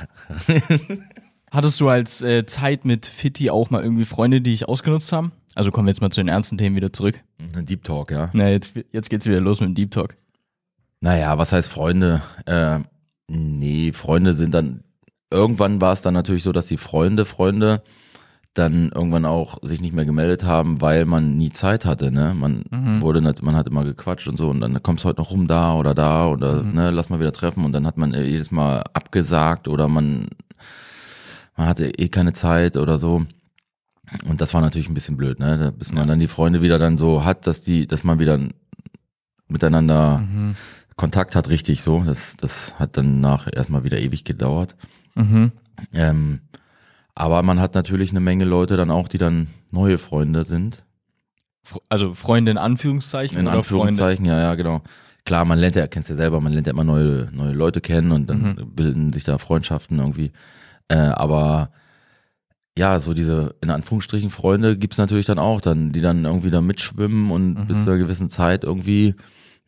Hattest 1.52 1.80
du 1.80 1.90
als 1.90 2.22
äh, 2.22 2.46
Zeit 2.46 2.86
mit 2.86 3.06
Fitti 3.06 3.50
auch 3.50 3.70
mal 3.70 3.84
irgendwie 3.84 4.06
Freunde, 4.06 4.42
die 4.42 4.52
dich 4.52 4.68
ausgenutzt 4.68 5.12
haben? 5.12 5.32
Also 5.56 5.72
kommen 5.72 5.88
wir 5.88 5.92
jetzt 5.92 6.02
mal 6.02 6.12
zu 6.12 6.20
den 6.20 6.28
ernsten 6.28 6.58
Themen 6.58 6.76
wieder 6.76 6.92
zurück. 6.92 7.22
Ein 7.56 7.66
Deep 7.66 7.84
Talk, 7.84 8.12
ja. 8.12 8.30
Na, 8.34 8.50
jetzt, 8.50 8.74
jetzt 8.92 9.10
geht's 9.10 9.26
wieder 9.26 9.40
los 9.40 9.62
mit 9.62 9.70
dem 9.70 9.76
Deep 9.76 9.92
Talk. 9.92 10.18
Naja, 11.00 11.38
was 11.38 11.54
heißt 11.54 11.70
Freunde? 11.70 12.22
Äh, 12.46 12.80
nee, 13.28 13.94
Freunde 13.94 14.34
sind 14.34 14.54
dann, 14.54 14.84
irgendwann 15.36 15.82
war 15.82 15.94
es 15.94 16.02
dann 16.02 16.14
natürlich 16.14 16.44
so, 16.44 16.52
dass 16.52 16.68
die 16.68 16.78
Freunde, 16.78 17.26
Freunde 17.26 17.84
dann 18.54 18.90
irgendwann 18.96 19.26
auch 19.26 19.58
sich 19.64 19.82
nicht 19.82 19.94
mehr 19.94 20.06
gemeldet 20.06 20.46
haben, 20.46 20.80
weil 20.80 21.06
man 21.06 21.36
nie 21.36 21.52
Zeit 21.52 21.84
hatte, 21.86 22.10
ne? 22.10 22.34
Man 22.34 22.64
wurde 23.02 23.22
nicht, 23.22 23.44
man 23.44 23.56
hat 23.56 23.68
immer 23.68 23.84
gequatscht 23.84 24.30
und 24.30 24.38
so 24.38 24.50
und 24.50 24.62
dann 24.62 24.82
kommst 24.82 25.04
heute 25.04 25.20
noch 25.20 25.32
rum 25.32 25.46
da 25.46 25.76
oder 25.76 25.94
da 25.94 26.28
oder 26.28 26.64
ne, 26.64 26.90
lass 26.90 27.10
mal 27.10 27.20
wieder 27.20 27.34
treffen 27.34 27.66
und 27.66 27.74
dann 27.74 27.86
hat 27.86 27.98
man 27.98 28.14
äh, 28.14 28.24
jedes 28.24 28.52
Mal 28.52 28.84
abgesagt 28.94 29.68
oder 29.68 29.90
man 29.90 30.30
man 31.58 31.68
hatte 31.68 31.88
eh 32.00 32.08
keine 32.08 32.34
Zeit 32.34 32.78
oder 32.78 32.98
so. 32.98 33.26
Und 34.28 34.40
das 34.40 34.54
war 34.54 34.62
natürlich 34.62 34.88
ein 34.88 34.94
bisschen 34.94 35.18
blöd, 35.18 35.40
ne? 35.40 35.74
Bis 35.78 35.92
man 35.92 36.08
dann 36.08 36.20
die 36.20 36.28
Freunde 36.28 36.62
wieder 36.62 36.80
dann 36.80 36.98
so 36.98 37.26
hat, 37.26 37.48
dass 37.48 37.62
die, 37.62 37.88
dass 37.88 38.04
man 38.04 38.20
wieder 38.20 38.40
miteinander 39.48 40.20
Mhm. 40.20 40.56
Kontakt 40.96 41.36
hat, 41.36 41.50
richtig 41.50 41.82
so. 41.82 42.04
Das, 42.06 42.38
das 42.38 42.80
hat 42.80 42.96
dann 42.96 43.20
nach 43.20 43.48
erstmal 43.52 43.84
wieder 43.84 44.00
ewig 44.00 44.24
gedauert. 44.24 44.76
Mhm. 45.16 45.52
Ähm, 45.94 46.40
Aber 47.16 47.42
man 47.44 47.60
hat 47.60 47.76
natürlich 47.76 48.12
eine 48.12 48.20
Menge 48.20 48.44
Leute 48.46 48.76
dann 48.78 48.92
auch, 48.92 49.08
die 49.08 49.18
dann 49.18 49.48
neue 49.72 49.98
Freunde 49.98 50.44
sind. 50.44 50.84
Also 51.90 52.14
Freunde 52.14 52.52
in 52.52 52.58
Anführungszeichen 52.58 53.38
In 53.40 53.48
Anführungszeichen, 53.48 54.26
ja, 54.26 54.40
ja, 54.40 54.56
genau. 54.56 54.82
Klar, 55.26 55.46
man 55.46 55.58
lernt 55.58 55.76
ja, 55.76 55.88
kennst 55.88 56.10
ja 56.10 56.16
selber, 56.16 56.40
man 56.42 56.52
lernt 56.54 56.68
ja 56.68 56.74
immer 56.74 56.84
neue, 56.84 57.30
neue 57.32 57.54
Leute 57.54 57.82
kennen 57.82 58.12
und 58.12 58.30
dann 58.30 58.42
Mhm. 58.60 58.76
bilden 58.76 59.14
sich 59.14 59.24
da 59.24 59.38
Freundschaften 59.40 59.98
irgendwie. 59.98 60.32
Äh, 60.90 60.98
aber 60.98 61.72
ja, 62.78 63.00
so 63.00 63.14
diese 63.14 63.56
in 63.62 63.70
Anführungsstrichen 63.72 64.30
Freunde 64.30 64.78
gibt's 64.78 64.98
natürlich 64.98 65.26
dann 65.26 65.40
auch, 65.40 65.62
dann, 65.62 65.92
die 65.92 66.02
dann 66.02 66.26
irgendwie 66.26 66.52
da 66.52 66.62
mitschwimmen 66.62 67.32
und 67.32 67.54
Mhm. 67.54 67.68
bis 67.68 67.84
zu 67.84 67.90
einer 67.90 68.00
gewissen 68.00 68.30
Zeit 68.30 68.64
irgendwie 68.64 69.16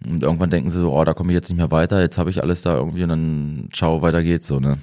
und 0.05 0.21
irgendwann 0.21 0.49
denken 0.51 0.69
sie 0.69 0.79
so, 0.79 0.93
oh, 0.93 1.03
da 1.05 1.13
komme 1.13 1.31
ich 1.31 1.35
jetzt 1.35 1.49
nicht 1.49 1.57
mehr 1.57 1.71
weiter, 1.71 2.01
jetzt 2.01 2.17
habe 2.19 2.29
ich 2.29 2.43
alles 2.43 2.61
da 2.61 2.75
irgendwie 2.75 3.03
und 3.03 3.09
dann 3.09 3.69
ciao, 3.73 4.01
weiter 4.03 4.21
geht's 4.21 4.47
so, 4.47 4.59
ne? 4.59 4.77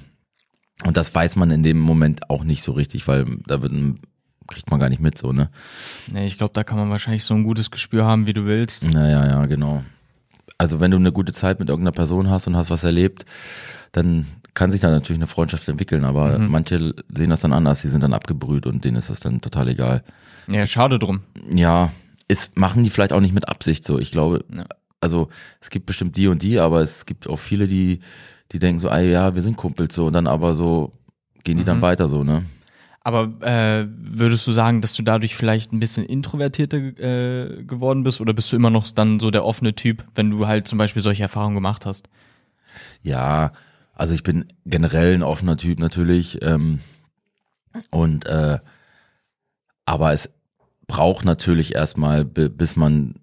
Und 0.82 0.96
das 0.96 1.14
weiß 1.14 1.36
man 1.36 1.50
in 1.50 1.62
dem 1.62 1.78
Moment 1.78 2.28
auch 2.30 2.42
nicht 2.44 2.62
so 2.62 2.72
richtig, 2.72 3.06
weil 3.06 3.26
da 3.46 3.62
wird 3.62 3.72
ein, 3.72 4.00
kriegt 4.48 4.70
man 4.70 4.80
gar 4.80 4.88
nicht 4.88 5.00
mit 5.00 5.16
so, 5.16 5.32
ne? 5.32 5.50
Nee, 6.10 6.26
ich 6.26 6.36
glaube, 6.36 6.52
da 6.52 6.64
kann 6.64 6.78
man 6.78 6.90
wahrscheinlich 6.90 7.24
so 7.24 7.34
ein 7.34 7.44
gutes 7.44 7.70
Gespür 7.70 8.04
haben, 8.04 8.26
wie 8.26 8.32
du 8.34 8.44
willst. 8.44 8.84
Naja, 8.84 9.26
ja, 9.26 9.46
genau. 9.46 9.84
Also 10.58 10.80
wenn 10.80 10.90
du 10.90 10.96
eine 10.96 11.12
gute 11.12 11.32
Zeit 11.32 11.60
mit 11.60 11.68
irgendeiner 11.68 11.92
Person 11.94 12.28
hast 12.28 12.46
und 12.46 12.56
hast 12.56 12.70
was 12.70 12.84
erlebt, 12.84 13.24
dann 13.92 14.26
kann 14.52 14.70
sich 14.70 14.80
da 14.80 14.90
natürlich 14.90 15.18
eine 15.18 15.26
Freundschaft 15.26 15.68
entwickeln, 15.68 16.04
aber 16.04 16.38
manche 16.38 16.94
sehen 17.12 17.30
das 17.30 17.40
dann 17.40 17.52
anders, 17.52 17.82
die 17.82 17.88
sind 17.88 18.02
dann 18.02 18.12
abgebrüht 18.12 18.66
und 18.66 18.84
denen 18.84 18.96
ist 18.96 19.10
das 19.10 19.18
dann 19.20 19.40
total 19.40 19.68
egal. 19.68 20.04
Ja, 20.46 20.64
schade 20.66 20.98
drum. 21.00 21.22
Ja, 21.52 21.92
ist, 22.28 22.56
machen 22.56 22.84
die 22.84 22.90
vielleicht 22.90 23.12
auch 23.12 23.20
nicht 23.20 23.34
mit 23.34 23.48
Absicht 23.48 23.84
so. 23.84 23.98
Ich 23.98 24.12
glaube, 24.12 24.44
Ja. 24.54 24.64
also 25.00 25.28
es 25.60 25.70
gibt 25.70 25.86
bestimmt 25.86 26.16
die 26.16 26.28
und 26.28 26.42
die, 26.42 26.58
aber 26.60 26.82
es 26.82 27.04
gibt 27.06 27.26
auch 27.28 27.38
viele, 27.38 27.66
die, 27.66 28.00
die 28.52 28.58
denken 28.58 28.78
so, 28.80 28.88
ah 28.88 29.00
ja, 29.00 29.34
wir 29.34 29.42
sind 29.42 29.56
Kumpels 29.56 29.94
so 29.94 30.06
und 30.06 30.12
dann 30.12 30.26
aber 30.26 30.54
so 30.54 30.92
gehen 31.44 31.58
die 31.58 31.64
dann 31.64 31.82
weiter 31.82 32.08
so, 32.08 32.24
ne? 32.24 32.44
Aber 33.06 33.24
äh, 33.46 33.86
würdest 33.88 34.46
du 34.46 34.52
sagen, 34.52 34.80
dass 34.80 34.94
du 34.94 35.02
dadurch 35.02 35.36
vielleicht 35.36 35.72
ein 35.72 35.80
bisschen 35.80 36.06
introvertierter 36.06 36.78
äh, 36.78 37.62
geworden 37.64 38.02
bist 38.02 38.20
oder 38.22 38.32
bist 38.32 38.50
du 38.50 38.56
immer 38.56 38.70
noch 38.70 38.88
dann 38.90 39.20
so 39.20 39.30
der 39.30 39.44
offene 39.44 39.74
Typ, 39.74 40.04
wenn 40.14 40.30
du 40.30 40.46
halt 40.46 40.66
zum 40.66 40.78
Beispiel 40.78 41.02
solche 41.02 41.22
Erfahrungen 41.22 41.54
gemacht 41.54 41.84
hast? 41.84 42.08
Ja, 43.02 43.52
also 43.92 44.14
ich 44.14 44.22
bin 44.22 44.46
generell 44.64 45.12
ein 45.12 45.22
offener 45.22 45.58
Typ 45.58 45.80
natürlich. 45.80 46.40
Ähm, 46.40 46.80
und 47.90 48.24
äh, 48.24 48.58
aber 49.84 50.12
es 50.14 50.30
braucht 50.86 51.24
natürlich 51.26 51.74
erstmal, 51.74 52.24
bi- 52.24 52.48
bis 52.48 52.76
man 52.76 53.16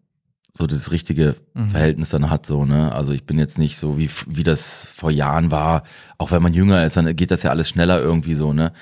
so 0.53 0.67
das 0.67 0.91
richtige 0.91 1.35
Verhältnis 1.69 2.09
dann 2.09 2.29
hat, 2.29 2.45
so, 2.45 2.65
ne? 2.65 2.93
Also 2.93 3.13
ich 3.13 3.23
bin 3.25 3.39
jetzt 3.39 3.57
nicht 3.57 3.77
so, 3.77 3.97
wie, 3.97 4.09
wie 4.27 4.43
das 4.43 4.85
vor 4.85 5.09
Jahren 5.11 5.49
war, 5.51 5.83
auch 6.17 6.31
wenn 6.31 6.41
man 6.43 6.53
jünger 6.53 6.83
ist, 6.83 6.97
dann 6.97 7.15
geht 7.15 7.31
das 7.31 7.43
ja 7.43 7.51
alles 7.51 7.69
schneller 7.69 8.01
irgendwie 8.01 8.35
so, 8.35 8.51
ne? 8.53 8.73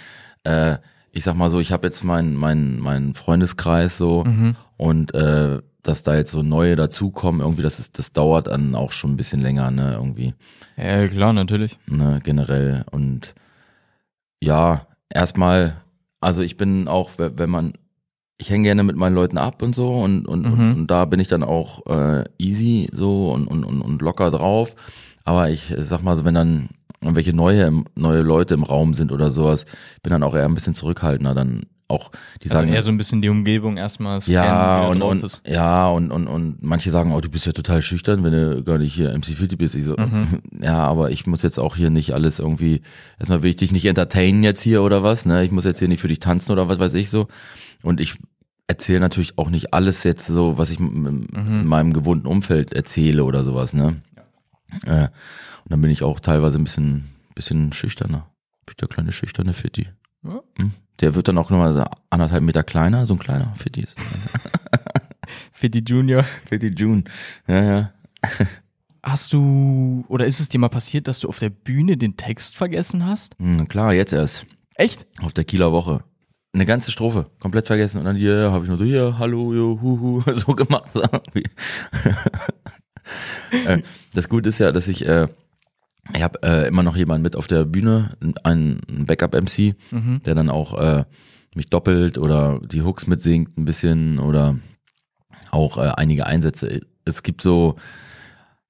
Äh, 0.43 0.77
ich 1.12 1.23
sag 1.23 1.36
mal 1.36 1.49
so, 1.49 1.60
ich 1.60 1.71
habe 1.71 1.88
jetzt 1.88 2.03
meinen 2.03 2.36
mein, 2.36 2.79
mein 2.79 3.13
Freundeskreis 3.15 3.97
so 3.97 4.23
und 4.77 5.13
äh, 5.13 5.62
dass 5.84 6.03
da 6.03 6.15
jetzt 6.15 6.32
so 6.32 6.43
neue 6.43 6.75
dazukommen, 6.75 7.41
irgendwie, 7.41 7.62
das 7.63 7.79
ist, 7.79 7.97
das 7.99 8.13
dauert 8.13 8.47
dann 8.47 8.75
auch 8.75 8.91
schon 8.91 9.12
ein 9.13 9.17
bisschen 9.17 9.41
länger, 9.41 9.71
ne, 9.71 9.93
irgendwie 9.93 10.34
Ja, 10.77 11.08
klar, 11.08 11.34
natürlich. 11.34 11.77
ne, 11.88 12.19
generell. 12.23 12.84
Und 12.91 13.34
ja, 14.41 14.88
erstmal, 15.10 15.77
also 16.21 16.41
ich 16.41 16.58
bin 16.58 16.88
auch, 16.88 17.12
we- 17.17 17.34
wenn 17.38 17.49
man, 17.49 17.73
ich 18.41 18.49
hänge 18.49 18.63
gerne 18.63 18.84
mit 18.84 18.95
meinen 18.95 19.13
Leuten 19.15 19.38
ab 19.38 19.62
und 19.62 19.75
so 19.75 19.93
und, 20.02 20.25
und, 20.25 20.45
und, 20.45 20.58
Mhm. 20.58 20.71
und 20.75 20.88
da 20.88 21.06
bin 21.06 21.19
ich 21.19 21.28
dann 21.28 21.43
auch 21.43 21.86
äh, 21.88 22.23
easy 22.39 22.89
so 22.91 23.32
und, 23.32 23.45
und, 23.47 23.63
und, 23.63 23.82
und 23.82 24.02
locker 24.02 24.32
drauf. 24.32 24.75
Aber 25.25 25.49
ich 25.52 25.73
sag 25.78 26.02
mal 26.04 26.15
so, 26.15 26.23
wenn 26.25 26.34
dann 26.36 26.69
irgendwelche 27.02 27.34
neue, 27.34 27.84
neue 27.95 28.21
Leute 28.21 28.54
im 28.56 28.63
Raum 28.63 28.93
sind 28.93 29.12
oder 29.12 29.30
sowas, 29.30 29.65
bin 30.02 30.12
dann 30.12 30.23
auch 30.23 30.36
eher 30.36 30.45
ein 30.45 30.54
bisschen 30.56 30.73
zurückhaltender, 30.73 31.36
dann 31.36 31.63
auch, 31.89 32.12
die 32.43 32.49
Also 32.52 32.62
sagen, 32.62 32.71
eher 32.71 32.84
so 32.84 32.91
ein 32.91 32.97
bisschen 32.97 33.21
die 33.21 33.30
Umgebung 33.30 33.78
erstmal 33.78 34.21
scannen, 34.21 34.43
ja, 34.43 34.86
und, 34.88 35.02
und, 35.02 35.41
ja, 35.47 35.88
und, 35.89 36.12
und, 36.12 36.28
und 36.28 36.62
manche 36.62 36.91
sagen, 36.91 37.13
oh, 37.13 37.19
du 37.19 37.30
bist 37.30 37.45
ja 37.47 37.52
total 37.52 37.82
schüchtern, 37.82 38.23
wenn 38.23 38.32
du 38.32 38.63
gar 38.63 38.78
nicht 38.78 38.93
hier 38.93 39.12
MC50 39.15 39.58
bist. 39.58 39.75
Ich 39.75 39.86
so, 39.86 39.95
Mhm. 39.97 40.39
ja, 40.62 40.78
aber 40.86 41.10
ich 41.12 41.25
muss 41.25 41.41
jetzt 41.41 41.58
auch 41.60 41.75
hier 41.75 41.89
nicht 41.89 42.13
alles 42.13 42.38
irgendwie, 42.39 42.82
erstmal 43.17 43.41
will 43.43 43.49
ich 43.49 43.56
dich 43.56 43.71
nicht 43.71 43.86
entertainen 43.86 44.43
jetzt 44.43 44.62
hier 44.62 44.84
oder 44.84 45.02
was, 45.04 45.25
ne? 45.25 45.43
Ich 45.43 45.52
muss 45.52 45.65
jetzt 45.65 45.80
hier 45.80 45.88
nicht 45.88 46.02
für 46.02 46.08
dich 46.08 46.19
tanzen 46.19 46.52
oder 46.52 46.67
was 46.69 46.78
weiß 46.80 46.93
ich 46.93 47.10
so. 47.10 47.28
Und 47.82 47.99
ich 48.02 48.15
erzähle 48.69 48.99
natürlich 49.01 49.38
auch 49.38 49.49
nicht 49.49 49.73
alles 49.73 50.03
jetzt 50.03 50.27
so, 50.27 50.58
was 50.58 50.69
ich 50.69 50.79
Mhm. 50.79 51.27
in 51.34 51.65
meinem 51.65 51.91
gewohnten 51.91 52.27
Umfeld 52.27 52.71
erzähle 52.73 53.23
oder 53.25 53.43
sowas, 53.43 53.73
ne? 53.73 54.01
Äh, 54.86 55.03
und 55.63 55.71
dann 55.71 55.82
bin 55.82 55.89
ich 55.91 56.03
auch 56.03 56.19
teilweise 56.19 56.58
ein 56.60 56.63
bisschen, 56.63 57.10
bisschen 57.36 57.73
schüchterner. 57.73 58.27
Bin 58.65 58.71
ich 58.73 58.77
der 58.77 58.88
kleine 58.88 59.12
schüchterne 59.12 59.53
Fitti. 59.53 59.88
Ja. 60.23 60.41
Hm? 60.58 60.71
Der 60.99 61.15
wird 61.15 61.27
dann 61.27 61.38
auch 61.38 61.49
nochmal 61.49 61.89
anderthalb 62.10 62.43
Meter 62.43 62.63
kleiner, 62.63 63.05
so 63.05 63.15
ein 63.15 63.19
kleiner 63.19 63.53
Fitti 63.55 63.82
ist. 63.82 63.95
Fitty 65.51 65.84
Junior. 65.86 66.23
Fitti 66.23 66.67
June. 66.67 67.03
Ja, 67.47 67.63
ja. 67.63 67.91
Hast 69.01 69.32
du, 69.34 70.03
oder 70.10 70.25
ist 70.25 70.39
es 70.39 70.49
dir 70.49 70.60
mal 70.60 70.69
passiert, 70.69 71.08
dass 71.08 71.19
du 71.21 71.29
auf 71.29 71.39
der 71.39 71.49
Bühne 71.49 71.97
den 71.97 72.17
Text 72.17 72.55
vergessen 72.58 73.05
hast? 73.05 73.36
Hm, 73.39 73.67
klar, 73.67 73.93
jetzt 73.93 74.13
erst. 74.13 74.45
Echt? 74.75 75.08
Auf 75.21 75.34
der 75.34 75.45
Kieler 75.45 75.71
Woche. 75.71 76.03
Eine 76.51 76.65
ganze 76.65 76.91
Strophe, 76.91 77.27
komplett 77.39 77.67
vergessen. 77.67 77.99
Und 77.99 78.05
dann 78.05 78.15
hier 78.15 78.51
habe 78.51 78.63
ich 78.63 78.69
nur 78.69 78.77
so, 78.79 78.83
hier, 78.83 79.19
hallo, 79.19 79.53
jo, 79.53 79.79
huhu, 79.81 80.21
so 80.35 80.53
gemacht. 80.55 80.89
So. 80.93 81.03
Äh, 83.65 83.81
das 84.13 84.29
Gute 84.29 84.49
ist 84.49 84.59
ja, 84.59 84.71
dass 84.71 84.88
ich, 84.88 85.03
äh, 85.07 85.27
ich 86.13 86.21
habe 86.21 86.43
äh, 86.43 86.67
immer 86.67 86.83
noch 86.83 86.95
jemanden 86.95 87.23
mit 87.23 87.35
auf 87.35 87.47
der 87.47 87.65
Bühne, 87.65 88.15
einen 88.43 88.81
Backup-MC, 89.07 89.75
der 90.25 90.35
dann 90.35 90.49
auch 90.51 90.77
äh, 90.79 91.05
mich 91.55 91.69
doppelt 91.71 92.19
oder 92.19 92.59
die 92.63 92.83
Hooks 92.83 93.07
mitsingt 93.07 93.57
ein 93.57 93.65
bisschen 93.65 94.19
oder 94.19 94.59
auch 95.49 95.77
äh, 95.79 95.91
einige 95.97 96.27
Einsätze. 96.27 96.81
Es 97.05 97.23
gibt 97.23 97.41
so, 97.41 97.77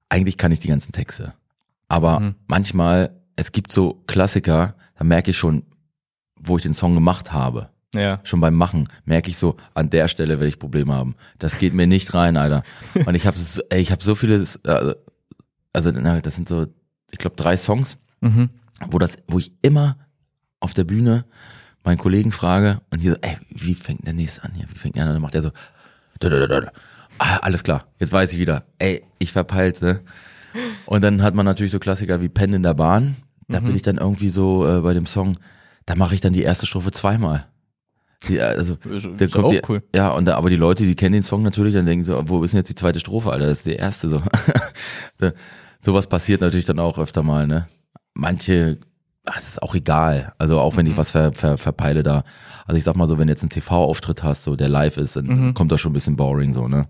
eigentlich 0.08 0.38
kann 0.38 0.52
ich 0.52 0.60
die 0.60 0.68
ganzen 0.68 0.92
Texte. 0.92 1.34
Aber 1.88 2.20
Mhm. 2.20 2.34
manchmal, 2.46 3.10
es 3.36 3.52
gibt 3.52 3.72
so 3.72 4.02
Klassiker, 4.06 4.74
da 4.96 5.04
merke 5.04 5.32
ich 5.32 5.36
schon, 5.36 5.64
wo 6.42 6.56
ich 6.56 6.62
den 6.62 6.74
Song 6.74 6.94
gemacht 6.94 7.32
habe. 7.32 7.68
Ja. 7.94 8.20
Schon 8.22 8.40
beim 8.40 8.54
Machen 8.54 8.88
merke 9.04 9.30
ich 9.30 9.36
so, 9.38 9.56
an 9.74 9.90
der 9.90 10.06
Stelle 10.08 10.38
werde 10.38 10.48
ich 10.48 10.58
Probleme 10.58 10.94
haben. 10.94 11.16
Das 11.38 11.58
geht 11.58 11.74
mir 11.74 11.86
nicht 11.86 12.14
rein, 12.14 12.36
Alter. 12.36 12.62
Und 13.06 13.14
ich 13.14 13.26
habe 13.26 13.36
so, 13.38 13.60
ey, 13.68 13.80
ich 13.80 13.90
habe 13.90 14.02
so 14.04 14.14
viele, 14.14 14.36
äh, 14.64 14.94
also 15.72 15.90
das 15.92 16.34
sind 16.36 16.48
so, 16.48 16.66
ich 17.10 17.18
glaube 17.18 17.36
drei 17.36 17.56
Songs, 17.56 17.98
Mhm. 18.22 18.50
wo 18.90 18.98
das, 18.98 19.16
wo 19.28 19.38
ich 19.38 19.52
immer 19.62 19.96
auf 20.60 20.74
der 20.74 20.84
Bühne 20.84 21.24
meinen 21.84 21.96
Kollegen 21.98 22.32
frage 22.32 22.80
und 22.90 23.00
hier 23.00 23.12
so, 23.12 23.18
ey, 23.22 23.38
wie 23.48 23.74
fängt 23.74 24.06
der 24.06 24.12
nächste 24.12 24.44
an 24.44 24.52
hier? 24.54 24.66
Wie 24.70 24.78
fängt 24.78 24.96
der 24.96 25.04
an? 25.04 25.08
Und 25.08 25.14
dann 25.14 25.22
macht 25.22 25.34
er 25.34 25.40
so, 25.42 25.50
da, 26.18 26.28
da, 26.28 26.38
da, 26.38 26.46
da, 26.46 26.60
da. 26.60 26.72
Ah, 27.18 27.38
alles 27.38 27.62
klar, 27.64 27.86
jetzt 27.98 28.12
weiß 28.12 28.32
ich 28.34 28.38
wieder. 28.38 28.64
Ey, 28.78 29.02
ich 29.18 29.32
verpeil's, 29.32 29.80
ne? 29.80 30.00
Und 30.84 31.02
dann 31.02 31.22
hat 31.22 31.34
man 31.34 31.46
natürlich 31.46 31.72
so 31.72 31.78
Klassiker 31.78 32.20
wie 32.20 32.28
Pen 32.28 32.52
in 32.52 32.62
der 32.62 32.74
Bahn. 32.74 33.16
Da 33.48 33.60
bin 33.60 33.74
ich 33.74 33.82
dann 33.82 33.96
irgendwie 33.98 34.28
so 34.30 34.66
äh, 34.68 34.80
bei 34.80 34.92
dem 34.94 35.06
Song, 35.06 35.36
da 35.90 35.96
mache 35.96 36.14
ich 36.14 36.20
dann 36.20 36.32
die 36.32 36.44
erste 36.44 36.66
Strophe 36.66 36.92
zweimal. 36.92 37.48
Die, 38.28 38.36
äh, 38.36 38.42
also, 38.42 38.76
Ist, 38.88 39.06
der 39.06 39.26
ist 39.26 39.36
auch 39.36 39.50
die, 39.50 39.60
cool. 39.68 39.82
Ja, 39.92 40.10
und 40.10 40.24
da, 40.24 40.36
aber 40.36 40.48
die 40.48 40.54
Leute, 40.54 40.86
die 40.86 40.94
kennen 40.94 41.14
den 41.14 41.24
Song 41.24 41.42
natürlich, 41.42 41.74
dann 41.74 41.84
denken 41.84 42.04
so, 42.04 42.22
wo 42.28 42.44
ist 42.44 42.52
denn 42.52 42.58
jetzt 42.58 42.68
die 42.68 42.76
zweite 42.76 43.00
Strophe, 43.00 43.32
Alter? 43.32 43.46
Das 43.48 43.58
ist 43.58 43.66
die 43.66 43.74
erste 43.74 44.08
so. 44.08 44.22
Sowas 45.80 46.06
passiert 46.06 46.42
natürlich 46.42 46.64
dann 46.64 46.78
auch 46.78 46.96
öfter 46.96 47.24
mal, 47.24 47.48
ne? 47.48 47.66
Manche, 48.14 48.78
ach, 49.24 49.38
es 49.38 49.48
ist 49.48 49.62
auch 49.64 49.74
egal. 49.74 50.32
Also 50.38 50.60
auch 50.60 50.76
wenn 50.76 50.86
ich 50.86 50.96
was 50.96 51.10
ver, 51.10 51.32
ver, 51.32 51.58
verpeile 51.58 52.04
da. 52.04 52.22
Also 52.66 52.78
ich 52.78 52.84
sag 52.84 52.94
mal 52.94 53.08
so, 53.08 53.18
wenn 53.18 53.26
du 53.26 53.32
jetzt 53.32 53.42
einen 53.42 53.50
TV-Auftritt 53.50 54.22
hast, 54.22 54.44
so 54.44 54.54
der 54.54 54.68
live 54.68 54.96
ist, 54.96 55.16
dann 55.16 55.54
kommt 55.54 55.72
das 55.72 55.80
schon 55.80 55.90
ein 55.90 55.94
bisschen 55.94 56.14
boring 56.14 56.52
so, 56.52 56.68
ne? 56.68 56.86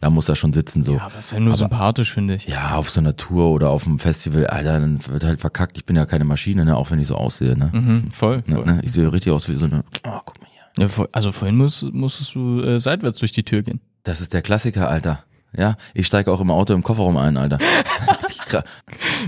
Da 0.00 0.08
muss 0.08 0.24
das 0.26 0.38
schon 0.38 0.52
sitzen 0.54 0.82
so. 0.82 0.94
Ja, 0.94 1.02
aber 1.06 1.18
ist 1.18 1.32
ja 1.32 1.40
nur 1.40 1.56
sympathisch, 1.56 2.12
finde 2.14 2.34
ich. 2.34 2.46
Ja, 2.46 2.76
auf 2.76 2.88
so 2.90 3.00
einer 3.00 3.16
Tour 3.16 3.50
oder 3.50 3.68
auf 3.68 3.86
einem 3.86 3.98
Festival, 3.98 4.46
Alter, 4.46 4.80
dann 4.80 5.06
wird 5.06 5.24
halt 5.24 5.40
verkackt. 5.40 5.76
Ich 5.76 5.84
bin 5.84 5.94
ja 5.94 6.06
keine 6.06 6.24
Maschine, 6.24 6.64
ne? 6.64 6.74
Auch 6.76 6.90
wenn 6.90 6.98
ich 6.98 7.06
so 7.08 7.16
aussehe, 7.16 7.56
ne? 7.56 7.70
Mhm, 7.72 8.10
voll. 8.10 8.42
Ne, 8.46 8.56
voll. 8.56 8.64
ne? 8.64 8.80
Ich 8.82 8.92
sehe 8.92 9.12
richtig 9.12 9.32
aus 9.32 9.48
wie 9.50 9.56
so 9.56 9.66
eine, 9.66 9.84
oh, 10.06 10.20
guck 10.24 10.40
mal 10.40 10.48
hier. 10.76 10.86
Ja, 10.86 11.06
also 11.12 11.32
vorhin 11.32 11.58
musst, 11.58 11.82
musstest 11.82 12.34
du 12.34 12.62
äh, 12.62 12.80
seitwärts 12.80 13.18
durch 13.18 13.32
die 13.32 13.42
Tür 13.42 13.60
gehen. 13.62 13.80
Das 14.04 14.22
ist 14.22 14.32
der 14.32 14.40
Klassiker, 14.40 14.88
Alter. 14.88 15.22
Ja, 15.54 15.76
ich 15.92 16.06
steige 16.06 16.30
auch 16.32 16.40
im 16.40 16.50
Auto 16.50 16.72
im 16.74 16.82
Kofferraum 16.82 17.16
ein, 17.18 17.36
Alter. 17.36 17.58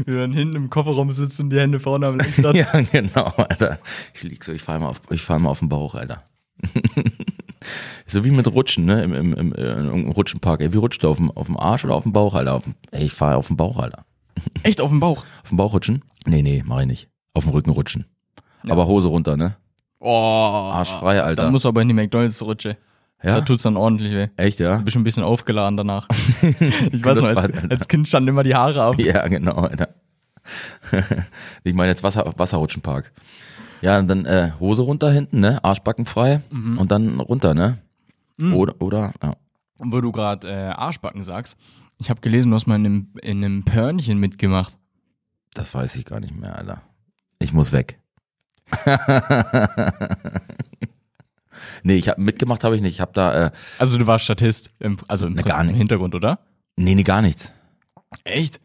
Wir 0.06 0.16
dann 0.16 0.32
hinten 0.32 0.56
im 0.56 0.70
Kofferraum 0.70 1.10
sitzen 1.12 1.42
und 1.42 1.50
die 1.50 1.58
Hände 1.60 1.80
vorne 1.80 2.06
am 2.06 2.18
Lenkrad. 2.18 2.54
ja, 2.56 2.66
genau, 2.90 3.26
Alter. 3.36 3.78
Ich 4.14 4.22
lieg 4.22 4.42
so, 4.42 4.52
ich 4.52 4.62
fahre 4.62 4.80
mal 4.80 4.88
auf, 4.88 5.00
ich 5.10 5.22
fahr 5.22 5.38
mal 5.38 5.50
auf 5.50 5.58
den 5.58 5.68
Bauch, 5.68 5.94
Alter. 5.94 6.18
so 8.06 8.24
wie 8.24 8.30
mit 8.30 8.46
Rutschen, 8.46 8.84
ne? 8.84 9.02
Im, 9.02 9.12
im, 9.14 9.34
im, 9.34 9.54
äh, 9.54 9.72
im 9.72 10.10
Rutschenpark. 10.10 10.60
Ey, 10.60 10.72
wie 10.72 10.78
rutscht 10.78 11.02
du 11.02 11.08
auf 11.08 11.16
dem, 11.16 11.30
auf 11.30 11.46
dem 11.46 11.56
Arsch 11.56 11.84
oder 11.84 11.94
auf 11.94 12.02
dem 12.02 12.12
Bauch, 12.12 12.34
Alter? 12.34 12.60
Dem, 12.60 12.74
ey, 12.90 13.04
ich 13.04 13.12
fahre 13.12 13.36
auf 13.36 13.48
dem 13.48 13.56
Bauch, 13.56 13.78
Alter. 13.78 14.04
Echt 14.62 14.80
auf 14.80 14.90
dem 14.90 15.00
Bauch. 15.00 15.24
Auf 15.42 15.48
dem 15.48 15.56
Bauch 15.56 15.72
rutschen? 15.72 16.04
Nee, 16.26 16.42
nee, 16.42 16.62
mach 16.64 16.80
ich 16.80 16.86
nicht. 16.86 17.08
Auf 17.34 17.44
dem 17.44 17.52
Rücken 17.52 17.70
rutschen. 17.70 18.06
Aber 18.68 18.86
Hose 18.86 19.08
runter, 19.08 19.36
ne? 19.36 19.56
Oh. 19.98 20.08
Arschfrei, 20.08 21.22
Alter. 21.22 21.44
Dann 21.44 21.52
muss 21.52 21.66
aber 21.66 21.82
in 21.82 21.88
die 21.88 21.94
McDonalds-Rutsche. 21.94 22.76
ja? 23.22 23.36
Da 23.36 23.40
tut's 23.40 23.62
dann 23.62 23.76
ordentlich 23.76 24.12
weh. 24.12 24.28
Echt, 24.36 24.60
ja? 24.60 24.78
Du 24.78 24.84
bist 24.84 24.94
schon 24.94 25.02
ein 25.02 25.04
bisschen 25.04 25.22
aufgeladen 25.22 25.76
danach. 25.76 26.08
Ich 26.92 27.04
weiß 27.04 27.16
noch, 27.18 27.24
als, 27.24 27.70
als 27.70 27.88
Kind 27.88 28.08
standen 28.08 28.28
immer 28.28 28.42
die 28.42 28.54
Haare 28.54 28.82
ab. 28.82 28.98
Ja, 28.98 29.26
genau, 29.28 29.54
Alter. 29.54 29.88
ich 31.64 31.74
meine 31.74 31.90
jetzt 31.90 32.02
Wasser, 32.02 32.32
Wasserrutschenpark. 32.36 33.12
Ja, 33.82 33.98
und 33.98 34.08
dann 34.08 34.24
äh, 34.26 34.52
Hose 34.60 34.82
runter 34.82 35.10
hinten, 35.10 35.40
ne? 35.40 35.62
Arschbacken 35.64 36.06
frei 36.06 36.40
Mhm. 36.50 36.78
und 36.78 36.90
dann 36.90 37.20
runter, 37.20 37.52
ne? 37.54 37.78
Oder, 38.54 38.80
oder, 38.80 39.12
ja. 39.22 39.34
Und 39.78 39.92
wo 39.92 40.00
du 40.00 40.10
gerade 40.12 40.48
äh, 40.48 40.52
Arschbacken 40.70 41.22
sagst, 41.24 41.56
ich 41.98 42.10
habe 42.10 42.20
gelesen, 42.20 42.50
du 42.50 42.54
hast 42.56 42.66
mal 42.66 42.76
in 42.76 42.86
einem, 42.86 43.08
in 43.22 43.44
einem 43.44 43.64
Pörnchen 43.64 44.18
mitgemacht. 44.18 44.76
Das 45.54 45.74
weiß 45.74 45.94
ich 45.96 46.04
gar 46.04 46.18
nicht 46.20 46.34
mehr, 46.34 46.56
Alter. 46.56 46.82
Ich 47.38 47.52
muss 47.52 47.70
weg. 47.72 47.98
nee, 51.82 51.94
ich 51.94 52.08
hab 52.08 52.18
mitgemacht 52.18 52.64
habe 52.64 52.74
ich 52.76 52.82
nicht. 52.82 52.94
Ich 52.94 53.00
habe 53.00 53.12
da, 53.12 53.46
äh, 53.46 53.50
Also 53.78 53.98
du 53.98 54.06
warst 54.06 54.24
Statist, 54.24 54.70
im, 54.78 54.96
also 55.08 55.26
im, 55.26 55.34
Ne, 55.34 55.42
gar 55.42 55.62
nicht. 55.64 55.76
Hintergrund, 55.76 56.14
oder? 56.14 56.38
nee, 56.76 56.94
nee, 56.94 57.02
gar 57.02 57.22
nichts. 57.22 57.52
Echt? 58.24 58.60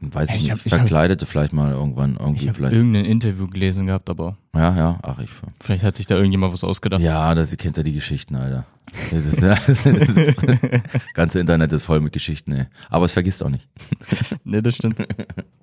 Weiß 0.00 0.28
ich 0.30 0.36
ich 0.36 0.42
nicht. 0.42 0.50
hab- 0.52 0.64
ich 0.66 0.72
hab- 0.72 0.78
Verkleidete 0.80 1.26
vielleicht 1.26 1.52
mal 1.52 1.72
irgendwann, 1.72 2.16
irgendwie 2.18 2.42
Ich 2.42 2.48
habe 2.48 2.56
vielleicht. 2.56 2.74
irgendein 2.74 3.04
Interview 3.04 3.46
gelesen 3.48 3.86
gehabt, 3.86 4.08
aber 4.10 4.36
Ja, 4.54 4.76
ja, 4.76 4.98
ach, 5.02 5.18
ich. 5.18 5.30
vielleicht 5.60 5.82
hat 5.84 5.96
sich 5.96 6.06
da 6.06 6.14
irgendjemand 6.16 6.52
was 6.52 6.62
ausgedacht. 6.64 7.00
Ja, 7.00 7.34
das, 7.34 7.50
du 7.50 7.56
kennst 7.56 7.76
ja 7.78 7.82
die 7.82 7.92
Geschichten, 7.94 8.36
Alter. 8.36 8.64
Das 9.10 9.60
ganze 11.14 11.40
Internet 11.40 11.72
ist 11.72 11.84
voll 11.84 12.00
mit 12.00 12.12
Geschichten, 12.12 12.52
ey. 12.52 12.66
Aber 12.90 13.04
es 13.04 13.12
vergisst 13.12 13.42
auch 13.42 13.50
nicht. 13.50 13.68
Ne, 14.44 14.62
das 14.62 14.76
stimmt. 14.76 14.98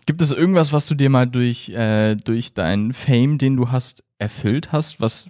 Gibt 0.06 0.22
es 0.22 0.32
irgendwas, 0.32 0.72
was 0.72 0.86
du 0.86 0.94
dir 0.96 1.10
mal 1.10 1.26
durch, 1.26 1.70
äh, 1.70 2.16
durch 2.16 2.54
deinen 2.54 2.94
Fame, 2.94 3.38
den 3.40 3.56
du 3.58 3.72
hast, 3.72 4.04
erfüllt 4.20 4.72
hast, 4.72 5.02
was 5.02 5.30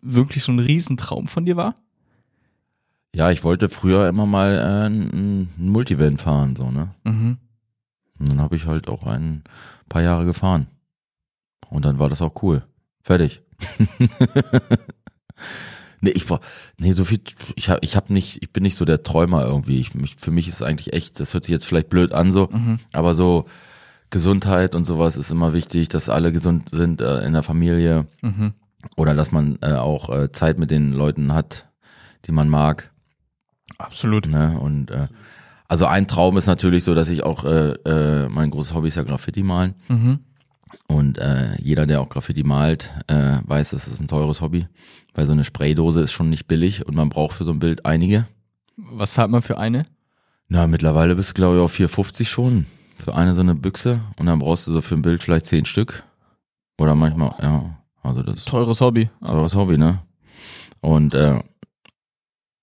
wirklich 0.00 0.44
so 0.44 0.52
ein 0.52 0.60
Riesentraum 0.60 1.26
von 1.26 1.44
dir 1.44 1.56
war? 1.56 1.74
Ja, 3.16 3.30
ich 3.30 3.42
wollte 3.42 3.68
früher 3.68 4.08
immer 4.08 4.26
mal 4.26 4.54
äh, 4.58 4.86
ein 4.88 5.48
Multivan 5.56 6.18
fahren, 6.18 6.54
so, 6.56 6.70
ne? 6.70 6.90
Mhm. 7.04 7.38
Und 8.24 8.30
dann 8.30 8.40
habe 8.40 8.56
ich 8.56 8.66
halt 8.66 8.88
auch 8.88 9.04
ein 9.06 9.44
paar 9.88 10.00
Jahre 10.02 10.24
gefahren. 10.24 10.66
Und 11.68 11.84
dann 11.84 11.98
war 11.98 12.08
das 12.08 12.22
auch 12.22 12.42
cool. 12.42 12.64
Fertig. 13.02 13.42
nee, 16.00 16.10
ich 16.10 16.28
war, 16.30 16.40
nee, 16.78 16.92
so 16.92 17.04
viel, 17.04 17.20
ich 17.56 17.68
hab, 17.68 17.82
ich 17.84 17.96
hab 17.96 18.10
nicht, 18.10 18.42
ich 18.42 18.52
bin 18.52 18.62
nicht 18.62 18.76
so 18.76 18.84
der 18.84 19.02
Träumer 19.02 19.44
irgendwie. 19.44 19.78
Ich, 19.80 19.94
mich, 19.94 20.16
für 20.16 20.30
mich 20.30 20.48
ist 20.48 20.54
es 20.56 20.62
eigentlich 20.62 20.92
echt, 20.92 21.20
das 21.20 21.34
hört 21.34 21.44
sich 21.44 21.52
jetzt 21.52 21.66
vielleicht 21.66 21.88
blöd 21.90 22.12
an 22.12 22.30
so, 22.30 22.48
Mhm. 22.50 22.78
aber 22.92 23.14
so 23.14 23.46
Gesundheit 24.10 24.74
und 24.74 24.84
sowas 24.84 25.16
ist 25.16 25.30
immer 25.30 25.52
wichtig, 25.52 25.88
dass 25.88 26.08
alle 26.08 26.32
gesund 26.32 26.70
sind 26.70 27.00
äh, 27.00 27.20
in 27.26 27.32
der 27.32 27.42
Familie 27.42 28.06
Mhm. 28.22 28.54
oder 28.96 29.14
dass 29.14 29.32
man 29.32 29.58
äh, 29.60 29.72
auch 29.74 30.08
äh, 30.10 30.30
Zeit 30.32 30.58
mit 30.58 30.70
den 30.70 30.92
Leuten 30.92 31.32
hat, 31.34 31.68
die 32.26 32.32
man 32.32 32.48
mag. 32.48 32.90
Absolut. 33.78 34.26
Ne? 34.28 34.58
Und 34.60 34.90
äh, 34.90 35.08
also 35.68 35.86
ein 35.86 36.06
Traum 36.06 36.36
ist 36.36 36.46
natürlich 36.46 36.84
so, 36.84 36.94
dass 36.94 37.08
ich 37.08 37.22
auch, 37.22 37.44
äh, 37.44 37.72
äh, 37.84 38.28
mein 38.28 38.50
großes 38.50 38.74
Hobby 38.74 38.88
ist 38.88 38.96
ja 38.96 39.02
Graffiti 39.02 39.42
malen. 39.42 39.74
Mhm. 39.88 40.20
Und 40.86 41.18
äh, 41.18 41.56
jeder, 41.60 41.86
der 41.86 42.00
auch 42.00 42.08
Graffiti 42.08 42.42
malt, 42.42 42.92
äh, 43.06 43.38
weiß, 43.44 43.70
das 43.70 43.88
ist 43.88 44.00
ein 44.00 44.08
teures 44.08 44.40
Hobby. 44.40 44.66
Weil 45.14 45.26
so 45.26 45.32
eine 45.32 45.44
Spraydose 45.44 46.00
ist 46.00 46.12
schon 46.12 46.28
nicht 46.28 46.48
billig 46.48 46.86
und 46.86 46.94
man 46.94 47.08
braucht 47.08 47.36
für 47.36 47.44
so 47.44 47.52
ein 47.52 47.60
Bild 47.60 47.86
einige. 47.86 48.26
Was 48.76 49.14
zahlt 49.14 49.30
man 49.30 49.42
für 49.42 49.58
eine? 49.58 49.86
Na, 50.48 50.66
mittlerweile 50.66 51.14
bist 51.14 51.30
du, 51.30 51.34
glaube 51.34 51.56
ich, 51.56 51.62
auf 51.62 51.74
4,50 51.74 52.26
schon 52.26 52.66
für 52.96 53.14
eine 53.14 53.34
so 53.34 53.40
eine 53.40 53.54
Büchse. 53.54 54.00
Und 54.18 54.26
dann 54.26 54.40
brauchst 54.40 54.66
du 54.66 54.72
so 54.72 54.80
für 54.80 54.96
ein 54.96 55.02
Bild 55.02 55.22
vielleicht 55.22 55.46
zehn 55.46 55.64
Stück. 55.64 56.02
Oder 56.78 56.94
manchmal, 56.94 57.34
ja. 57.40 57.78
Also 58.02 58.22
das 58.22 58.40
ist 58.40 58.48
Teures 58.48 58.80
Hobby. 58.80 59.08
teures 59.26 59.54
Hobby, 59.54 59.78
ne? 59.78 60.02
Und 60.80 61.14
äh, 61.14 61.42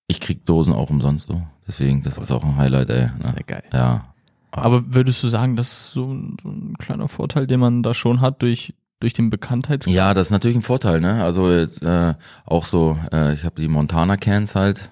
ich 0.07 0.19
krieg 0.19 0.45
Dosen 0.45 0.73
auch 0.73 0.89
umsonst 0.89 1.27
so. 1.27 1.41
Deswegen, 1.71 2.01
das 2.01 2.17
ist 2.17 2.33
auch 2.33 2.43
ein 2.43 2.57
Highlight, 2.57 2.89
ey. 2.89 3.03
Ne? 3.03 3.13
Sehr 3.21 3.43
geil. 3.47 3.63
Ja. 3.71 4.13
Aber 4.51 4.93
würdest 4.93 5.23
du 5.23 5.29
sagen, 5.29 5.55
das 5.55 5.71
ist 5.71 5.91
so 5.93 6.13
ein, 6.13 6.35
so 6.43 6.49
ein 6.49 6.75
kleiner 6.77 7.07
Vorteil, 7.07 7.47
den 7.47 7.61
man 7.61 7.81
da 7.81 7.93
schon 7.93 8.19
hat 8.19 8.41
durch, 8.41 8.73
durch 8.99 9.13
den 9.13 9.29
Bekanntheitsgrad? 9.29 9.95
Ja, 9.95 10.13
das 10.13 10.27
ist 10.27 10.31
natürlich 10.31 10.57
ein 10.57 10.63
Vorteil, 10.63 10.99
ne? 10.99 11.23
Also 11.23 11.49
jetzt 11.49 11.81
äh, 11.81 12.15
auch 12.45 12.65
so, 12.65 12.99
äh, 13.13 13.33
ich 13.35 13.45
habe 13.45 13.61
die 13.61 13.69
Montana 13.69 14.17
Cans 14.17 14.53
halt. 14.53 14.91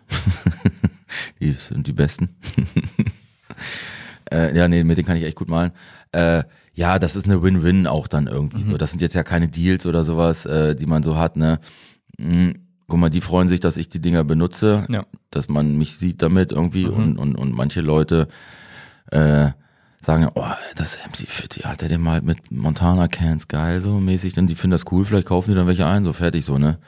die 1.41 1.51
sind 1.51 1.85
die 1.85 1.91
besten. 1.91 2.29
äh, 4.31 4.55
ja, 4.55 4.69
nee, 4.69 4.85
mit 4.85 4.97
denen 4.97 5.05
kann 5.07 5.17
ich 5.17 5.23
echt 5.23 5.35
gut 5.35 5.49
malen. 5.49 5.71
Äh, 6.13 6.45
ja, 6.75 6.97
das 6.97 7.17
ist 7.17 7.25
eine 7.25 7.43
Win-Win 7.43 7.87
auch 7.87 8.07
dann 8.07 8.27
irgendwie 8.27 8.63
so. 8.63 8.77
Das 8.77 8.91
sind 8.91 9.01
jetzt 9.01 9.15
ja 9.15 9.23
keine 9.23 9.49
Deals 9.49 9.85
oder 9.85 10.05
sowas, 10.05 10.45
äh, 10.45 10.77
die 10.77 10.85
man 10.85 11.03
so 11.03 11.17
hat, 11.17 11.35
ne? 11.35 11.59
Mm, 12.17 12.51
guck 12.89 12.99
mal, 12.99 13.09
die 13.09 13.21
freuen 13.21 13.47
sich, 13.47 13.59
dass 13.59 13.77
ich 13.77 13.87
die 13.89 14.01
Dinger 14.01 14.23
benutze, 14.23 14.85
Ja. 14.89 15.05
dass 15.31 15.47
man 15.47 15.77
mich 15.77 15.95
sieht 15.97 16.21
damit 16.21 16.51
irgendwie 16.51 16.85
und, 16.85 17.17
und, 17.17 17.35
und 17.35 17.53
manche 17.53 17.81
Leute 17.81 18.27
äh, 19.11 19.51
sagen, 20.01 20.29
oh, 20.35 20.43
das 20.75 20.97
MC 21.07 21.27
Fit, 21.27 21.57
ja, 21.57 21.69
hat 21.69 21.81
er 21.83 21.89
den 21.89 22.01
mal 22.01 22.21
mit 22.21 22.51
Montana 22.51 23.07
Cans, 23.07 23.47
geil, 23.47 23.81
so 23.81 23.99
mäßig, 23.99 24.33
dann 24.33 24.47
die 24.47 24.55
finden 24.55 24.71
das 24.71 24.85
cool, 24.91 25.03
vielleicht 25.05 25.27
kaufen 25.27 25.49
die 25.51 25.55
dann 25.55 25.67
welche 25.67 25.85
ein, 25.85 26.03
so 26.03 26.13
fertig, 26.13 26.45
so, 26.45 26.57
ne? 26.57 26.79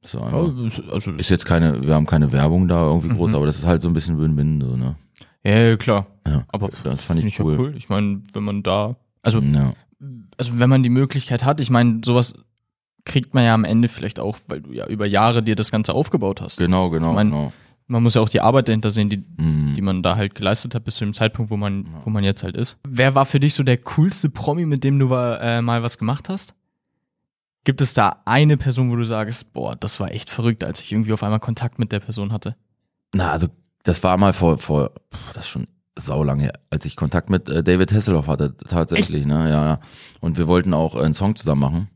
So, 0.00 0.20
einfach. 0.22 0.92
Also, 0.92 1.12
Ist 1.12 1.28
jetzt 1.28 1.44
keine, 1.44 1.82
wir 1.86 1.94
haben 1.94 2.06
keine 2.06 2.30
Werbung 2.32 2.68
da 2.68 2.84
irgendwie 2.84 3.08
groß, 3.08 3.34
aber 3.34 3.46
das 3.46 3.58
ist 3.58 3.66
halt 3.66 3.82
so 3.82 3.88
ein 3.88 3.94
bisschen 3.94 4.18
Win-Win, 4.20 4.60
so, 4.60 4.76
ne? 4.76 4.96
ja, 5.44 5.76
klar. 5.76 6.06
Ja, 6.26 6.44
Aber 6.48 6.68
das 6.84 7.02
fand 7.04 7.22
ich 7.24 7.36
ja 7.38 7.44
cool. 7.44 7.56
cool. 7.58 7.74
Ich 7.76 7.88
meine, 7.88 8.22
wenn 8.32 8.44
man 8.44 8.62
da, 8.62 8.96
also, 9.22 9.40
Ja. 9.40 9.72
also 10.36 10.58
wenn 10.58 10.70
man 10.70 10.82
die 10.82 10.88
Möglichkeit 10.90 11.44
hat, 11.44 11.58
ich 11.60 11.68
meine, 11.70 12.00
sowas 12.04 12.34
kriegt 13.08 13.34
man 13.34 13.42
ja 13.44 13.54
am 13.54 13.64
Ende 13.64 13.88
vielleicht 13.88 14.20
auch, 14.20 14.38
weil 14.46 14.60
du 14.60 14.72
ja 14.72 14.86
über 14.86 15.06
Jahre 15.06 15.42
dir 15.42 15.56
das 15.56 15.70
Ganze 15.72 15.92
aufgebaut 15.94 16.40
hast. 16.40 16.58
Genau, 16.58 16.90
genau, 16.90 17.08
Ich 17.10 17.14
mein, 17.16 17.30
genau. 17.30 17.52
Man 17.90 18.02
muss 18.02 18.14
ja 18.14 18.20
auch 18.20 18.28
die 18.28 18.42
Arbeit 18.42 18.68
dahinter 18.68 18.90
sehen, 18.90 19.08
die, 19.08 19.24
Mhm. 19.38 19.72
die 19.74 19.80
man 19.80 20.02
da 20.02 20.14
halt 20.16 20.34
geleistet 20.34 20.74
hat 20.74 20.84
bis 20.84 20.96
zu 20.96 21.04
dem 21.04 21.14
Zeitpunkt, 21.14 21.50
wo 21.50 21.56
man, 21.56 21.86
wo 22.04 22.10
man 22.10 22.22
jetzt 22.22 22.42
halt 22.42 22.54
ist. 22.54 22.76
Wer 22.86 23.14
war 23.14 23.24
für 23.24 23.40
dich 23.40 23.54
so 23.54 23.62
der 23.62 23.78
coolste 23.78 24.28
Promi, 24.28 24.66
mit 24.66 24.84
dem 24.84 24.98
du 24.98 25.06
äh, 25.14 25.62
mal 25.62 25.82
was 25.82 25.96
gemacht 25.96 26.28
hast? 26.28 26.54
Gibt 27.64 27.80
es 27.80 27.94
da 27.94 28.20
eine 28.24 28.56
Person, 28.56 28.90
wo 28.90 28.96
du 28.96 29.04
sagst, 29.04 29.52
boah, 29.52 29.74
das 29.74 30.00
war 30.00 30.12
echt 30.12 30.30
verrückt, 30.30 30.64
als 30.64 30.80
ich 30.80 30.92
irgendwie 30.92 31.12
auf 31.12 31.22
einmal 31.22 31.40
Kontakt 31.40 31.78
mit 31.78 31.90
der 31.92 32.00
Person 32.00 32.32
hatte? 32.32 32.56
Na, 33.14 33.30
also 33.32 33.48
das 33.84 34.02
war 34.02 34.16
mal 34.18 34.32
vor, 34.34 34.58
vor 34.58 34.90
das 35.34 35.44
ist 35.44 35.50
schon 35.50 35.66
saulange 35.96 36.44
her, 36.44 36.52
als 36.70 36.84
ich 36.84 36.94
Kontakt 36.94 37.28
mit 37.30 37.48
äh, 37.48 37.62
David 37.62 37.92
Hasselhoff 37.92 38.26
hatte, 38.28 38.56
tatsächlich, 38.56 39.26
ne? 39.26 39.50
Ja, 39.50 39.64
ja. 39.66 39.80
Und 40.20 40.38
wir 40.38 40.46
wollten 40.46 40.72
auch 40.74 40.94
äh, 40.94 41.00
einen 41.00 41.14
Song 41.14 41.34
zusammen 41.36 41.60
machen. 41.60 41.88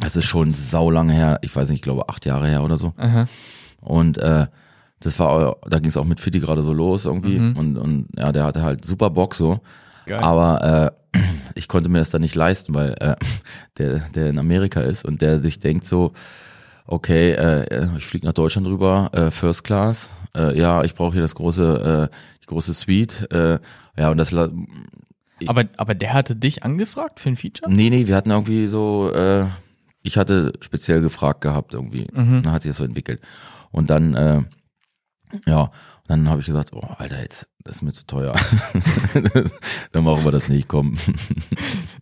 Das 0.00 0.16
ist 0.16 0.24
schon 0.26 0.50
saulange 0.50 1.12
her, 1.12 1.38
ich 1.42 1.54
weiß 1.54 1.68
nicht, 1.70 1.78
ich 1.78 1.82
glaube 1.82 2.08
acht 2.08 2.24
Jahre 2.26 2.46
her 2.48 2.62
oder 2.62 2.76
so. 2.76 2.92
Aha. 2.96 3.26
Und 3.80 4.18
äh, 4.18 4.46
das 5.00 5.18
war, 5.18 5.56
da 5.68 5.78
ging 5.78 5.88
es 5.88 5.96
auch 5.96 6.04
mit 6.04 6.20
Fitti 6.20 6.40
gerade 6.40 6.62
so 6.62 6.72
los 6.72 7.04
irgendwie. 7.04 7.38
Mhm. 7.38 7.56
Und, 7.56 7.76
und 7.78 8.08
ja, 8.16 8.32
der 8.32 8.44
hatte 8.44 8.62
halt 8.62 8.84
super 8.84 9.10
Bock 9.10 9.34
so. 9.34 9.60
Geil. 10.06 10.20
Aber 10.20 10.92
äh, 11.14 11.18
ich 11.54 11.68
konnte 11.68 11.88
mir 11.88 11.98
das 11.98 12.10
dann 12.10 12.22
nicht 12.22 12.34
leisten, 12.34 12.74
weil 12.74 12.94
äh, 13.00 13.16
der, 13.78 14.00
der 14.14 14.30
in 14.30 14.38
Amerika 14.38 14.80
ist 14.80 15.04
und 15.04 15.20
der 15.22 15.40
sich 15.42 15.58
denkt 15.58 15.84
so, 15.84 16.12
okay, 16.86 17.32
äh, 17.32 17.88
ich 17.96 18.06
fliege 18.06 18.26
nach 18.26 18.32
Deutschland 18.32 18.66
rüber, 18.66 19.10
äh, 19.12 19.30
First 19.30 19.64
Class, 19.64 20.10
äh, 20.36 20.58
ja, 20.58 20.82
ich 20.84 20.94
brauche 20.94 21.12
hier 21.12 21.22
das 21.22 21.34
große, 21.34 22.08
äh, 22.10 22.14
die 22.42 22.46
große 22.46 22.72
Suite, 22.72 23.30
äh, 23.32 23.58
ja, 23.96 24.10
und 24.10 24.16
das, 24.16 24.30
la- 24.30 24.48
aber, 25.46 25.64
aber 25.76 25.94
der 25.94 26.14
hatte 26.14 26.34
dich 26.34 26.64
angefragt 26.64 27.20
für 27.20 27.28
ein 27.28 27.36
Feature? 27.36 27.70
nee, 27.70 27.90
nee, 27.90 28.06
wir 28.06 28.16
hatten 28.16 28.30
irgendwie 28.30 28.66
so, 28.66 29.12
äh, 29.12 29.46
ich 30.08 30.16
hatte 30.16 30.52
speziell 30.60 31.00
gefragt 31.00 31.40
gehabt 31.42 31.74
irgendwie, 31.74 32.06
Mhm. 32.12 32.42
dann 32.42 32.52
hat 32.52 32.62
sich 32.62 32.70
das 32.70 32.78
so 32.78 32.84
entwickelt. 32.84 33.20
Und 33.70 33.90
dann, 33.90 34.14
äh, 34.14 34.42
ja, 35.46 35.70
dann 36.06 36.28
habe 36.28 36.40
ich 36.40 36.46
gesagt, 36.46 36.70
oh, 36.72 36.86
Alter, 36.98 37.20
jetzt, 37.20 37.48
das 37.62 37.76
ist 37.76 37.82
mir 37.82 37.92
zu 37.92 38.06
teuer. 38.06 38.34
dann 39.92 40.04
machen 40.04 40.24
wir 40.24 40.32
das 40.32 40.48
nicht, 40.48 40.68
komm. 40.68 40.96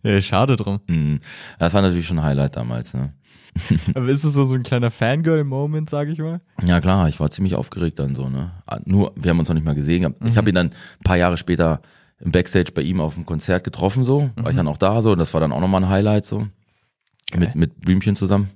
Ja, 0.03 0.21
schade 0.21 0.55
drum. 0.55 0.79
Mhm. 0.87 1.19
Das 1.59 1.73
war 1.73 1.81
natürlich 1.81 2.07
schon 2.07 2.19
ein 2.19 2.23
Highlight 2.25 2.55
damals, 2.55 2.93
ne? 2.93 3.13
Aber 3.95 4.07
ist 4.07 4.23
es 4.23 4.33
so, 4.35 4.43
so 4.45 4.53
ein 4.55 4.63
kleiner 4.63 4.91
Fangirl-Moment, 4.91 5.89
sag 5.89 6.07
ich 6.07 6.19
mal? 6.19 6.39
Ja 6.63 6.79
klar, 6.79 7.09
ich 7.09 7.19
war 7.19 7.29
ziemlich 7.31 7.55
aufgeregt 7.55 7.99
dann 7.99 8.15
so, 8.15 8.29
ne? 8.29 8.51
Ah, 8.67 8.79
Nur, 8.85 9.11
wir 9.15 9.31
haben 9.31 9.39
uns 9.39 9.49
noch 9.49 9.55
nicht 9.55 9.65
mal 9.65 9.75
gesehen. 9.75 10.01
gehabt. 10.01 10.17
Ich 10.25 10.37
habe 10.37 10.47
ihn 10.49 10.55
dann 10.55 10.67
ein 10.67 11.03
paar 11.03 11.17
Jahre 11.17 11.35
später 11.37 11.81
im 12.19 12.31
Backstage 12.31 12.71
bei 12.73 12.83
ihm 12.83 13.01
auf 13.01 13.15
dem 13.15 13.25
Konzert 13.25 13.63
getroffen, 13.63 14.03
so. 14.05 14.29
War 14.35 14.51
ich 14.51 14.55
dann 14.55 14.67
auch 14.67 14.77
da 14.77 15.01
so 15.01 15.11
und 15.11 15.17
das 15.17 15.33
war 15.33 15.41
dann 15.41 15.51
auch 15.51 15.59
nochmal 15.61 15.83
ein 15.83 15.89
Highlight 15.89 16.25
so. 16.25 16.47
Mit, 17.35 17.55
mit 17.55 17.81
Blümchen 17.81 18.15
zusammen. 18.15 18.49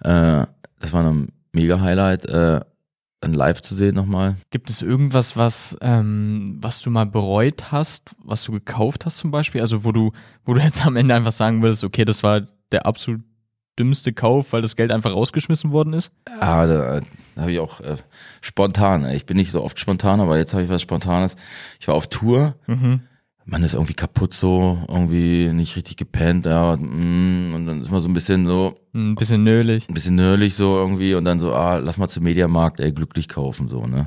Äh, 0.00 0.46
das 0.78 0.92
war 0.92 1.04
ein 1.04 1.32
mega 1.52 1.80
Highlight, 1.80 2.26
äh, 2.26 2.60
dann 3.20 3.34
live 3.34 3.60
zu 3.62 3.74
sehen 3.74 3.94
nochmal. 3.94 4.36
Gibt 4.50 4.70
es 4.70 4.82
irgendwas, 4.82 5.36
was, 5.36 5.76
ähm, 5.80 6.58
was 6.60 6.80
du 6.80 6.90
mal 6.90 7.06
bereut 7.06 7.72
hast, 7.72 8.14
was 8.22 8.44
du 8.44 8.52
gekauft 8.52 9.06
hast 9.06 9.16
zum 9.16 9.30
Beispiel? 9.30 9.60
Also 9.60 9.84
wo 9.84 9.92
du, 9.92 10.12
wo 10.44 10.54
du 10.54 10.60
jetzt 10.62 10.84
am 10.86 10.96
Ende 10.96 11.14
einfach 11.14 11.32
sagen 11.32 11.62
würdest, 11.62 11.82
okay, 11.84 12.04
das 12.04 12.22
war 12.22 12.42
der 12.70 12.86
absolut 12.86 13.22
dümmste 13.78 14.12
Kauf, 14.12 14.52
weil 14.52 14.62
das 14.62 14.76
Geld 14.76 14.90
einfach 14.90 15.12
rausgeschmissen 15.12 15.70
worden 15.70 15.92
ist? 15.92 16.10
Ja, 16.28 16.66
da, 16.66 17.00
da 17.34 17.40
habe 17.40 17.52
ich 17.52 17.60
auch 17.60 17.80
äh, 17.80 17.96
spontan. 18.40 19.08
Ich 19.10 19.24
bin 19.26 19.36
nicht 19.36 19.52
so 19.52 19.62
oft 19.62 19.78
spontan, 19.78 20.20
aber 20.20 20.36
jetzt 20.36 20.52
habe 20.52 20.64
ich 20.64 20.68
was 20.68 20.82
Spontanes. 20.82 21.36
Ich 21.80 21.88
war 21.88 21.94
auf 21.94 22.08
Tour. 22.08 22.56
Mhm. 22.66 23.02
Man 23.50 23.62
ist 23.62 23.72
irgendwie 23.72 23.94
kaputt 23.94 24.34
so, 24.34 24.78
irgendwie 24.88 25.50
nicht 25.54 25.74
richtig 25.74 25.96
gepennt, 25.96 26.44
ja, 26.44 26.76
mm, 26.76 27.54
und 27.54 27.64
dann 27.66 27.80
ist 27.80 27.90
man 27.90 28.00
so 28.00 28.08
ein 28.08 28.12
bisschen 28.12 28.44
so, 28.44 28.78
Ein 28.94 29.14
bisschen 29.14 29.42
nölig. 29.42 29.88
ein 29.88 29.94
bisschen 29.94 30.16
nördlich 30.16 30.54
so 30.54 30.76
irgendwie 30.76 31.14
und 31.14 31.24
dann 31.24 31.40
so, 31.40 31.54
ah, 31.54 31.76
lass 31.78 31.96
mal 31.96 32.08
zum 32.08 32.24
Mediamarkt, 32.24 32.78
ey, 32.78 32.92
glücklich 32.92 33.26
kaufen, 33.26 33.68
so, 33.70 33.86
ne? 33.86 34.06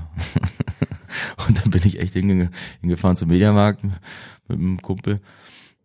und 1.47 1.59
dann 1.59 1.71
bin 1.71 1.81
ich 1.85 1.99
echt 1.99 2.13
hinge 2.13 2.51
hingefahren 2.81 3.15
zum 3.15 3.29
Mediamarkt 3.29 3.83
mit 3.83 3.93
einem 4.47 4.79
Kumpel 4.79 5.19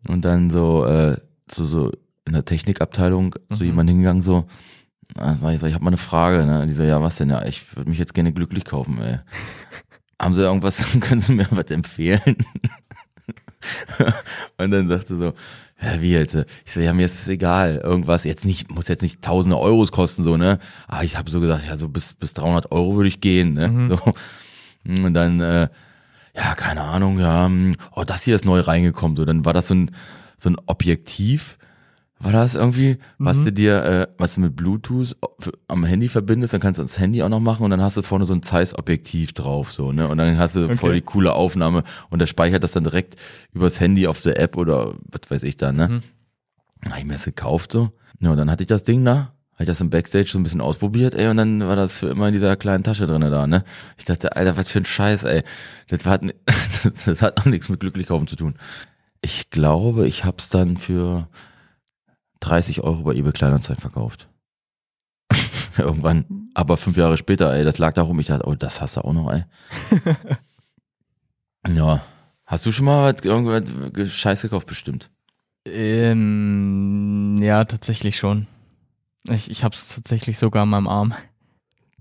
und 0.07 0.23
dann 0.23 0.51
so, 0.51 0.85
äh, 0.85 1.17
so, 1.49 1.65
so 1.65 1.91
in 2.25 2.33
der 2.33 2.45
Technikabteilung 2.45 3.35
zu 3.51 3.63
jemandem 3.63 3.95
hingegangen, 3.95 4.21
so, 4.21 4.45
ah, 5.17 5.33
sag 5.33 5.55
ich, 5.55 5.59
so, 5.59 5.65
ich 5.65 5.73
habe 5.73 5.83
mal 5.83 5.89
eine 5.89 5.97
Frage, 5.97 6.45
ne? 6.45 6.67
Die 6.67 6.73
so, 6.73 6.83
ja, 6.83 7.01
was 7.01 7.15
denn? 7.15 7.31
Ja, 7.31 7.43
ich 7.43 7.75
würde 7.75 7.89
mich 7.89 7.97
jetzt 7.97 8.13
gerne 8.13 8.33
glücklich 8.33 8.65
kaufen, 8.65 9.01
ey. 9.01 9.17
Haben 10.21 10.35
Sie 10.35 10.43
irgendwas, 10.43 10.85
können 10.99 11.21
Sie 11.21 11.33
mir 11.33 11.47
was 11.49 11.71
empfehlen? 11.71 12.37
und 14.57 14.71
dann 14.71 14.87
sagte 14.87 15.17
so, 15.17 15.33
ja, 15.81 16.01
wie 16.01 16.11
jetzt? 16.11 16.35
Ich 16.65 16.71
so, 16.71 16.79
ja, 16.79 16.93
mir 16.93 17.05
ist 17.05 17.19
es 17.21 17.27
egal, 17.27 17.77
irgendwas, 17.77 18.23
jetzt 18.23 18.45
nicht, 18.45 18.71
muss 18.71 18.87
jetzt 18.87 19.03
nicht 19.03 19.21
tausende 19.21 19.59
Euros 19.59 19.91
kosten, 19.91 20.23
so, 20.23 20.37
ne? 20.37 20.59
Aber 20.87 21.03
ich 21.03 21.17
habe 21.17 21.29
so 21.29 21.39
gesagt, 21.39 21.65
ja, 21.67 21.77
so 21.77 21.87
bis, 21.87 22.13
bis 22.13 22.33
300 22.33 22.71
Euro 22.71 22.95
würde 22.95 23.09
ich 23.09 23.21
gehen, 23.21 23.53
ne? 23.53 23.89
So. 23.89 24.13
Und 25.03 25.13
dann, 25.13 25.41
äh, 25.41 25.67
ja, 26.35 26.55
keine 26.55 26.81
Ahnung, 26.81 27.19
ja, 27.19 27.45
hm, 27.45 27.75
oh, 27.95 28.03
das 28.03 28.23
hier 28.23 28.35
ist 28.35 28.45
neu 28.45 28.61
reingekommen, 28.61 29.17
so, 29.17 29.25
dann 29.25 29.45
war 29.45 29.53
das 29.53 29.67
so 29.67 29.75
ein, 29.75 29.91
so 30.37 30.49
ein 30.49 30.57
Objektiv, 30.65 31.57
war 32.19 32.31
das 32.31 32.55
irgendwie, 32.55 32.97
was 33.19 33.43
du 33.43 33.51
dir, 33.51 33.83
äh, 33.83 34.07
was 34.17 34.35
du 34.35 34.41
mit 34.41 34.55
Bluetooth 34.55 35.15
am 35.67 35.83
Handy 35.83 36.09
verbindest, 36.09 36.53
dann 36.53 36.61
kannst 36.61 36.79
du 36.79 36.81
das 36.81 36.97
Handy 36.97 37.21
auch 37.21 37.29
noch 37.29 37.39
machen 37.39 37.63
und 37.63 37.69
dann 37.69 37.81
hast 37.81 37.95
du 37.95 38.01
vorne 38.01 38.25
so 38.25 38.33
ein 38.33 38.41
Zeiss-Objektiv 38.41 39.33
drauf, 39.33 39.71
so, 39.71 39.91
ne? 39.91 40.07
Und 40.07 40.17
dann 40.17 40.37
hast 40.37 40.55
du 40.55 40.75
voll 40.75 40.95
die 40.95 41.01
coole 41.01 41.33
Aufnahme 41.33 41.83
und 42.09 42.19
der 42.19 42.25
speichert 42.25 42.63
das 42.63 42.71
dann 42.71 42.83
direkt 42.83 43.17
übers 43.53 43.79
Handy 43.79 44.07
auf 44.07 44.21
der 44.21 44.39
App 44.39 44.57
oder 44.57 44.95
was 45.11 45.29
weiß 45.29 45.43
ich 45.43 45.57
da, 45.57 45.71
ne? 45.71 45.89
Mhm. 45.89 46.03
Dann 46.81 46.91
hab 46.93 46.99
ich 46.99 47.05
mir 47.05 47.13
das 47.13 47.25
gekauft, 47.25 47.71
so. 47.71 47.91
Ja, 48.19 48.31
und 48.31 48.37
dann 48.37 48.49
hatte 48.49 48.63
ich 48.63 48.67
das 48.67 48.83
Ding 48.83 49.05
da, 49.05 49.33
hab 49.53 49.61
ich 49.61 49.67
das 49.67 49.81
im 49.81 49.91
Backstage 49.91 50.27
so 50.27 50.39
ein 50.39 50.43
bisschen 50.43 50.61
ausprobiert, 50.61 51.13
ey, 51.13 51.27
und 51.27 51.37
dann 51.37 51.67
war 51.67 51.75
das 51.75 51.95
für 51.95 52.07
immer 52.07 52.27
in 52.27 52.33
dieser 52.33 52.55
kleinen 52.55 52.83
Tasche 52.83 53.05
drinne 53.05 53.29
da, 53.29 53.45
ne? 53.45 53.63
Ich 53.97 54.05
dachte, 54.05 54.35
Alter, 54.35 54.57
was 54.57 54.71
für 54.71 54.79
ein 54.79 54.85
Scheiß, 54.85 55.23
ey. 55.23 55.43
Das 55.87 56.03
hat, 56.05 56.23
das 57.05 57.21
hat 57.21 57.39
auch 57.39 57.45
nichts 57.45 57.69
mit 57.69 57.79
glücklich 57.79 58.07
kaufen 58.07 58.27
zu 58.27 58.35
tun. 58.35 58.55
Ich 59.21 59.51
glaube, 59.51 60.07
ich 60.07 60.25
hab's 60.25 60.49
dann 60.49 60.77
für 60.77 61.27
30 62.39 62.81
Euro 62.81 63.03
bei 63.03 63.13
eBay 63.15 63.31
Kleinanzeigen 63.31 63.81
verkauft. 63.81 64.29
Irgendwann. 65.77 66.49
Aber 66.53 66.77
fünf 66.77 66.97
Jahre 66.97 67.17
später, 67.17 67.53
ey, 67.53 67.63
das 67.63 67.77
lag 67.77 67.93
da 67.93 68.01
rum. 68.01 68.19
Ich 68.19 68.27
dachte, 68.27 68.47
oh, 68.47 68.55
das 68.55 68.81
hast 68.81 68.97
du 68.97 69.01
auch 69.01 69.13
noch, 69.13 69.31
ey. 69.31 69.43
ja. 71.67 72.01
Hast 72.45 72.65
du 72.65 72.71
schon 72.71 72.85
mal 72.85 73.13
was- 73.13 73.25
irgendwas 73.25 74.11
Scheiß 74.13 74.41
gekauft, 74.41 74.67
bestimmt? 74.67 75.09
Ähm, 75.65 77.37
ja, 77.41 77.65
tatsächlich 77.65 78.17
schon. 78.17 78.47
Ich, 79.29 79.51
ich 79.51 79.63
hab's 79.63 79.93
tatsächlich 79.93 80.37
sogar 80.37 80.63
an 80.63 80.69
meinem 80.69 80.87
Arm. 80.87 81.13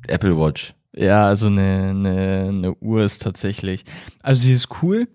Apple 0.07 0.39
Watch. 0.39 0.75
Ja, 0.95 1.27
also 1.27 1.49
eine, 1.49 1.89
eine, 1.91 2.47
eine 2.49 2.75
Uhr 2.77 3.03
ist 3.03 3.23
tatsächlich. 3.23 3.85
Also 4.23 4.45
sie 4.45 4.53
ist 4.53 4.69
cool. 4.83 5.09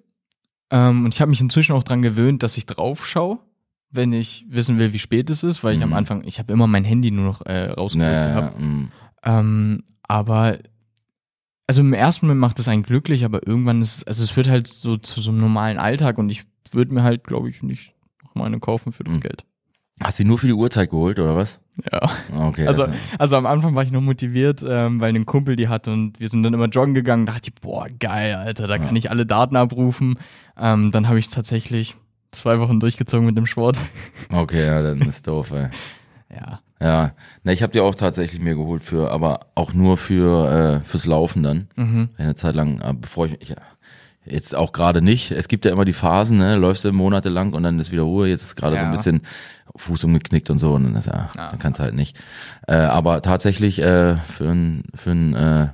Ähm, 0.70 1.06
und 1.06 1.14
ich 1.14 1.22
habe 1.22 1.30
mich 1.30 1.42
inzwischen 1.42 1.74
auch 1.74 1.84
dran 1.84 2.02
gewöhnt, 2.02 2.44
dass 2.44 2.58
ich 2.58 2.66
drauf 2.66 3.08
schaue, 3.08 3.40
wenn 3.92 4.14
ich 4.14 4.46
wissen 4.50 4.78
will, 4.78 4.94
wie 4.94 5.00
spät 5.00 5.30
es 5.30 5.44
ist, 5.44 5.64
weil 5.64 5.76
ich 5.76 5.84
am 5.84 5.90
Mhm. 5.90 5.96
Anfang, 5.96 6.24
ich 6.26 6.40
habe 6.40 6.52
immer 6.54 6.68
mein 6.68 6.84
Handy 6.86 7.12
nur 7.12 7.26
noch 7.26 7.46
äh, 7.46 7.70
rausgeholt 7.72 8.10
Naja, 8.12 8.40
gehabt. 8.40 8.60
mm. 8.60 8.84
Ähm, 9.24 9.84
aber 10.04 10.58
also 11.68 11.82
im 11.82 11.94
ersten 11.94 12.26
Moment 12.26 12.42
macht 12.42 12.60
es 12.60 12.68
einen 12.68 12.84
glücklich, 12.84 13.24
aber 13.24 13.46
irgendwann 13.48 13.82
ist 13.82 13.98
es, 13.98 14.04
also 14.04 14.24
es 14.24 14.36
wird 14.36 14.50
halt 14.50 14.68
so 14.68 14.98
zu 14.98 15.22
so 15.22 15.32
einem 15.32 15.40
normalen 15.40 15.78
Alltag 15.78 16.18
und 16.18 16.30
ich 16.30 16.44
würde 16.72 16.94
mir 16.94 17.04
halt, 17.04 17.24
glaube 17.24 17.50
ich, 17.50 17.64
nicht 17.64 17.94
noch 18.24 18.36
mal 18.36 18.46
eine 18.46 18.60
kaufen 18.60 18.92
für 18.94 19.04
das 19.04 19.16
Mhm. 19.16 19.20
Geld. 19.22 19.46
Hast 20.02 20.20
du 20.20 20.26
nur 20.26 20.40
für 20.40 20.48
die 20.48 20.54
Uhrzeit 20.54 20.90
geholt, 20.90 21.20
oder 21.20 21.36
was? 21.36 21.60
Ja. 21.92 22.10
Okay. 22.48 22.66
Also, 22.66 22.86
ja. 22.86 22.94
also 23.20 23.36
am 23.36 23.46
Anfang 23.46 23.76
war 23.76 23.84
ich 23.84 23.92
noch 23.92 24.02
motiviert, 24.02 24.66
ähm, 24.68 25.00
weil 25.00 25.14
ein 25.16 25.26
Kumpel 25.28 25.56
die 25.56 25.68
hatte 25.68 25.92
und 25.94 26.20
wir 26.20 26.28
sind 26.28 26.42
dann 26.42 26.54
immer 26.56 26.66
joggen 26.70 26.96
gegangen. 26.96 27.28
Da 27.28 27.34
dachte 27.34 27.52
ich, 27.54 27.62
boah, 27.62 27.86
geil, 28.00 28.34
Alter, 28.36 28.66
da 28.68 28.80
kann 28.80 28.96
ich 28.96 29.12
alle 29.12 29.28
Daten 29.28 29.56
abrufen. 29.56 30.18
Ähm, 30.60 30.92
dann 30.92 31.08
habe 31.08 31.20
ich 31.20 31.30
tatsächlich 31.30 31.96
zwei 32.32 32.60
Wochen 32.60 32.80
durchgezogen 32.80 33.26
mit 33.26 33.38
dem 33.38 33.46
Sport. 33.46 33.78
okay, 34.32 34.66
ja, 34.66 34.82
dann 34.82 35.02
ist 35.02 35.28
doof, 35.28 35.52
ey. 35.52 35.70
Ja. 36.34 36.62
Ja, 36.80 37.12
na, 37.44 37.52
ich 37.52 37.62
habe 37.62 37.74
die 37.74 37.82
auch 37.82 37.94
tatsächlich 37.94 38.40
mir 38.42 38.56
geholt 38.56 38.86
für, 38.86 39.12
aber 39.12 39.48
auch 39.54 39.74
nur 39.74 39.98
für 39.98 40.80
äh, 40.82 40.88
fürs 40.88 41.06
Laufen 41.06 41.44
dann. 41.44 41.68
Mhm. 41.76 42.08
Eine 42.18 42.36
Zeit 42.36 42.56
lang, 42.56 42.80
äh, 42.80 42.94
bevor 42.94 43.26
ich, 43.28 43.50
ja, 43.50 43.58
jetzt 44.26 44.56
auch 44.56 44.72
gerade 44.72 45.02
nicht. 45.02 45.32
Es 45.32 45.50
gibt 45.50 45.66
ja 45.66 45.72
immer 45.74 45.84
die 45.84 45.92
Phasen, 45.92 46.38
ne, 46.38 46.56
läufst 46.56 46.86
du 46.86 46.92
monatelang 46.94 47.52
und 47.52 47.64
dann 47.64 47.78
ist 47.80 47.92
wieder 47.92 48.04
Ruhe. 48.04 48.30
Jetzt 48.30 48.44
ist 48.44 48.56
gerade 48.56 48.78
so 48.78 48.82
ein 48.82 48.92
Ja. 48.92 48.96
bisschen 48.96 49.24
Fuß 49.76 50.06
umgeknickt 50.06 50.50
und 50.50 50.58
so 50.58 50.74
und 50.76 50.86
dann 50.86 50.96
ist 50.96 51.08
ja, 51.08 51.30
Ja. 51.36 51.50
dann 51.50 51.60
kannst 51.60 51.80
du 51.80 51.84
halt 51.84 51.96
nicht. 51.96 52.18
Äh, 52.66 52.76
aber 52.76 53.22
tatsächlich 53.22 53.80
äh, 53.80 54.16
für 54.16 54.50
ein, 54.50 54.84
für 54.96 55.12
ein, 55.12 55.34
äh, 55.36 55.68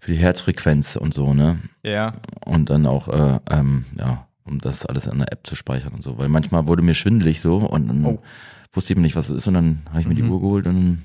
für 0.00 0.12
die 0.12 0.18
Herzfrequenz 0.18 0.94
und 0.94 1.12
so, 1.12 1.34
ne, 1.34 1.58
Ja. 1.82 2.14
und 2.44 2.70
dann 2.70 2.86
auch, 2.86 3.08
äh, 3.08 3.40
ähm, 3.50 3.84
ja, 3.98 4.27
um 4.48 4.58
das 4.60 4.84
alles 4.86 5.06
in 5.06 5.18
der 5.18 5.32
App 5.32 5.46
zu 5.46 5.54
speichern 5.56 5.92
und 5.94 6.02
so. 6.02 6.18
Weil 6.18 6.28
manchmal 6.28 6.66
wurde 6.66 6.82
mir 6.82 6.94
schwindelig 6.94 7.40
so 7.40 7.56
und 7.58 7.88
dann 7.88 8.04
Oh. 8.04 8.18
wusste 8.72 8.92
ich 8.92 8.96
mir 8.96 9.02
nicht, 9.02 9.16
was 9.16 9.28
es 9.30 9.36
ist 9.38 9.46
und 9.46 9.54
dann 9.54 9.82
habe 9.90 10.00
ich 10.00 10.06
mir 10.08 10.14
die 10.14 10.22
Mhm. 10.22 10.30
Uhr 10.32 10.40
geholt 10.40 10.66
und 10.66 11.02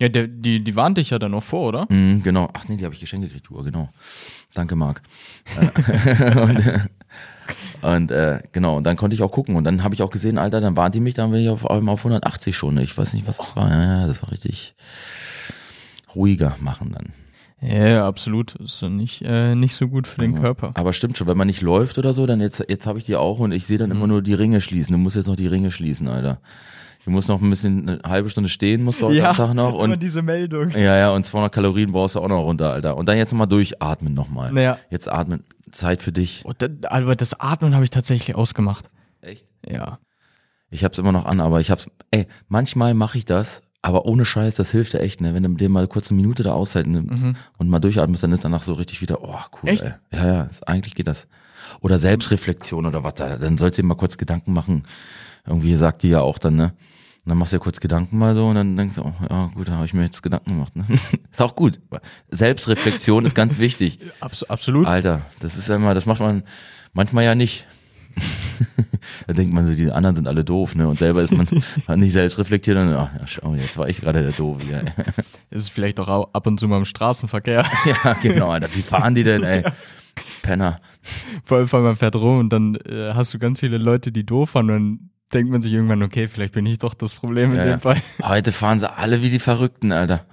Ja, 0.00 0.08
der, 0.10 0.26
die, 0.26 0.62
die 0.62 0.76
warnt 0.76 0.98
dich 0.98 1.10
ja 1.10 1.18
dann 1.18 1.30
noch 1.30 1.42
vor, 1.42 1.68
oder? 1.68 1.86
Mhm, 1.88 2.22
genau. 2.22 2.48
Ach 2.52 2.68
nee, 2.68 2.76
die 2.76 2.84
habe 2.84 2.94
ich 2.94 3.00
geschenkt 3.00 3.26
gekriegt, 3.26 3.48
die 3.48 3.54
Uhr, 3.54 3.64
genau. 3.64 3.88
Danke, 4.52 4.76
Marc. 4.76 5.00
Äh, 5.56 6.38
und 6.40 6.66
äh, 6.66 6.78
und 7.82 8.10
äh, 8.10 8.42
genau, 8.52 8.76
und 8.78 8.84
dann 8.84 8.96
konnte 8.96 9.14
ich 9.14 9.22
auch 9.22 9.30
gucken. 9.30 9.54
Und 9.56 9.64
dann 9.64 9.84
habe 9.84 9.94
ich 9.94 10.02
auch 10.02 10.10
gesehen, 10.10 10.36
Alter, 10.38 10.60
dann 10.60 10.76
warnt 10.76 10.94
die 10.94 11.00
mich, 11.00 11.14
dann 11.14 11.30
bin 11.30 11.40
ich 11.40 11.48
auf, 11.48 11.64
auf 11.64 11.98
180 12.00 12.56
schon. 12.56 12.76
Ich 12.78 12.96
weiß 12.98 13.12
nicht, 13.14 13.26
was 13.26 13.36
das 13.38 13.54
war. 13.56 13.70
Ja, 13.70 14.00
ja, 14.00 14.06
das 14.06 14.22
war 14.22 14.30
richtig 14.32 14.74
ruhiger 16.14 16.56
machen 16.60 16.92
dann. 16.92 17.12
Ja, 17.60 17.88
ja, 17.88 18.06
absolut. 18.06 18.54
Ist 18.56 18.82
ja 18.82 18.88
nicht, 18.90 19.22
äh, 19.22 19.54
nicht 19.54 19.74
so 19.76 19.88
gut 19.88 20.06
für 20.06 20.20
den 20.20 20.34
Ja. 20.34 20.40
Körper. 20.40 20.72
Aber 20.74 20.92
stimmt 20.92 21.16
schon, 21.16 21.26
wenn 21.26 21.38
man 21.38 21.46
nicht 21.46 21.62
läuft 21.62 21.96
oder 21.98 22.12
so, 22.12 22.26
dann 22.26 22.40
jetzt, 22.40 22.62
jetzt 22.68 22.86
habe 22.86 22.98
ich 22.98 23.04
die 23.06 23.16
auch 23.16 23.38
und 23.38 23.52
ich 23.52 23.66
sehe 23.66 23.78
dann 23.78 23.90
Mhm. 23.90 23.96
immer 23.96 24.06
nur 24.06 24.22
die 24.22 24.34
Ringe 24.34 24.60
schließen. 24.60 24.92
Du 24.92 24.98
musst 24.98 25.16
jetzt 25.16 25.26
noch 25.26 25.36
die 25.36 25.46
Ringe 25.46 25.70
schließen, 25.70 26.06
Alter. 26.08 26.40
Du 27.06 27.12
musst 27.12 27.28
noch 27.28 27.40
ein 27.40 27.48
bisschen, 27.48 27.88
eine 27.88 28.00
halbe 28.04 28.28
Stunde 28.28 28.50
stehen, 28.50 28.82
musst 28.82 29.00
du 29.00 29.06
heute 29.06 29.28
am 29.28 29.36
Tag 29.36 29.54
noch. 29.54 29.74
immer 29.74 29.94
Und 29.94 30.02
diese 30.02 30.22
Meldung. 30.22 30.70
Ja, 30.72 30.96
ja, 30.96 31.10
und 31.12 31.24
200 31.24 31.52
Kalorien 31.52 31.92
brauchst 31.92 32.16
du 32.16 32.20
auch 32.20 32.28
noch 32.28 32.42
runter, 32.42 32.72
Alter. 32.72 32.96
Und 32.96 33.08
dann 33.08 33.16
jetzt 33.16 33.32
nochmal 33.32 33.46
durchatmen 33.46 34.12
nochmal. 34.12 34.52
Naja. 34.52 34.78
Jetzt 34.90 35.08
atmen. 35.10 35.44
Zeit 35.70 36.02
für 36.02 36.12
dich. 36.12 36.42
Oh, 36.44 36.52
das, 36.56 36.70
aber 36.88 37.14
das 37.16 37.38
Atmen 37.40 37.74
habe 37.74 37.84
ich 37.84 37.90
tatsächlich 37.90 38.36
ausgemacht. 38.36 38.86
Echt? 39.20 39.46
Ja. 39.66 39.98
Ich 40.68 40.82
hab's 40.84 40.98
immer 40.98 41.12
noch 41.12 41.26
an, 41.26 41.40
aber 41.40 41.60
ich 41.60 41.70
hab's, 41.70 41.86
ey, 42.10 42.26
manchmal 42.48 42.92
mache 42.94 43.18
ich 43.18 43.24
das, 43.24 43.62
aber 43.86 44.04
ohne 44.04 44.24
Scheiß, 44.24 44.56
das 44.56 44.72
hilft 44.72 44.94
ja 44.94 45.00
echt, 45.00 45.20
ne? 45.20 45.32
Wenn 45.32 45.44
du 45.44 45.48
dir 45.54 45.68
mal 45.68 45.86
kurz 45.86 46.10
eine 46.10 46.16
Minute 46.16 46.42
da 46.42 46.52
aushalten 46.54 46.90
nimmst 46.90 47.24
und 47.56 47.68
mal 47.68 47.78
durchatmest, 47.78 48.22
dann 48.24 48.32
ist 48.32 48.44
danach 48.44 48.64
so 48.64 48.72
richtig 48.72 49.00
wieder, 49.00 49.22
oh, 49.22 49.38
cool, 49.62 49.62
Mhm. 49.62 49.68
Echt? 49.68 49.82
ey. 49.84 49.92
Ja, 50.12 50.26
ja, 50.26 50.42
ist, 50.42 50.66
eigentlich 50.66 50.96
geht 50.96 51.06
das. 51.06 51.28
Oder 51.80 51.98
Selbstreflexion 52.00 52.84
oder 52.84 53.04
was, 53.04 53.14
da, 53.14 53.36
dann 53.38 53.56
sollst 53.58 53.78
du 53.78 53.82
dir 53.82 53.86
mal 53.88 53.94
kurz 53.94 54.18
Gedanken 54.18 54.52
machen. 54.52 54.82
Irgendwie 55.46 55.76
sagt 55.76 56.02
die 56.02 56.08
ja 56.08 56.20
auch 56.20 56.38
dann, 56.38 56.56
ne? 56.56 56.72
Und 57.24 57.30
dann 57.30 57.38
machst 57.38 57.52
du 57.52 57.56
ja 57.56 57.60
kurz 57.62 57.78
Gedanken 57.78 58.18
mal 58.18 58.34
so 58.34 58.48
und 58.48 58.56
dann 58.56 58.76
denkst 58.76 58.96
du, 58.96 59.02
oh, 59.02 59.12
ja 59.30 59.50
gut, 59.54 59.68
da 59.68 59.72
habe 59.74 59.86
ich 59.86 59.94
mir 59.94 60.02
jetzt 60.02 60.20
Gedanken 60.22 60.50
gemacht. 60.50 60.74
Ne? 60.74 60.84
ist 61.30 61.42
auch 61.42 61.54
gut. 61.54 61.78
Selbstreflexion 62.30 63.24
ist 63.24 63.34
ganz 63.36 63.58
wichtig. 63.58 64.00
Abs 64.20 64.42
absolut. 64.44 64.86
Alter, 64.86 65.22
das 65.38 65.56
ist 65.56 65.68
ja 65.68 65.76
immer, 65.76 65.94
das 65.94 66.06
macht 66.06 66.20
man 66.20 66.42
manchmal 66.92 67.24
ja 67.24 67.34
nicht. 67.36 67.66
da 69.26 69.32
denkt 69.32 69.52
man 69.54 69.66
so, 69.66 69.74
die 69.74 69.90
anderen 69.90 70.16
sind 70.16 70.26
alle 70.28 70.44
doof, 70.44 70.74
ne? 70.74 70.88
Und 70.88 70.98
selber 70.98 71.22
ist 71.22 71.32
man 71.32 71.46
man 71.88 72.00
nicht 72.00 72.12
selbst 72.12 72.38
reflektiert 72.38 72.76
und 72.78 72.92
ach, 72.94 73.10
ja, 73.18 73.26
schau, 73.26 73.54
jetzt 73.54 73.76
war 73.78 73.88
ich 73.88 74.00
gerade 74.00 74.22
der 74.22 74.32
Doof. 74.32 74.62
Ja, 74.70 74.82
Ist 75.50 75.70
vielleicht 75.70 75.98
auch 76.00 76.08
au- 76.08 76.28
ab 76.32 76.46
und 76.46 76.58
zu 76.60 76.68
mal 76.68 76.78
im 76.78 76.84
Straßenverkehr. 76.84 77.64
ja, 78.04 78.12
genau, 78.22 78.50
Alter. 78.50 78.68
Wie 78.74 78.82
fahren 78.82 79.14
die 79.14 79.22
denn, 79.24 79.42
ey? 79.44 79.62
Penner. 80.42 80.80
Vor 81.44 81.58
allem, 81.58 81.68
man 81.84 81.96
fährt 81.96 82.16
rum 82.16 82.38
und 82.38 82.50
dann 82.52 82.74
äh, 82.76 83.12
hast 83.14 83.32
du 83.34 83.38
ganz 83.38 83.60
viele 83.60 83.78
Leute, 83.78 84.12
die 84.12 84.24
doof 84.24 84.50
fahren 84.50 84.70
und 84.70 84.72
dann 84.72 85.10
denkt 85.34 85.50
man 85.50 85.60
sich 85.60 85.72
irgendwann, 85.72 86.02
okay, 86.02 86.28
vielleicht 86.28 86.52
bin 86.54 86.64
ich 86.66 86.78
doch 86.78 86.94
das 86.94 87.14
Problem 87.14 87.50
in 87.52 87.58
Ja, 87.58 87.64
dem. 87.64 87.80
Fall. 87.80 87.96
Heute 88.22 88.52
fahren 88.52 88.78
sie 88.80 88.90
alle 88.90 89.22
wie 89.22 89.28
die 89.30 89.40
Verrückten, 89.40 89.92
Alter. 89.92 90.24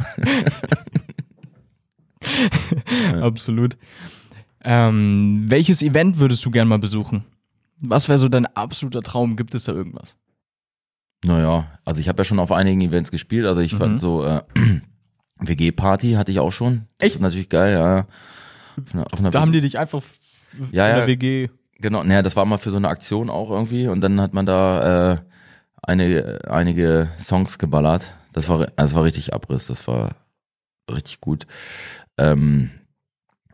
Absolut. 3.21 3.77
Ähm, 4.63 5.45
welches 5.47 5.81
Event 5.81 6.19
würdest 6.19 6.45
du 6.45 6.51
gern 6.51 6.67
mal 6.67 6.79
besuchen? 6.79 7.25
Was 7.85 8.07
wäre 8.07 8.17
so 8.19 8.29
dein 8.29 8.45
absoluter 8.45 9.01
Traum? 9.01 9.35
Gibt 9.35 9.53
es 9.55 9.65
da 9.65 9.73
irgendwas? 9.73 10.15
Naja, 11.25 11.67
also 11.85 11.99
ich 12.01 12.07
habe 12.09 12.19
ja 12.19 12.23
schon 12.23 12.39
auf 12.39 12.51
einigen 12.51 12.81
Events 12.81 13.11
gespielt. 13.11 13.45
Also 13.45 13.61
ich 13.61 13.73
Mhm. 13.73 13.77
fand 13.77 13.99
so 13.99 14.23
äh, 14.25 14.41
WG-Party 15.39 16.13
hatte 16.13 16.31
ich 16.31 16.39
auch 16.39 16.51
schon. 16.51 16.87
Das 16.97 17.07
Echt? 17.07 17.15
ist 17.15 17.21
natürlich 17.21 17.49
geil, 17.49 17.73
ja. 17.73 17.99
Auf 18.85 18.93
einer, 18.93 19.05
auf 19.13 19.19
einer 19.19 19.29
Da 19.31 19.41
haben 19.41 19.51
die 19.51 19.61
dich 19.61 19.77
einfach 19.77 20.01
Ja, 20.71 20.85
in 20.87 20.91
ja. 20.91 20.97
der 20.99 21.07
WG. 21.07 21.49
Genau, 21.79 22.03
naja, 22.03 22.21
das 22.21 22.35
war 22.35 22.45
mal 22.45 22.57
für 22.57 22.71
so 22.71 22.77
eine 22.77 22.87
Aktion 22.87 23.29
auch 23.29 23.49
irgendwie 23.49 23.87
und 23.87 24.01
dann 24.01 24.21
hat 24.21 24.33
man 24.33 24.45
da 24.45 25.13
äh, 25.13 25.17
eine, 25.81 26.39
einige 26.47 27.11
Songs 27.19 27.57
geballert. 27.59 28.15
Das 28.31 28.47
war, 28.47 28.67
das 28.67 28.95
war 28.95 29.03
richtig 29.03 29.33
Abriss, 29.33 29.67
das 29.67 29.85
war 29.87 30.15
richtig 30.89 31.19
gut. 31.19 31.45
Ähm, 32.17 32.71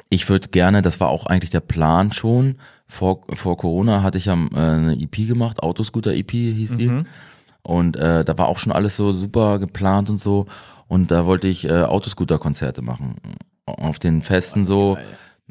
ich 0.10 0.30
würde 0.30 0.50
gerne, 0.50 0.82
das 0.82 1.00
war 1.00 1.10
auch 1.10 1.26
eigentlich 1.26 1.52
der 1.52 1.60
Plan 1.60 2.12
schon, 2.12 2.56
vor, 2.90 3.22
vor 3.36 3.56
Corona 3.56 4.02
hatte 4.02 4.18
ich 4.18 4.26
ja 4.26 4.34
äh, 4.34 4.58
eine 4.58 5.00
EP 5.00 5.28
gemacht, 5.28 5.62
Autoscooter 5.62 6.14
EP 6.14 6.32
hieß 6.32 6.78
die. 6.78 6.90
Mhm. 6.90 7.06
Und 7.62 7.96
äh, 7.98 8.26
da 8.26 8.38
war 8.38 8.48
auch 8.48 8.58
schon 8.58 8.72
alles 8.72 8.98
so 8.98 9.12
super 9.12 9.60
geplant 9.60 10.10
und 10.10 10.20
so. 10.20 10.48
Und 10.88 11.12
da 11.12 11.28
wollte 11.28 11.48
ich 11.48 11.66
äh, 11.66 11.84
Autoscooter-Konzerte 11.84 12.82
machen. 12.82 13.18
Auf 13.66 14.00
den 14.00 14.24
Festen 14.24 14.66
so. 14.66 14.98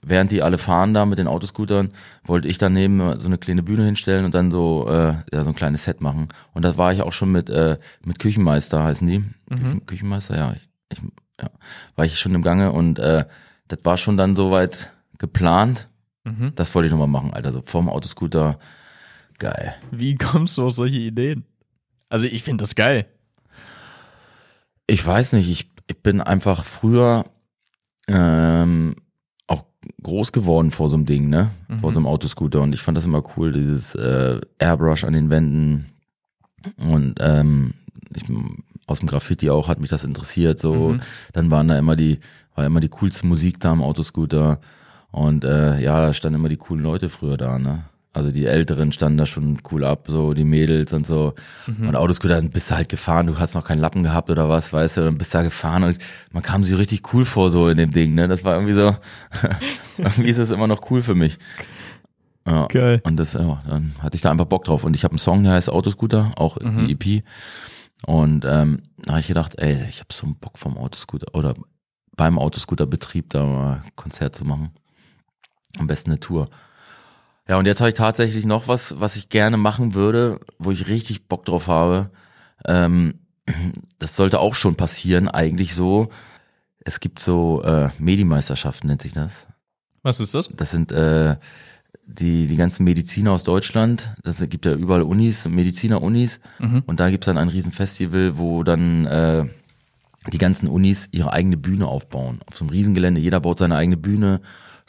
während 0.02 0.32
die 0.32 0.42
alle 0.42 0.58
fahren 0.58 0.94
da 0.94 1.06
mit 1.06 1.18
den 1.18 1.28
Autoscootern, 1.28 1.90
wollte 2.24 2.48
ich 2.48 2.58
daneben 2.58 3.18
so 3.18 3.26
eine 3.26 3.38
kleine 3.38 3.62
Bühne 3.62 3.84
hinstellen 3.84 4.24
und 4.24 4.34
dann 4.34 4.50
so, 4.50 4.88
äh, 4.88 5.14
ja, 5.32 5.44
so 5.44 5.50
ein 5.50 5.56
kleines 5.56 5.84
Set 5.84 6.00
machen. 6.00 6.28
Und 6.54 6.64
da 6.64 6.76
war 6.76 6.92
ich 6.92 7.02
auch 7.02 7.12
schon 7.12 7.30
mit, 7.30 7.50
äh, 7.50 7.78
mit 8.04 8.18
Küchenmeister, 8.18 8.82
heißen 8.82 9.06
die. 9.06 9.24
Küchen, 9.48 9.86
Küchenmeister, 9.86 10.36
ja, 10.36 10.52
ich, 10.52 10.68
ich, 10.92 11.02
ja. 11.40 11.50
War 11.94 12.04
ich 12.04 12.18
schon 12.18 12.34
im 12.34 12.42
Gange 12.42 12.72
und 12.72 12.98
äh, 12.98 13.24
das 13.68 13.80
war 13.84 13.96
schon 13.96 14.16
dann 14.16 14.34
soweit 14.34 14.92
geplant. 15.18 15.88
Mhm. 16.24 16.52
Das 16.54 16.74
wollte 16.74 16.86
ich 16.86 16.92
nochmal 16.92 17.08
machen, 17.08 17.32
Alter. 17.32 17.52
So 17.52 17.62
vorm 17.64 17.88
Autoscooter. 17.88 18.58
Geil. 19.38 19.74
Wie 19.90 20.16
kommst 20.16 20.58
du 20.58 20.66
auf 20.66 20.74
solche 20.74 20.98
Ideen? 20.98 21.44
Also 22.08 22.26
ich 22.26 22.42
finde 22.42 22.62
das 22.62 22.74
geil. 22.74 23.06
Ich 24.86 25.06
weiß 25.06 25.34
nicht, 25.34 25.48
ich, 25.48 25.70
ich 25.86 26.02
bin 26.02 26.20
einfach 26.20 26.64
früher 26.64 27.24
ähm, 28.08 28.96
auch 29.46 29.64
groß 30.02 30.32
geworden 30.32 30.70
vor 30.70 30.88
so 30.88 30.96
einem 30.96 31.06
Ding, 31.06 31.28
ne? 31.28 31.50
Vor 31.80 31.92
so 31.92 32.00
einem 32.00 32.06
Autoscooter. 32.06 32.62
Und 32.62 32.74
ich 32.74 32.80
fand 32.80 32.96
das 32.96 33.04
immer 33.04 33.22
cool, 33.36 33.52
dieses 33.52 33.94
äh, 33.94 34.40
Airbrush 34.58 35.04
an 35.04 35.12
den 35.12 35.30
Wänden. 35.30 35.86
Und 36.78 37.16
ähm, 37.20 37.74
ich, 38.14 38.24
aus 38.86 39.00
dem 39.00 39.08
Graffiti 39.08 39.50
auch 39.50 39.68
hat 39.68 39.78
mich 39.78 39.90
das 39.90 40.04
interessiert. 40.04 40.58
So, 40.58 40.96
dann 41.32 41.50
waren 41.50 41.68
da 41.68 41.78
immer 41.78 41.94
die, 41.94 42.18
war 42.58 42.66
immer 42.66 42.80
die 42.80 42.88
coolste 42.88 43.24
Musik 43.24 43.60
da 43.60 43.70
am 43.70 43.82
Autoscooter. 43.82 44.58
Und 45.12 45.44
äh, 45.44 45.80
ja, 45.80 46.00
da 46.00 46.12
standen 46.12 46.40
immer 46.40 46.48
die 46.48 46.56
coolen 46.56 46.82
Leute 46.82 47.08
früher 47.08 47.36
da, 47.36 47.58
ne? 47.58 47.84
Also 48.12 48.32
die 48.32 48.46
Älteren 48.46 48.90
standen 48.90 49.18
da 49.18 49.26
schon 49.26 49.60
cool 49.70 49.84
ab, 49.84 50.06
so 50.08 50.34
die 50.34 50.42
Mädels 50.42 50.92
und 50.92 51.06
so. 51.06 51.34
Und 51.68 51.94
Autoscooter, 51.94 52.34
dann 52.34 52.50
bist 52.50 52.70
du 52.70 52.74
halt 52.74 52.88
gefahren, 52.88 53.28
du 53.28 53.38
hast 53.38 53.54
noch 53.54 53.64
keinen 53.64 53.78
Lappen 53.78 54.02
gehabt 54.02 54.28
oder 54.28 54.48
was, 54.48 54.72
weißt 54.72 54.96
du, 54.96 55.00
dann 55.02 55.18
bist 55.18 55.32
du 55.32 55.38
da 55.38 55.44
gefahren 55.44 55.84
und 55.84 55.98
man 56.32 56.42
kam 56.42 56.64
sich 56.64 56.76
richtig 56.76 57.12
cool 57.12 57.24
vor 57.24 57.50
so 57.50 57.68
in 57.68 57.76
dem 57.76 57.92
Ding, 57.92 58.14
ne? 58.14 58.26
Das 58.26 58.42
war 58.42 58.54
irgendwie 58.54 58.72
so, 58.72 58.96
irgendwie 59.98 60.30
ist 60.30 60.40
das 60.40 60.50
immer 60.50 60.66
noch 60.66 60.90
cool 60.90 61.00
für 61.00 61.14
mich. 61.14 61.38
Ja. 62.44 62.66
Geil. 62.66 63.00
Und 63.04 63.20
das, 63.20 63.34
ja, 63.34 63.62
dann 63.68 63.94
hatte 64.00 64.16
ich 64.16 64.22
da 64.22 64.32
einfach 64.32 64.46
Bock 64.46 64.64
drauf. 64.64 64.82
Und 64.82 64.96
ich 64.96 65.04
habe 65.04 65.12
einen 65.12 65.18
Song, 65.18 65.44
der 65.44 65.52
heißt 65.52 65.70
Autoscooter, 65.70 66.32
auch 66.36 66.56
die 66.58 66.92
EP. 66.92 67.22
Und 68.04 68.44
ähm, 68.44 68.82
da 69.04 69.12
habe 69.12 69.20
ich 69.20 69.28
gedacht, 69.28 69.58
ey, 69.58 69.84
ich 69.88 70.00
habe 70.00 70.12
so 70.12 70.26
einen 70.26 70.36
Bock 70.36 70.58
vom 70.58 70.76
Autoscooter 70.76 71.34
oder 71.34 71.54
beim 72.18 72.38
Autoscooterbetrieb 72.38 73.30
da 73.30 73.46
mal 73.46 73.82
ein 73.84 73.96
Konzert 73.96 74.36
zu 74.36 74.44
machen. 74.44 74.72
Am 75.78 75.86
besten 75.86 76.10
eine 76.10 76.20
Tour. 76.20 76.50
Ja, 77.48 77.56
und 77.56 77.64
jetzt 77.64 77.80
habe 77.80 77.88
ich 77.88 77.94
tatsächlich 77.94 78.44
noch 78.44 78.68
was, 78.68 79.00
was 79.00 79.16
ich 79.16 79.30
gerne 79.30 79.56
machen 79.56 79.94
würde, 79.94 80.40
wo 80.58 80.70
ich 80.70 80.88
richtig 80.88 81.28
Bock 81.28 81.46
drauf 81.46 81.68
habe. 81.68 82.10
Ähm, 82.66 83.20
das 83.98 84.16
sollte 84.16 84.40
auch 84.40 84.54
schon 84.54 84.74
passieren, 84.74 85.28
eigentlich 85.28 85.74
so. 85.74 86.10
Es 86.80 87.00
gibt 87.00 87.20
so 87.20 87.62
äh, 87.62 87.88
Medimeisterschaften, 87.98 88.88
nennt 88.88 89.00
sich 89.00 89.12
das. 89.12 89.46
Was 90.02 90.20
ist 90.20 90.34
das? 90.34 90.50
Das 90.54 90.70
sind 90.70 90.92
äh, 90.92 91.36
die, 92.04 92.48
die 92.48 92.56
ganzen 92.56 92.84
Mediziner 92.84 93.32
aus 93.32 93.44
Deutschland. 93.44 94.14
Das 94.22 94.40
gibt 94.48 94.66
ja 94.66 94.74
überall 94.74 95.02
Unis, 95.02 95.46
Mediziner-Unis. 95.46 96.40
Und 96.86 97.00
da 97.00 97.10
gibt's 97.10 97.26
dann 97.26 97.38
ein 97.38 97.48
Riesenfestival, 97.48 98.38
wo 98.38 98.62
dann 98.62 99.06
äh, 99.06 99.46
die 100.32 100.38
ganzen 100.38 100.68
Unis 100.68 101.08
ihre 101.12 101.32
eigene 101.32 101.56
Bühne 101.56 101.86
aufbauen. 101.86 102.40
Auf 102.46 102.56
so 102.56 102.64
einem 102.64 102.70
Riesengelände. 102.70 103.20
Jeder 103.20 103.40
baut 103.40 103.58
seine 103.58 103.76
eigene 103.76 103.96
Bühne. 103.96 104.40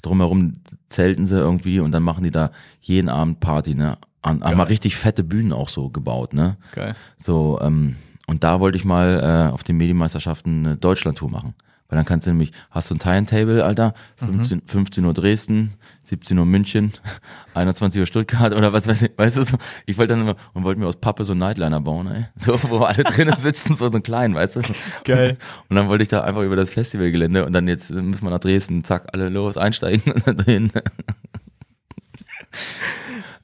Drumherum 0.02 0.62
zelten 0.88 1.28
sie 1.28 1.38
irgendwie 1.38 1.80
und 1.80 1.92
dann 1.92 2.04
machen 2.04 2.24
die 2.24 2.32
da 2.32 2.52
jeden 2.82 3.10
Abend 3.10 3.40
Party, 3.40 3.76
ne? 3.76 3.98
An, 4.22 4.44
haben 4.44 4.58
mal 4.58 4.64
richtig 4.64 4.98
fette 4.98 5.24
Bühnen 5.24 5.54
auch 5.54 5.70
so 5.70 5.90
gebaut, 5.90 6.34
ne? 6.34 6.58
Geil. 6.74 6.94
So, 7.22 7.60
ähm, 7.62 7.96
und 8.28 8.44
da 8.44 8.60
wollte 8.60 8.78
ich 8.78 8.86
mal 8.86 9.48
äh, 9.50 9.54
auf 9.54 9.64
den 9.64 9.78
Medienmeisterschaften 9.78 10.66
eine 10.66 10.78
Deutschlandtour 10.78 11.30
machen. 11.30 11.56
Weil 11.90 11.98
dann 11.98 12.06
kannst 12.06 12.28
du 12.28 12.32
nämlich, 12.32 12.52
hast 12.70 12.92
du 12.92 12.96
ein 12.96 13.00
Timetable, 13.00 13.66
Alter, 13.66 13.94
15, 14.18 14.62
15 14.68 15.06
Uhr 15.06 15.14
Dresden, 15.14 15.74
17 16.04 16.38
Uhr 16.38 16.46
München, 16.46 16.94
21 17.56 18.00
Uhr 18.00 18.06
Stuttgart 18.06 18.54
oder 18.54 18.72
was 18.72 18.88
weiß 18.88 19.02
ich, 19.02 19.12
weißt 19.18 19.38
du 19.38 19.44
so. 19.44 19.58
Ich 19.88 19.98
wollte 19.98 20.14
dann 20.14 20.22
immer, 20.22 20.36
und 20.54 20.64
wollte 20.64 20.80
mir 20.80 20.86
aus 20.86 20.98
Pappe 20.98 21.26
so 21.26 21.34
einen 21.34 21.40
Nightliner 21.40 21.82
bauen, 21.82 22.08
ey. 22.08 22.26
So, 22.36 22.58
wo 22.70 22.84
alle 22.84 23.04
drinnen 23.04 23.36
sitzen, 23.40 23.76
so, 23.76 23.90
so 23.90 23.98
ein 23.98 24.04
klein, 24.04 24.36
weißt 24.36 24.58
du. 24.58 24.62
Geil. 25.04 25.38
Und 25.70 25.76
dann 25.76 25.88
wollte 25.88 26.04
ich 26.04 26.10
da 26.10 26.22
einfach 26.22 26.44
über 26.44 26.56
das 26.56 26.70
Festivalgelände 26.70 27.46
und 27.46 27.54
dann 27.54 27.68
jetzt 27.68 27.90
müssen 27.90 28.24
wir 28.24 28.30
nach 28.30 28.40
Dresden, 28.40 28.84
zack, 28.84 29.08
alle 29.14 29.30
los, 29.30 29.58
einsteigen 29.58 30.14
und 30.14 30.28
dann 30.28 30.38
dahin. 30.38 30.72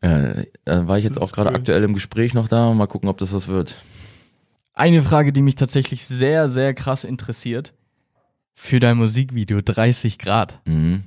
Ja, 0.01 0.33
da 0.65 0.87
war 0.87 0.97
ich 0.97 1.03
jetzt 1.03 1.19
auch 1.19 1.31
gerade 1.31 1.49
cool. 1.49 1.55
aktuell 1.55 1.83
im 1.83 1.93
Gespräch 1.93 2.33
noch 2.33 2.47
da 2.47 2.67
und 2.67 2.77
mal 2.77 2.87
gucken, 2.87 3.09
ob 3.09 3.17
das 3.17 3.33
was 3.33 3.47
wird. 3.47 3.75
Eine 4.73 5.03
Frage, 5.03 5.33
die 5.33 5.41
mich 5.41 5.55
tatsächlich 5.55 6.05
sehr, 6.05 6.49
sehr 6.49 6.73
krass 6.73 7.03
interessiert. 7.03 7.73
Für 8.55 8.79
dein 8.79 8.97
Musikvideo 8.97 9.61
30 9.61 10.17
Grad, 10.17 10.61
Mhm. 10.65 11.03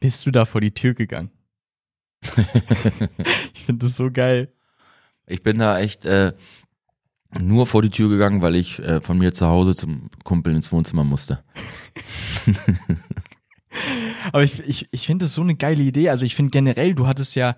bist 0.00 0.24
du 0.24 0.30
da 0.30 0.44
vor 0.44 0.60
die 0.60 0.70
Tür 0.72 0.94
gegangen? 0.94 1.30
ich 3.54 3.64
finde 3.64 3.84
das 3.86 3.96
so 3.96 4.10
geil. 4.10 4.52
Ich 5.26 5.42
bin 5.42 5.58
da 5.58 5.78
echt 5.78 6.04
äh, 6.04 6.32
nur 7.38 7.66
vor 7.66 7.82
die 7.82 7.90
Tür 7.90 8.08
gegangen, 8.08 8.40
weil 8.40 8.54
ich 8.54 8.78
äh, 8.78 9.00
von 9.00 9.18
mir 9.18 9.34
zu 9.34 9.46
Hause 9.46 9.74
zum 9.74 10.08
Kumpel 10.24 10.54
ins 10.54 10.70
Wohnzimmer 10.72 11.04
musste. 11.04 11.42
Aber 14.32 14.42
ich, 14.42 14.60
ich, 14.60 14.88
ich 14.90 15.06
finde 15.06 15.24
das 15.26 15.34
so 15.34 15.42
eine 15.42 15.56
geile 15.56 15.82
Idee. 15.82 16.08
Also 16.10 16.24
ich 16.24 16.34
finde 16.34 16.50
generell, 16.50 16.94
du 16.94 17.06
hattest 17.06 17.34
ja, 17.34 17.56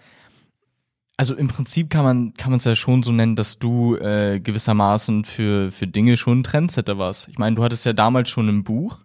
also 1.17 1.35
im 1.35 1.49
Prinzip 1.49 1.91
kann 1.91 2.05
man 2.05 2.35
kann 2.35 2.51
man 2.51 2.59
es 2.59 2.65
ja 2.65 2.75
schon 2.75 3.03
so 3.03 3.13
nennen, 3.13 3.37
dass 3.37 3.59
du 3.59 3.97
äh, 3.97 4.41
gewissermaßen 4.41 5.25
für 5.25 5.71
für 5.73 5.87
Dinge 5.87 6.17
schon 6.17 6.41
ein 6.41 6.45
Trendsetter 6.45 6.97
warst. 6.99 7.29
Ich 7.29 7.39
meine, 7.39 7.57
du 7.57 7.65
hattest 7.65 7.85
ja 7.87 7.93
damals 7.93 8.29
schon 8.31 8.49
ein 8.49 8.65
Buch. 8.65 8.99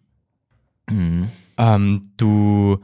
Mhm. 0.90 1.30
Ähm, 1.58 2.12
du, 2.18 2.80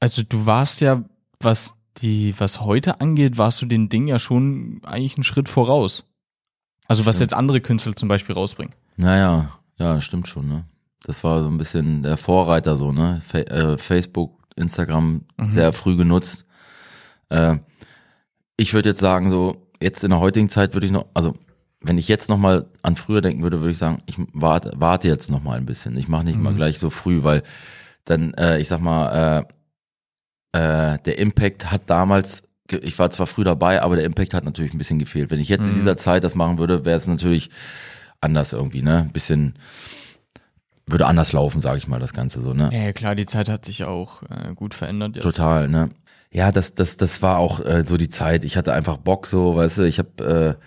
also 0.00 0.22
du 0.22 0.46
warst 0.46 0.80
ja, 0.80 1.04
was 1.40 1.74
die, 1.98 2.34
was 2.38 2.60
heute 2.60 3.00
angeht, 3.00 3.38
warst 3.38 3.62
du 3.62 3.66
den 3.66 3.88
Ding 3.88 4.06
ja 4.06 4.18
schon 4.18 4.80
eigentlich 4.84 5.16
einen 5.16 5.24
Schritt 5.24 5.48
voraus. 5.48 6.04
Also 6.88 7.06
was 7.06 7.16
Stimmt. 7.16 7.30
jetzt 7.32 7.38
andere 7.38 7.60
Künstler 7.60 7.96
zum 7.96 8.08
Beispiel 8.08 8.34
rausbringen. 8.34 8.74
Naja, 8.96 9.58
ja, 9.78 10.00
stimmt 10.00 10.28
schon, 10.28 10.48
ne? 10.48 10.64
Das 11.04 11.22
war 11.24 11.42
so 11.42 11.48
ein 11.48 11.58
bisschen 11.58 12.02
der 12.02 12.16
Vorreiter 12.16 12.76
so, 12.76 12.92
ne? 12.92 13.20
Fa 13.24 13.38
äh, 13.38 13.78
Facebook, 13.78 14.46
Instagram 14.56 15.22
sehr 15.48 15.72
früh 15.72 15.96
genutzt. 15.96 16.46
Äh, 17.28 17.58
ich 18.56 18.72
würde 18.72 18.90
jetzt 18.90 19.00
sagen, 19.00 19.30
so, 19.30 19.68
jetzt 19.80 20.02
in 20.02 20.10
der 20.10 20.20
heutigen 20.20 20.48
Zeit 20.48 20.74
würde 20.74 20.86
ich 20.86 20.92
noch, 20.92 21.06
also 21.14 21.34
wenn 21.80 21.98
ich 21.98 22.08
jetzt 22.08 22.28
nochmal 22.28 22.66
an 22.82 22.96
früher 22.96 23.20
denken 23.20 23.42
würde, 23.42 23.60
würde 23.60 23.70
ich 23.70 23.78
sagen, 23.78 24.02
ich 24.06 24.16
warte, 24.32 24.72
warte 24.76 25.08
jetzt 25.08 25.30
nochmal 25.30 25.58
ein 25.58 25.66
bisschen. 25.66 25.96
Ich 25.96 26.08
mache 26.08 26.24
nicht 26.24 26.38
mal 26.38 26.54
gleich 26.54 26.78
so 26.78 26.90
früh, 26.90 27.22
weil 27.22 27.42
dann, 28.04 28.34
äh, 28.34 28.58
ich 28.58 28.68
sag 28.68 28.80
mal, 28.80 29.46
äh, 30.52 30.94
äh, 30.94 30.98
der 31.04 31.18
Impact 31.18 31.70
hat 31.70 31.90
damals, 31.90 32.42
ich 32.70 32.98
war 32.98 33.10
zwar 33.10 33.26
früh 33.26 33.44
dabei, 33.44 33.82
aber 33.82 33.96
der 33.96 34.04
Impact 34.04 34.34
hat 34.34 34.44
natürlich 34.44 34.74
ein 34.74 34.78
bisschen 34.78 34.98
gefehlt. 34.98 35.30
Wenn 35.30 35.38
ich 35.38 35.48
jetzt 35.48 35.64
in 35.64 35.74
dieser 35.74 35.96
Zeit 35.96 36.24
das 36.24 36.34
machen 36.34 36.58
würde, 36.58 36.84
wäre 36.84 36.96
es 36.96 37.06
natürlich 37.06 37.50
anders 38.20 38.52
irgendwie, 38.52 38.82
ne? 38.82 39.00
Ein 39.00 39.12
bisschen, 39.12 39.54
würde 40.88 41.06
anders 41.06 41.32
laufen, 41.32 41.60
sage 41.60 41.78
ich 41.78 41.88
mal, 41.88 42.00
das 42.00 42.12
Ganze 42.12 42.40
so, 42.40 42.54
ne? 42.54 42.70
Ja, 42.72 42.92
klar, 42.92 43.14
die 43.14 43.26
Zeit 43.26 43.48
hat 43.48 43.64
sich 43.64 43.84
auch 43.84 44.22
äh, 44.22 44.54
gut 44.54 44.74
verändert 44.74 45.16
jetzt. 45.16 45.24
Total, 45.24 45.68
ne? 45.68 45.90
Ja, 46.32 46.50
das, 46.52 46.74
das, 46.74 46.96
das 46.96 47.22
war 47.22 47.38
auch 47.38 47.60
äh, 47.60 47.84
so 47.86 47.96
die 47.96 48.08
Zeit. 48.08 48.44
Ich 48.44 48.56
hatte 48.56 48.72
einfach 48.72 48.96
Bock, 48.96 49.26
so, 49.26 49.56
weißt 49.56 49.78
du, 49.78 49.82
ich 49.82 49.98
habe, 49.98 50.58
äh, 50.58 50.64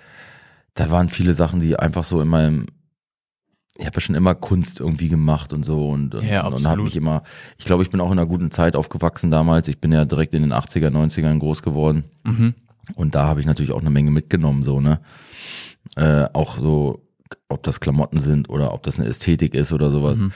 da 0.73 0.91
waren 0.91 1.09
viele 1.09 1.33
Sachen, 1.33 1.59
die 1.59 1.77
einfach 1.77 2.03
so 2.03 2.21
in 2.21 2.27
meinem, 2.27 2.67
ich 3.77 3.85
habe 3.85 3.95
ja 3.95 4.01
schon 4.01 4.15
immer 4.15 4.35
Kunst 4.35 4.79
irgendwie 4.79 5.09
gemacht 5.09 5.53
und 5.53 5.63
so 5.63 5.89
und, 5.89 6.15
und, 6.15 6.25
Ja, 6.25 6.47
und 6.47 6.67
habe 6.67 6.83
mich 6.83 6.95
immer, 6.95 7.23
ich 7.57 7.65
glaube, 7.65 7.83
ich 7.83 7.89
bin 7.89 8.01
auch 8.01 8.11
in 8.11 8.19
einer 8.19 8.27
guten 8.27 8.51
Zeit 8.51 8.75
aufgewachsen 8.75 9.31
damals. 9.31 9.67
Ich 9.67 9.79
bin 9.79 9.91
ja 9.91 10.05
direkt 10.05 10.33
in 10.33 10.41
den 10.41 10.53
80er, 10.53 10.89
90ern 10.89 11.39
groß 11.39 11.61
geworden. 11.61 12.03
Mhm. 12.23 12.55
Und 12.95 13.15
da 13.15 13.25
habe 13.25 13.39
ich 13.39 13.45
natürlich 13.45 13.71
auch 13.71 13.81
eine 13.81 13.89
Menge 13.89 14.11
mitgenommen, 14.11 14.63
so, 14.63 14.81
ne? 14.81 14.99
Äh, 15.95 16.27
auch 16.33 16.57
so, 16.57 17.07
ob 17.47 17.63
das 17.63 17.79
Klamotten 17.79 18.19
sind 18.19 18.49
oder 18.49 18.73
ob 18.73 18.83
das 18.83 18.99
eine 18.99 19.07
Ästhetik 19.07 19.53
ist 19.53 19.71
oder 19.71 19.91
sowas. 19.91 20.17
Mhm. 20.17 20.31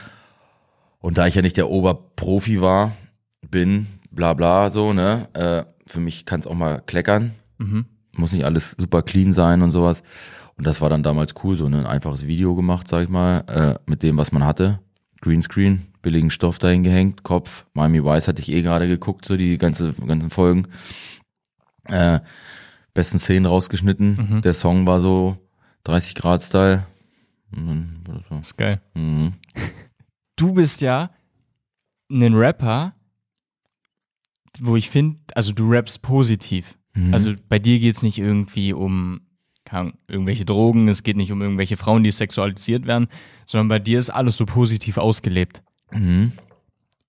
Und 1.00 1.18
da 1.18 1.26
ich 1.26 1.34
ja 1.34 1.42
nicht 1.42 1.56
der 1.56 1.68
Oberprofi 1.68 2.60
war, 2.60 2.92
bin, 3.50 3.86
bla 4.10 4.34
bla, 4.34 4.70
so, 4.70 4.92
ne? 4.92 5.28
Äh, 5.34 5.64
für 5.86 6.00
mich 6.00 6.24
kann 6.24 6.40
es 6.40 6.46
auch 6.46 6.54
mal 6.54 6.80
kleckern. 6.80 7.32
Mhm. 7.58 7.86
Muss 8.16 8.32
nicht 8.32 8.44
alles 8.44 8.72
super 8.78 9.02
clean 9.02 9.32
sein 9.32 9.62
und 9.62 9.70
sowas. 9.70 10.02
Und 10.56 10.66
das 10.66 10.80
war 10.80 10.88
dann 10.88 11.02
damals 11.02 11.34
cool, 11.42 11.56
so 11.56 11.66
ein 11.66 11.74
einfaches 11.74 12.26
Video 12.26 12.54
gemacht, 12.54 12.86
sag 12.86 13.02
ich 13.02 13.08
mal, 13.08 13.40
äh, 13.48 13.78
mit 13.86 14.02
dem, 14.02 14.16
was 14.16 14.30
man 14.30 14.44
hatte. 14.44 14.80
Greenscreen, 15.20 15.86
billigen 16.02 16.30
Stoff 16.30 16.58
dahin 16.58 16.84
gehängt, 16.84 17.22
Kopf. 17.22 17.66
Miami 17.74 18.04
Vice 18.04 18.28
hatte 18.28 18.42
ich 18.42 18.52
eh 18.52 18.62
gerade 18.62 18.86
geguckt, 18.86 19.24
so 19.24 19.36
die 19.36 19.58
ganze, 19.58 19.92
ganzen 19.94 20.30
Folgen. 20.30 20.68
Äh, 21.84 22.20
besten 22.92 23.18
Szenen 23.18 23.46
rausgeschnitten. 23.46 24.42
Der 24.42 24.54
Song 24.54 24.86
war 24.86 25.00
so 25.00 25.36
30 25.84 26.14
Grad 26.14 26.42
Style. 26.42 26.86
So. 27.54 28.36
ist 28.40 28.56
geil. 28.56 28.80
Mhm. 28.94 29.34
Du 30.36 30.52
bist 30.52 30.80
ja 30.80 31.10
ein 32.10 32.34
Rapper, 32.34 32.92
wo 34.58 34.74
ich 34.74 34.90
finde, 34.90 35.20
also 35.36 35.52
du 35.52 35.70
rappst 35.70 36.02
positiv. 36.02 36.76
Also 37.12 37.34
bei 37.48 37.58
dir 37.58 37.80
geht's 37.80 38.02
nicht 38.02 38.18
irgendwie 38.18 38.72
um 38.72 39.20
Ahnung, 39.74 39.94
irgendwelche 40.08 40.44
Drogen, 40.44 40.88
es 40.88 41.02
geht 41.02 41.16
nicht 41.16 41.32
um 41.32 41.42
irgendwelche 41.42 41.76
Frauen, 41.76 42.04
die 42.04 42.10
sexualisiert 42.10 42.86
werden, 42.86 43.08
sondern 43.46 43.68
bei 43.68 43.78
dir 43.78 43.98
ist 43.98 44.10
alles 44.10 44.36
so 44.36 44.46
positiv 44.46 44.98
ausgelebt. 44.98 45.62
Mhm. 45.90 46.32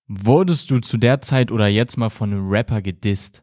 Wurdest 0.08 0.70
du 0.70 0.78
zu 0.78 0.96
der 0.96 1.20
Zeit 1.22 1.50
oder 1.50 1.66
jetzt 1.66 1.96
mal 1.96 2.10
von 2.10 2.32
einem 2.32 2.48
Rapper 2.48 2.82
gedisst? 2.82 3.42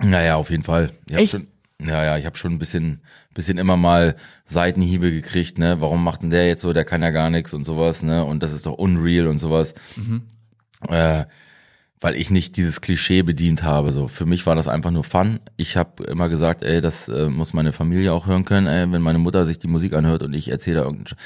Naja, 0.00 0.36
auf 0.36 0.50
jeden 0.50 0.62
Fall. 0.62 0.92
Ich 1.08 1.16
Echt? 1.16 1.32
Schon, 1.32 1.46
ja, 1.80 2.04
ja, 2.04 2.18
ich 2.18 2.26
habe 2.26 2.36
schon 2.36 2.52
ein 2.52 2.58
bisschen, 2.58 3.02
bisschen 3.34 3.58
immer 3.58 3.76
mal 3.76 4.16
Seitenhiebe 4.44 5.10
gekriegt, 5.10 5.58
ne? 5.58 5.80
Warum 5.80 6.02
macht 6.02 6.22
denn 6.22 6.30
der 6.30 6.46
jetzt 6.46 6.62
so? 6.62 6.72
Der 6.72 6.84
kann 6.84 7.02
ja 7.02 7.10
gar 7.10 7.30
nichts 7.30 7.54
und 7.54 7.64
sowas, 7.64 8.02
ne? 8.02 8.24
Und 8.24 8.42
das 8.42 8.52
ist 8.52 8.66
doch 8.66 8.74
unreal 8.74 9.26
und 9.26 9.38
sowas. 9.38 9.74
Äh, 10.88 11.24
weil 12.02 12.16
ich 12.16 12.30
nicht 12.30 12.56
dieses 12.58 12.80
Klischee 12.82 13.22
bedient 13.22 13.62
habe. 13.62 13.92
So 13.92 14.08
für 14.08 14.26
mich 14.26 14.44
war 14.44 14.54
das 14.54 14.68
einfach 14.68 14.90
nur 14.90 15.04
Fun. 15.04 15.40
Ich 15.56 15.76
habe 15.76 16.04
immer 16.04 16.28
gesagt, 16.28 16.62
ey, 16.62 16.80
das 16.80 17.08
äh, 17.08 17.28
muss 17.28 17.54
meine 17.54 17.72
Familie 17.72 18.12
auch 18.12 18.26
hören 18.26 18.44
können. 18.44 18.66
Ey, 18.66 18.90
wenn 18.92 19.00
meine 19.02 19.18
Mutter 19.18 19.44
sich 19.46 19.58
die 19.58 19.68
Musik 19.68 19.94
anhört 19.94 20.22
und 20.22 20.34
ich 20.34 20.50
erzähle 20.50 20.80
da 20.80 20.82
irgendeinen. 20.84 21.16
Sch- 21.16 21.20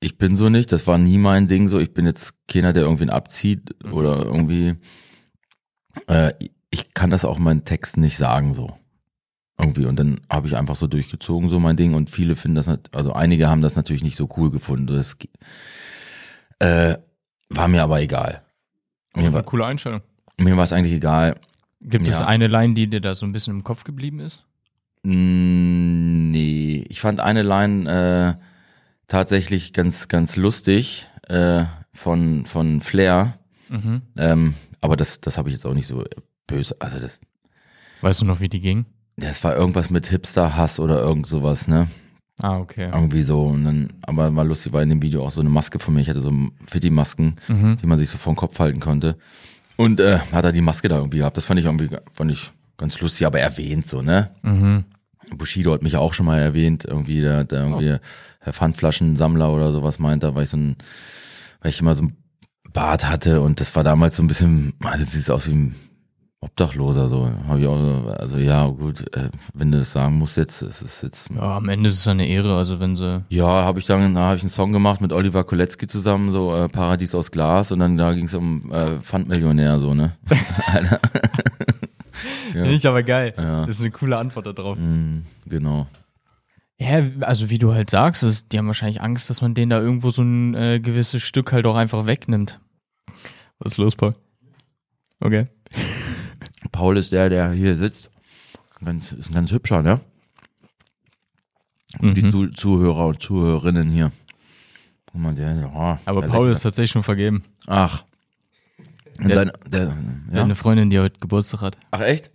Ich 0.00 0.18
bin 0.18 0.36
so 0.36 0.48
nicht. 0.50 0.70
Das 0.70 0.86
war 0.86 0.98
nie 0.98 1.18
mein 1.18 1.46
Ding. 1.46 1.68
So, 1.68 1.78
ich 1.80 1.92
bin 1.94 2.06
jetzt 2.06 2.34
keiner, 2.46 2.72
der 2.72 2.84
irgendwen 2.84 3.10
abzieht 3.10 3.74
oder 3.90 4.24
irgendwie. 4.24 4.74
Äh, 6.06 6.32
ich 6.70 6.92
kann 6.94 7.10
das 7.10 7.24
auch 7.24 7.38
meinen 7.38 7.64
Texten 7.64 8.00
nicht 8.00 8.16
sagen 8.16 8.52
so 8.52 8.76
irgendwie 9.56 9.86
und 9.86 9.96
dann 9.96 10.20
habe 10.28 10.48
ich 10.48 10.56
einfach 10.56 10.74
so 10.74 10.88
durchgezogen 10.88 11.48
so 11.48 11.60
mein 11.60 11.76
Ding 11.76 11.94
und 11.94 12.10
viele 12.10 12.34
finden 12.34 12.56
das 12.56 12.68
also 12.90 13.12
einige 13.12 13.48
haben 13.48 13.62
das 13.62 13.76
natürlich 13.76 14.02
nicht 14.02 14.16
so 14.16 14.28
cool 14.36 14.50
gefunden 14.50 14.88
das 14.88 15.16
äh, 16.58 16.96
war 17.48 17.68
mir 17.68 17.84
aber 17.84 18.00
egal 18.00 18.42
mir 19.14 19.32
war, 19.32 19.42
coole 19.42 19.64
Einstellung. 19.66 20.00
mir 20.38 20.56
war 20.56 20.64
es 20.64 20.72
eigentlich 20.72 20.94
egal 20.94 21.36
Gibt 21.80 22.08
es 22.08 22.18
Ja. 22.20 22.26
eine 22.26 22.46
Line, 22.46 22.72
die 22.74 22.86
dir 22.88 23.00
da 23.02 23.14
so 23.14 23.26
ein 23.26 23.32
bisschen 23.32 23.54
im 23.56 23.62
Kopf 23.64 23.84
geblieben 23.84 24.18
ist? 24.20 24.44
Mm, 25.02 26.30
nee 26.30 26.84
ich 26.88 27.00
fand 27.00 27.20
eine 27.20 27.42
Line 27.42 28.38
äh, 28.38 28.42
tatsächlich 29.06 29.72
ganz 29.72 30.08
ganz 30.08 30.36
lustig 30.36 31.06
äh, 31.28 31.64
von 31.92 32.46
von 32.46 32.80
Flair 32.80 33.38
Mhm. 33.70 34.02
ähm, 34.18 34.54
aber 34.82 34.94
das 34.96 35.20
das 35.22 35.38
habe 35.38 35.48
ich 35.48 35.54
jetzt 35.54 35.64
auch 35.66 35.72
nicht 35.74 35.86
so 35.86 36.04
böse 36.46 36.76
also 36.80 36.98
das 37.00 37.20
Weißt 38.02 38.20
du 38.20 38.26
noch, 38.26 38.40
wie 38.40 38.48
die 38.50 38.60
ging? 38.60 38.84
das 39.16 39.42
war 39.44 39.56
irgendwas 39.56 39.88
mit 39.90 40.06
Hipster 40.08 40.54
Hass 40.56 40.78
oder 40.80 41.00
irgend 41.00 41.26
sowas 41.26 41.66
ne 41.68 41.88
Ah, 42.40 42.58
okay. 42.58 42.90
Irgendwie 42.92 43.22
so. 43.22 43.42
Und 43.42 43.64
dann, 43.64 43.92
aber 44.02 44.34
war 44.34 44.44
lustig, 44.44 44.72
war 44.72 44.82
in 44.82 44.88
dem 44.88 45.02
Video 45.02 45.24
auch 45.24 45.30
so 45.30 45.40
eine 45.40 45.50
Maske 45.50 45.78
von 45.78 45.94
mir. 45.94 46.00
Ich 46.00 46.08
hatte 46.08 46.20
so 46.20 46.32
Fitti-Masken, 46.66 47.36
Mhm. 47.48 47.76
die 47.80 47.86
man 47.86 47.98
sich 47.98 48.08
so 48.10 48.18
vor 48.18 48.32
den 48.32 48.36
Kopf 48.36 48.58
halten 48.58 48.80
konnte. 48.80 49.16
Und 49.76 50.00
äh, 50.00 50.18
hat 50.32 50.44
er 50.44 50.52
die 50.52 50.60
Maske 50.60 50.88
da 50.88 50.96
irgendwie 50.96 51.18
gehabt. 51.18 51.36
Das 51.36 51.46
fand 51.46 51.60
ich 51.60 51.66
irgendwie 51.66 51.88
fand 52.12 52.30
ich 52.30 52.50
ganz 52.76 53.00
lustig, 53.00 53.26
aber 53.26 53.38
erwähnt 53.40 53.86
so, 53.88 54.02
ne? 54.02 54.30
Mhm. 54.42 54.84
Bushido 55.36 55.72
hat 55.72 55.82
mich 55.82 55.96
auch 55.96 56.12
schon 56.12 56.26
mal 56.26 56.38
erwähnt, 56.40 56.84
irgendwie, 56.84 57.20
der, 57.20 57.44
der 57.44 57.60
irgendwie 57.60 57.96
Herr 58.40 58.52
Pfandflaschensammler 58.52 59.52
oder 59.52 59.72
sowas 59.72 59.98
meint, 59.98 60.22
da 60.22 60.34
weil 60.34 60.44
ich 60.44 60.50
so 60.50 60.56
ein, 60.56 60.76
weil 61.62 61.70
ich 61.70 61.80
immer 61.80 61.94
so 61.94 62.02
ein 62.04 62.16
Bart 62.72 63.08
hatte 63.08 63.40
und 63.40 63.60
das 63.60 63.74
war 63.74 63.84
damals 63.84 64.16
so 64.16 64.22
ein 64.22 64.26
bisschen, 64.26 64.74
also 64.82 65.04
sieht 65.04 65.30
aus 65.30 65.48
wie 65.48 65.52
ein 65.54 65.74
Obdachloser, 66.44 67.08
so. 67.08 67.28
Hab 67.48 67.58
ich 67.58 67.66
auch, 67.66 67.78
so, 67.78 68.08
also 68.10 68.36
ja, 68.38 68.66
gut, 68.66 69.00
äh, 69.16 69.30
wenn 69.54 69.72
du 69.72 69.78
das 69.78 69.92
sagen 69.92 70.16
musst 70.18 70.36
jetzt, 70.36 70.62
es 70.62 70.82
ist 70.82 71.02
jetzt 71.02 71.30
Ja, 71.34 71.56
am 71.56 71.68
Ende 71.68 71.88
ist 71.88 71.98
es 71.98 72.06
eine 72.08 72.26
Ehre, 72.26 72.56
also 72.56 72.80
wenn 72.80 72.96
sie. 72.96 73.24
ja, 73.30 73.46
habe 73.46 73.78
ich 73.80 73.86
dann, 73.86 74.14
da 74.14 74.20
habe 74.20 74.36
ich 74.36 74.42
einen 74.42 74.50
Song 74.50 74.72
gemacht 74.72 75.00
mit 75.00 75.12
Oliver 75.12 75.44
Kolecki 75.44 75.86
zusammen, 75.86 76.30
so 76.30 76.54
äh, 76.54 76.68
Paradies 76.68 77.14
aus 77.14 77.30
Glas 77.30 77.72
und 77.72 77.78
dann 77.80 77.96
da 77.96 78.12
ging 78.14 78.26
es 78.26 78.34
um 78.34 78.70
äh, 78.72 78.98
Pfandmillionär, 79.00 79.78
so, 79.80 79.94
ne? 79.94 80.12
Alter. 80.66 81.00
Finde 82.52 82.70
ich 82.70 82.86
aber 82.86 83.02
geil. 83.02 83.34
Ja. 83.36 83.66
Das 83.66 83.76
ist 83.76 83.80
eine 83.80 83.90
coole 83.90 84.16
Antwort 84.16 84.46
darauf. 84.46 84.78
Mm, 84.78 85.22
genau. 85.46 85.86
Ja, 86.78 87.02
also 87.20 87.50
wie 87.50 87.58
du 87.58 87.72
halt 87.72 87.90
sagst, 87.90 88.22
das, 88.22 88.46
die 88.48 88.58
haben 88.58 88.66
wahrscheinlich 88.66 89.00
Angst, 89.00 89.30
dass 89.30 89.40
man 89.42 89.54
denen 89.54 89.70
da 89.70 89.80
irgendwo 89.80 90.10
so 90.10 90.22
ein 90.22 90.54
äh, 90.54 90.80
gewisses 90.80 91.22
Stück 91.22 91.52
halt 91.52 91.66
auch 91.66 91.76
einfach 91.76 92.06
wegnimmt. 92.06 92.60
Was 93.58 93.72
ist 93.72 93.78
los, 93.78 93.96
Paul? 93.96 94.14
Okay. 95.20 95.46
Paul 96.72 96.96
ist 96.96 97.12
der, 97.12 97.28
der 97.28 97.52
hier 97.52 97.76
sitzt. 97.76 98.10
Ganz, 98.84 99.12
ist 99.12 99.30
ein 99.30 99.34
ganz 99.34 99.50
hübscher, 99.50 99.82
ne? 99.82 100.00
Und 102.00 102.14
Die 102.16 102.22
Mhm. 102.24 102.30
Zu 102.30 102.46
Zuhörer 102.48 103.06
und 103.06 103.22
Zuhörerinnen 103.22 103.88
hier. 103.90 104.10
Guck 105.06 105.20
mal, 105.20 105.34
der, 105.34 105.70
oh, 105.74 105.96
Aber 106.04 106.20
der 106.22 106.28
Paul 106.28 106.50
ist 106.50 106.62
tatsächlich 106.62 106.90
schon 106.90 107.02
vergeben. 107.04 107.44
Ach. 107.66 108.04
Der- 109.20 109.44
Dein, 109.44 109.52
der, 109.66 109.86
Der 109.86 109.96
ja? 110.32 110.42
eine 110.42 110.56
Freundin, 110.56 110.90
die 110.90 110.98
heute 110.98 111.20
Geburtstag 111.20 111.60
hat. 111.60 111.78
Ach 111.92 112.00
echt? 112.00 112.30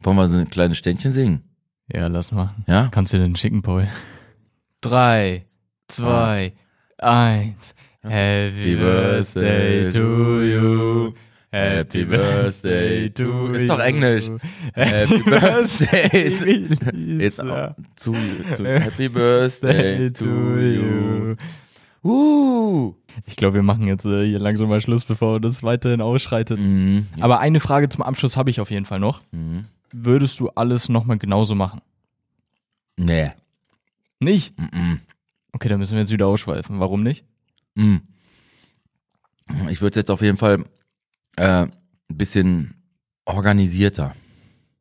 Wollen 0.00 0.16
wir 0.16 0.28
so 0.28 0.38
ein 0.38 0.48
kleines 0.48 0.78
Ständchen 0.78 1.12
singen? 1.12 1.42
Ja, 1.92 2.06
lass 2.06 2.32
mal. 2.32 2.48
Ja? 2.66 2.88
Kannst 2.90 3.12
du 3.12 3.18
den 3.18 3.36
schicken, 3.36 3.60
Paul? 3.62 3.88
Drei, 4.80 5.44
zwei, 5.88 6.54
eins. 6.98 7.74
Happy 8.02 8.76
Birthday 8.76 9.90
to 9.92 10.42
you. 10.42 11.12
Happy 11.50 12.04
Birthday 12.04 13.08
to 13.10 13.22
you. 13.22 13.52
Ist 13.54 13.70
doch 13.70 13.78
Englisch. 13.78 14.30
Happy 14.74 15.22
Birthday. 15.30 16.68
Jetzt 17.18 17.40
auch 17.40 17.74
zu, 17.96 18.14
zu 18.56 18.66
Happy 18.66 19.08
Birthday 19.08 20.10
to 20.12 20.26
you. 20.26 21.36
Uh. 22.04 22.94
Ich 23.26 23.36
glaube, 23.36 23.54
wir 23.54 23.62
machen 23.62 23.86
jetzt 23.86 24.04
äh, 24.04 24.26
hier 24.26 24.38
langsam 24.38 24.68
mal 24.68 24.80
Schluss, 24.80 25.04
bevor 25.04 25.40
das 25.40 25.62
weiterhin 25.62 26.00
ausschreitet. 26.00 26.58
Mhm. 26.58 27.06
Aber 27.20 27.40
eine 27.40 27.60
Frage 27.60 27.88
zum 27.88 28.02
Abschluss 28.02 28.36
habe 28.36 28.50
ich 28.50 28.60
auf 28.60 28.70
jeden 28.70 28.84
Fall 28.84 29.00
noch. 29.00 29.22
Mhm. 29.32 29.64
Würdest 29.92 30.38
du 30.40 30.50
alles 30.50 30.88
nochmal 30.88 31.18
genauso 31.18 31.54
machen? 31.54 31.80
Nee. 32.96 33.32
Nicht? 34.20 34.58
Mhm. 34.58 35.00
Okay, 35.52 35.68
dann 35.68 35.78
müssen 35.78 35.94
wir 35.94 36.00
jetzt 36.00 36.12
wieder 36.12 36.26
ausschweifen. 36.26 36.78
Warum 36.78 37.02
nicht? 37.02 37.24
Mhm. 37.74 38.02
Ich 39.70 39.80
würde 39.80 39.98
jetzt 39.98 40.10
auf 40.10 40.20
jeden 40.20 40.36
Fall 40.36 40.64
äh, 41.38 41.62
ein 41.64 41.72
bisschen 42.16 42.74
organisierter, 43.24 44.12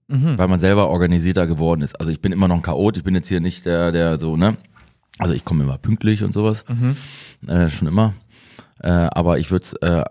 Mhm. 0.07 0.37
weil 0.37 0.47
man 0.47 0.59
selber 0.59 0.89
organisierter 0.89 1.47
geworden 1.47 1.81
ist. 1.81 1.99
Also 1.99 2.11
ich 2.11 2.21
bin 2.21 2.31
immer 2.31 2.47
noch 2.47 2.55
ein 2.57 2.61
Chaot, 2.61 2.97
ich 2.97 3.03
bin 3.03 3.13
jetzt 3.15 3.27
hier 3.27 3.41
nicht 3.41 3.65
der, 3.65 3.91
der 3.91 4.19
so, 4.19 4.37
ne? 4.37 4.57
Also 5.19 5.33
ich 5.33 5.43
komme 5.43 5.63
immer 5.63 5.77
pünktlich 5.77 6.23
und 6.23 6.33
sowas, 6.33 6.63
Mhm. 6.69 6.95
äh, 7.49 7.69
schon 7.69 7.87
immer. 7.87 8.13
Äh, 8.79 8.89
aber 8.89 9.39
ich 9.39 9.51
würde 9.51 9.63
es 9.63 9.73
äh, 9.73 10.03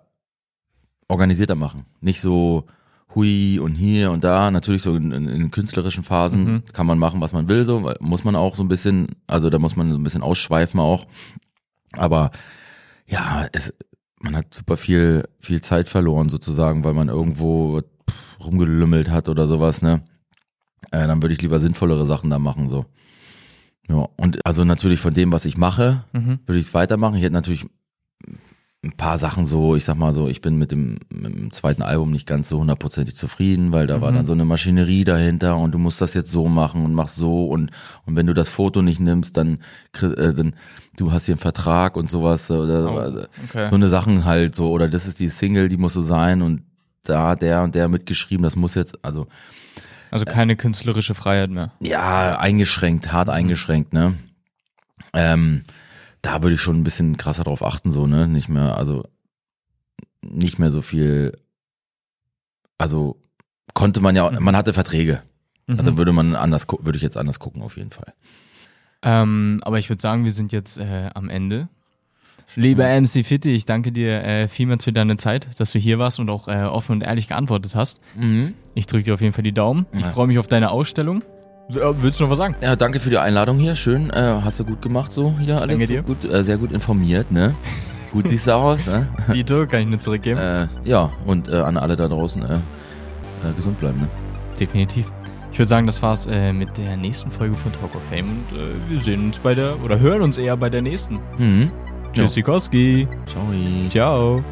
organisierter 1.08 1.54
machen. 1.54 1.86
Nicht 2.00 2.20
so 2.20 2.66
hui 3.14 3.58
und 3.58 3.74
hier 3.76 4.10
und 4.10 4.24
da. 4.24 4.50
Natürlich 4.50 4.82
so 4.82 4.94
in, 4.96 5.12
in, 5.12 5.28
in 5.28 5.50
künstlerischen 5.50 6.04
Phasen 6.04 6.44
Mhm. 6.44 6.62
kann 6.72 6.86
man 6.86 6.98
machen, 6.98 7.20
was 7.20 7.32
man 7.32 7.48
will, 7.48 7.64
so, 7.64 7.82
weil 7.84 7.96
muss 8.00 8.24
man 8.24 8.36
auch 8.36 8.54
so 8.54 8.62
ein 8.64 8.68
bisschen, 8.68 9.08
also 9.26 9.48
da 9.48 9.58
muss 9.58 9.76
man 9.76 9.90
so 9.92 9.96
ein 9.98 10.04
bisschen 10.04 10.22
ausschweifen 10.22 10.80
auch. 10.80 11.06
Aber 11.92 12.30
ja, 13.06 13.46
es, 13.52 13.72
man 14.20 14.36
hat 14.36 14.54
super 14.54 14.76
viel, 14.76 15.24
viel 15.40 15.60
Zeit 15.60 15.88
verloren 15.88 16.28
sozusagen, 16.28 16.84
weil 16.84 16.94
man 16.94 17.08
irgendwo 17.08 17.80
pff, 17.80 18.44
rumgelümmelt 18.46 19.10
hat 19.10 19.28
oder 19.28 19.46
sowas, 19.48 19.82
ne? 19.82 20.02
Äh, 20.90 21.06
dann 21.06 21.22
würde 21.22 21.34
ich 21.34 21.42
lieber 21.42 21.58
sinnvollere 21.58 22.06
Sachen 22.06 22.30
da 22.30 22.38
machen, 22.38 22.68
so. 22.68 22.86
Ja, 23.88 24.08
und 24.16 24.44
also 24.44 24.64
natürlich 24.64 25.00
von 25.00 25.14
dem, 25.14 25.32
was 25.32 25.44
ich 25.44 25.56
mache, 25.56 26.04
Mhm. 26.12 26.40
würde 26.46 26.58
ich 26.58 26.66
es 26.66 26.74
weitermachen. 26.74 27.14
Ich 27.16 27.22
hätte 27.22 27.32
natürlich 27.34 27.66
ein 28.84 28.92
paar 28.96 29.18
Sachen 29.18 29.46
so, 29.46 29.74
ich 29.74 29.84
sag 29.84 29.96
mal 29.96 30.12
so, 30.12 30.28
ich 30.28 30.40
bin 30.40 30.56
mit 30.58 30.70
dem, 30.70 30.98
mit 31.12 31.34
dem 31.34 31.50
zweiten 31.50 31.82
Album 31.82 32.10
nicht 32.12 32.26
ganz 32.26 32.48
so 32.48 32.58
hundertprozentig 32.60 33.16
zufrieden, 33.16 33.72
weil 33.72 33.86
da 33.88 34.00
war 34.00 34.12
dann 34.12 34.26
so 34.26 34.32
eine 34.32 34.44
Maschinerie 34.44 35.04
dahinter 35.04 35.56
und 35.56 35.72
du 35.72 35.78
musst 35.78 36.00
das 36.00 36.14
jetzt 36.14 36.30
so 36.30 36.46
machen 36.46 36.84
und 36.84 36.94
machst 36.94 37.16
so 37.16 37.46
und 37.46 37.70
und 38.04 38.14
wenn 38.14 38.26
du 38.26 38.34
das 38.34 38.48
Foto 38.48 38.82
nicht 38.82 39.00
nimmst, 39.00 39.36
dann, 39.36 39.58
äh, 40.02 40.32
dann 40.34 40.54
du 40.96 41.12
hast 41.12 41.26
hier 41.26 41.34
einen 41.34 41.40
Vertrag 41.40 41.96
und 41.96 42.10
sowas 42.10 42.50
oder 42.50 42.92
Oh, 42.92 42.96
also, 42.98 43.26
okay. 43.48 43.66
so 43.66 43.74
eine 43.74 43.88
Sachen 43.88 44.24
halt 44.24 44.54
so 44.54 44.70
oder 44.70 44.88
das 44.88 45.06
ist 45.06 45.20
die 45.20 45.28
Single, 45.28 45.68
die 45.68 45.76
muss 45.76 45.92
so 45.94 46.00
sein 46.02 46.42
und 46.42 46.62
da 47.04 47.36
der 47.36 47.62
und 47.62 47.74
der 47.74 47.88
mitgeschrieben, 47.88 48.42
das 48.42 48.56
muss 48.56 48.74
jetzt 48.74 49.04
also 49.04 49.26
Also 50.10 50.24
keine 50.24 50.56
künstlerische 50.56 51.14
Freiheit 51.14 51.50
mehr. 51.50 51.72
ja, 51.80 52.38
eingeschränkt, 52.38 53.12
hart 53.12 53.28
eingeschränkt, 53.28 53.92
ne? 53.92 54.14
Ähm, 55.12 55.64
da 56.22 56.42
würde 56.42 56.54
ich 56.54 56.60
schon 56.60 56.76
ein 56.80 56.84
bisschen 56.84 57.16
krasser 57.16 57.44
drauf 57.44 57.62
achten, 57.62 57.90
so, 57.90 58.06
ne? 58.06 58.26
Nicht 58.26 58.48
mehr, 58.48 58.76
also 58.76 59.04
nicht 60.22 60.58
mehr 60.58 60.70
so 60.70 60.82
viel, 60.82 61.38
also 62.78 63.16
konnte 63.74 64.00
man 64.00 64.16
ja, 64.16 64.30
man 64.40 64.56
hatte 64.56 64.72
Verträge. 64.72 65.22
Mhm. 65.66 65.78
Also 65.78 65.96
würde 65.98 66.12
man 66.12 66.34
anders, 66.34 66.66
würde 66.80 66.96
ich 66.96 67.02
jetzt 67.02 67.16
anders 67.16 67.38
gucken, 67.38 67.62
auf 67.62 67.76
jeden 67.76 67.90
Fall. 67.90 68.12
Ähm, 69.06 69.60
aber 69.64 69.78
ich 69.78 69.88
würde 69.88 70.02
sagen, 70.02 70.24
wir 70.24 70.32
sind 70.32 70.52
jetzt 70.52 70.76
äh, 70.78 71.08
am 71.14 71.28
Ende. 71.30 71.68
Lieber 72.56 72.84
MC 72.88 73.24
Fitti, 73.24 73.52
ich 73.52 73.66
danke 73.66 73.92
dir 73.92 74.24
äh, 74.24 74.48
vielmals 74.48 74.84
für 74.84 74.92
deine 74.92 75.16
Zeit, 75.16 75.48
dass 75.60 75.72
du 75.72 75.78
hier 75.78 75.98
warst 75.98 76.18
und 76.18 76.28
auch 76.30 76.48
äh, 76.48 76.62
offen 76.64 76.92
und 76.92 77.02
ehrlich 77.02 77.28
geantwortet 77.28 77.74
hast. 77.74 78.00
Ich 78.74 78.86
drücke 78.86 79.04
dir 79.04 79.14
auf 79.14 79.20
jeden 79.20 79.32
Fall 79.34 79.44
die 79.44 79.52
Daumen. 79.52 79.86
Ich 79.92 80.00
Ja. 80.00 80.10
freue 80.10 80.26
mich 80.26 80.38
auf 80.38 80.48
deine 80.48 80.70
Ausstellung. 80.70 81.22
Äh, 81.68 81.74
willst 82.00 82.18
du 82.18 82.24
noch 82.24 82.30
was 82.30 82.38
sagen? 82.38 82.56
Ja, 82.62 82.74
danke 82.74 82.98
für 82.98 83.10
die 83.10 83.18
Einladung 83.18 83.58
hier. 83.58 83.74
Schön, 83.76 84.10
äh, 84.10 84.40
hast 84.42 84.58
du 84.58 84.64
gut 84.64 84.80
gemacht 84.82 85.12
so 85.12 85.34
hier 85.38 85.60
alles. 85.60 85.76
Danke 85.78 85.92
dir. 85.92 86.02
Gut, 86.02 86.24
äh, 86.24 86.42
sehr 86.44 86.56
gut 86.58 86.72
informiert, 86.72 87.30
ne? 87.30 87.54
Gut 88.12 88.28
siehst 88.28 88.46
du 88.46 88.52
aus, 88.54 88.84
ne? 88.86 89.08
Dito, 89.34 89.66
kann 89.66 89.80
ich 89.82 89.88
nur 89.88 90.00
zurückgeben. 90.00 90.40
Äh, 90.40 90.68
ja, 90.84 91.12
und 91.26 91.48
äh, 91.48 91.56
an 91.56 91.76
alle 91.76 91.96
da 91.96 92.08
draußen 92.08 92.42
äh, 92.42 92.54
äh, 92.54 92.58
gesund 93.56 93.78
bleiben, 93.80 94.00
ne? 94.00 94.08
Definitiv. 94.58 95.10
Ich 95.56 95.58
würde 95.58 95.70
sagen, 95.70 95.86
das 95.86 96.02
war's 96.02 96.26
äh, 96.26 96.52
mit 96.52 96.76
der 96.76 96.98
nächsten 96.98 97.30
Folge 97.30 97.54
von 97.54 97.72
Talk 97.72 97.94
of 97.94 98.02
Fame 98.10 98.28
und 98.28 98.58
äh, 98.58 98.90
wir 98.90 99.00
sehen 99.00 99.28
uns 99.28 99.38
bei 99.38 99.54
der, 99.54 99.82
oder 99.82 99.98
hören 99.98 100.20
uns 100.20 100.36
eher 100.36 100.54
bei 100.54 100.68
der 100.68 100.82
nächsten. 100.82 101.18
Mhm. 101.38 101.72
Tschüss, 102.12 102.34
Sikowski. 102.34 103.08
Ciao. 103.24 103.88
Ciao. 103.88 104.44